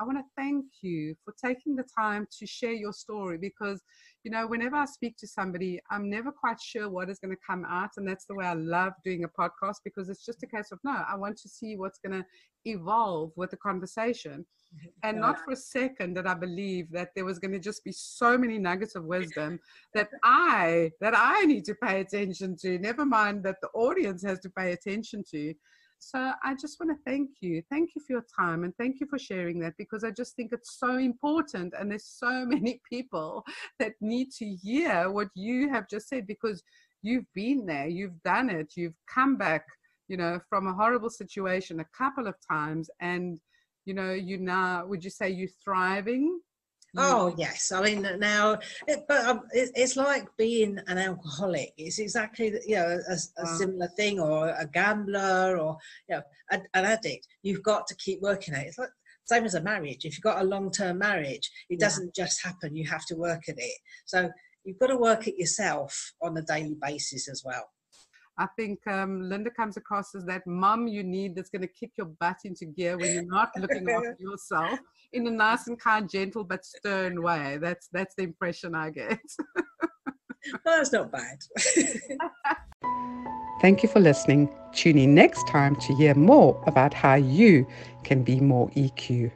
I 0.00 0.04
want 0.04 0.16
to 0.16 0.24
thank 0.34 0.64
you 0.80 1.14
for 1.24 1.34
taking 1.44 1.76
the 1.76 1.84
time 1.96 2.26
to 2.38 2.46
share 2.46 2.72
your 2.72 2.92
story 2.92 3.36
because, 3.36 3.82
you 4.24 4.30
know, 4.30 4.46
whenever 4.46 4.76
I 4.76 4.86
speak 4.86 5.18
to 5.18 5.26
somebody, 5.26 5.78
I'm 5.90 6.08
never 6.08 6.32
quite 6.32 6.58
sure 6.58 6.88
what 6.88 7.10
is 7.10 7.18
going 7.18 7.36
to 7.36 7.42
come 7.46 7.66
out. 7.68 7.90
And 7.98 8.08
that's 8.08 8.24
the 8.24 8.34
way 8.34 8.46
I 8.46 8.54
love 8.54 8.94
doing 9.04 9.24
a 9.24 9.28
podcast 9.28 9.76
because 9.84 10.08
it's 10.08 10.24
just 10.24 10.42
a 10.42 10.46
case 10.46 10.72
of, 10.72 10.78
no, 10.84 11.02
I 11.06 11.16
want 11.16 11.36
to 11.36 11.48
see 11.50 11.76
what's 11.76 11.98
going 11.98 12.18
to 12.18 12.26
evolve 12.64 13.32
with 13.36 13.50
the 13.50 13.58
conversation. 13.58 14.46
And 15.02 15.16
yeah. 15.16 15.20
not 15.22 15.40
for 15.44 15.50
a 15.50 15.56
second 15.56 16.14
that 16.14 16.28
I 16.28 16.34
believe 16.34 16.92
that 16.92 17.08
there 17.16 17.24
was 17.24 17.40
going 17.40 17.50
to 17.50 17.58
just 17.58 17.82
be 17.82 17.90
so 17.90 18.38
many 18.38 18.56
nuggets 18.56 18.94
of 18.94 19.04
wisdom 19.04 19.58
that 19.94 20.08
I 20.22 20.92
that 21.00 21.12
I 21.16 21.40
need 21.42 21.64
to 21.64 21.74
pay 21.74 22.00
attention 22.00 22.56
to. 22.60 22.78
Never 22.78 23.04
mind 23.04 23.42
that 23.42 23.56
the 23.60 23.68
audience 23.74 24.22
has 24.22 24.38
to 24.40 24.50
pay 24.50 24.70
attention 24.70 25.24
to. 25.32 25.54
So 26.02 26.32
I 26.42 26.54
just 26.54 26.80
want 26.80 26.90
to 26.90 27.10
thank 27.10 27.28
you. 27.42 27.62
Thank 27.70 27.90
you 27.94 28.00
for 28.00 28.14
your 28.14 28.24
time 28.34 28.64
and 28.64 28.74
thank 28.76 29.00
you 29.00 29.06
for 29.06 29.18
sharing 29.18 29.60
that 29.60 29.74
because 29.76 30.02
I 30.02 30.10
just 30.10 30.34
think 30.34 30.50
it's 30.50 30.78
so 30.78 30.96
important. 30.96 31.74
And 31.78 31.90
there's 31.90 32.06
so 32.06 32.44
many 32.48 32.80
people 32.88 33.44
that 33.78 33.92
need 34.00 34.30
to 34.38 34.46
hear 34.46 35.10
what 35.10 35.28
you 35.34 35.68
have 35.68 35.88
just 35.88 36.08
said 36.08 36.26
because 36.26 36.62
you've 37.02 37.26
been 37.34 37.66
there, 37.66 37.86
you've 37.86 38.20
done 38.22 38.48
it, 38.48 38.72
you've 38.76 38.96
come 39.06 39.36
back, 39.36 39.66
you 40.08 40.16
know, 40.16 40.40
from 40.48 40.66
a 40.66 40.72
horrible 40.72 41.10
situation 41.10 41.80
a 41.80 41.96
couple 41.96 42.26
of 42.26 42.34
times. 42.50 42.88
And, 43.00 43.38
you 43.84 43.92
know, 43.92 44.12
you 44.12 44.38
now, 44.38 44.86
would 44.86 45.04
you 45.04 45.10
say 45.10 45.28
you're 45.28 45.48
thriving? 45.62 46.40
Oh 46.96 47.34
yes, 47.36 47.72
I 47.72 47.82
mean 47.82 48.06
now, 48.18 48.58
it, 48.88 49.04
but 49.06 49.24
um, 49.24 49.42
it, 49.52 49.70
it's 49.74 49.96
like 49.96 50.26
being 50.36 50.78
an 50.88 50.98
alcoholic. 50.98 51.72
It's 51.76 51.98
exactly 51.98 52.52
you 52.66 52.76
know 52.76 52.98
a, 53.08 53.12
a 53.12 53.44
wow. 53.44 53.56
similar 53.56 53.88
thing, 53.96 54.18
or 54.18 54.48
a 54.48 54.66
gambler, 54.66 55.56
or 55.56 55.76
you 56.08 56.16
know 56.16 56.22
a, 56.50 56.56
an 56.74 56.84
addict. 56.84 57.28
You've 57.42 57.62
got 57.62 57.86
to 57.88 57.94
keep 57.96 58.20
working 58.20 58.54
at 58.54 58.64
it. 58.64 58.68
It's 58.68 58.78
like 58.78 58.90
same 59.24 59.44
as 59.44 59.54
a 59.54 59.62
marriage. 59.62 60.04
If 60.04 60.14
you've 60.14 60.22
got 60.22 60.42
a 60.42 60.44
long-term 60.44 60.98
marriage, 60.98 61.50
it 61.68 61.78
yeah. 61.78 61.86
doesn't 61.86 62.14
just 62.14 62.44
happen. 62.44 62.74
You 62.74 62.88
have 62.88 63.06
to 63.06 63.14
work 63.14 63.48
at 63.48 63.58
it. 63.58 63.78
So 64.04 64.28
you've 64.64 64.78
got 64.78 64.88
to 64.88 64.96
work 64.96 65.28
it 65.28 65.38
yourself 65.38 66.12
on 66.20 66.36
a 66.36 66.42
daily 66.42 66.76
basis 66.80 67.28
as 67.28 67.42
well. 67.44 67.70
I 68.38 68.46
think 68.56 68.86
um, 68.86 69.28
Linda 69.28 69.50
comes 69.50 69.76
across 69.76 70.14
as 70.14 70.24
that 70.24 70.46
mum 70.46 70.86
you 70.86 71.02
need 71.02 71.34
that's 71.34 71.50
going 71.50 71.62
to 71.62 71.68
kick 71.68 71.92
your 71.96 72.06
butt 72.06 72.38
into 72.44 72.64
gear 72.64 72.96
when 72.96 73.12
you're 73.12 73.26
not 73.26 73.50
looking 73.58 73.88
after 73.90 74.16
yourself 74.20 74.78
in 75.12 75.26
a 75.26 75.30
nice 75.30 75.66
and 75.66 75.78
kind, 75.78 76.08
gentle 76.08 76.44
but 76.44 76.64
stern 76.64 77.22
way. 77.22 77.58
That's 77.60 77.88
that's 77.92 78.14
the 78.14 78.22
impression 78.22 78.74
I 78.74 78.90
get. 78.90 79.20
well, 79.56 80.78
that's 80.78 80.92
not 80.92 81.10
bad. 81.12 81.38
Thank 83.60 83.82
you 83.82 83.90
for 83.90 84.00
listening. 84.00 84.48
Tune 84.72 84.96
in 84.96 85.14
next 85.14 85.46
time 85.48 85.76
to 85.76 85.94
hear 85.96 86.14
more 86.14 86.62
about 86.66 86.94
how 86.94 87.16
you 87.16 87.66
can 88.04 88.22
be 88.22 88.40
more 88.40 88.70
EQ. 88.70 89.30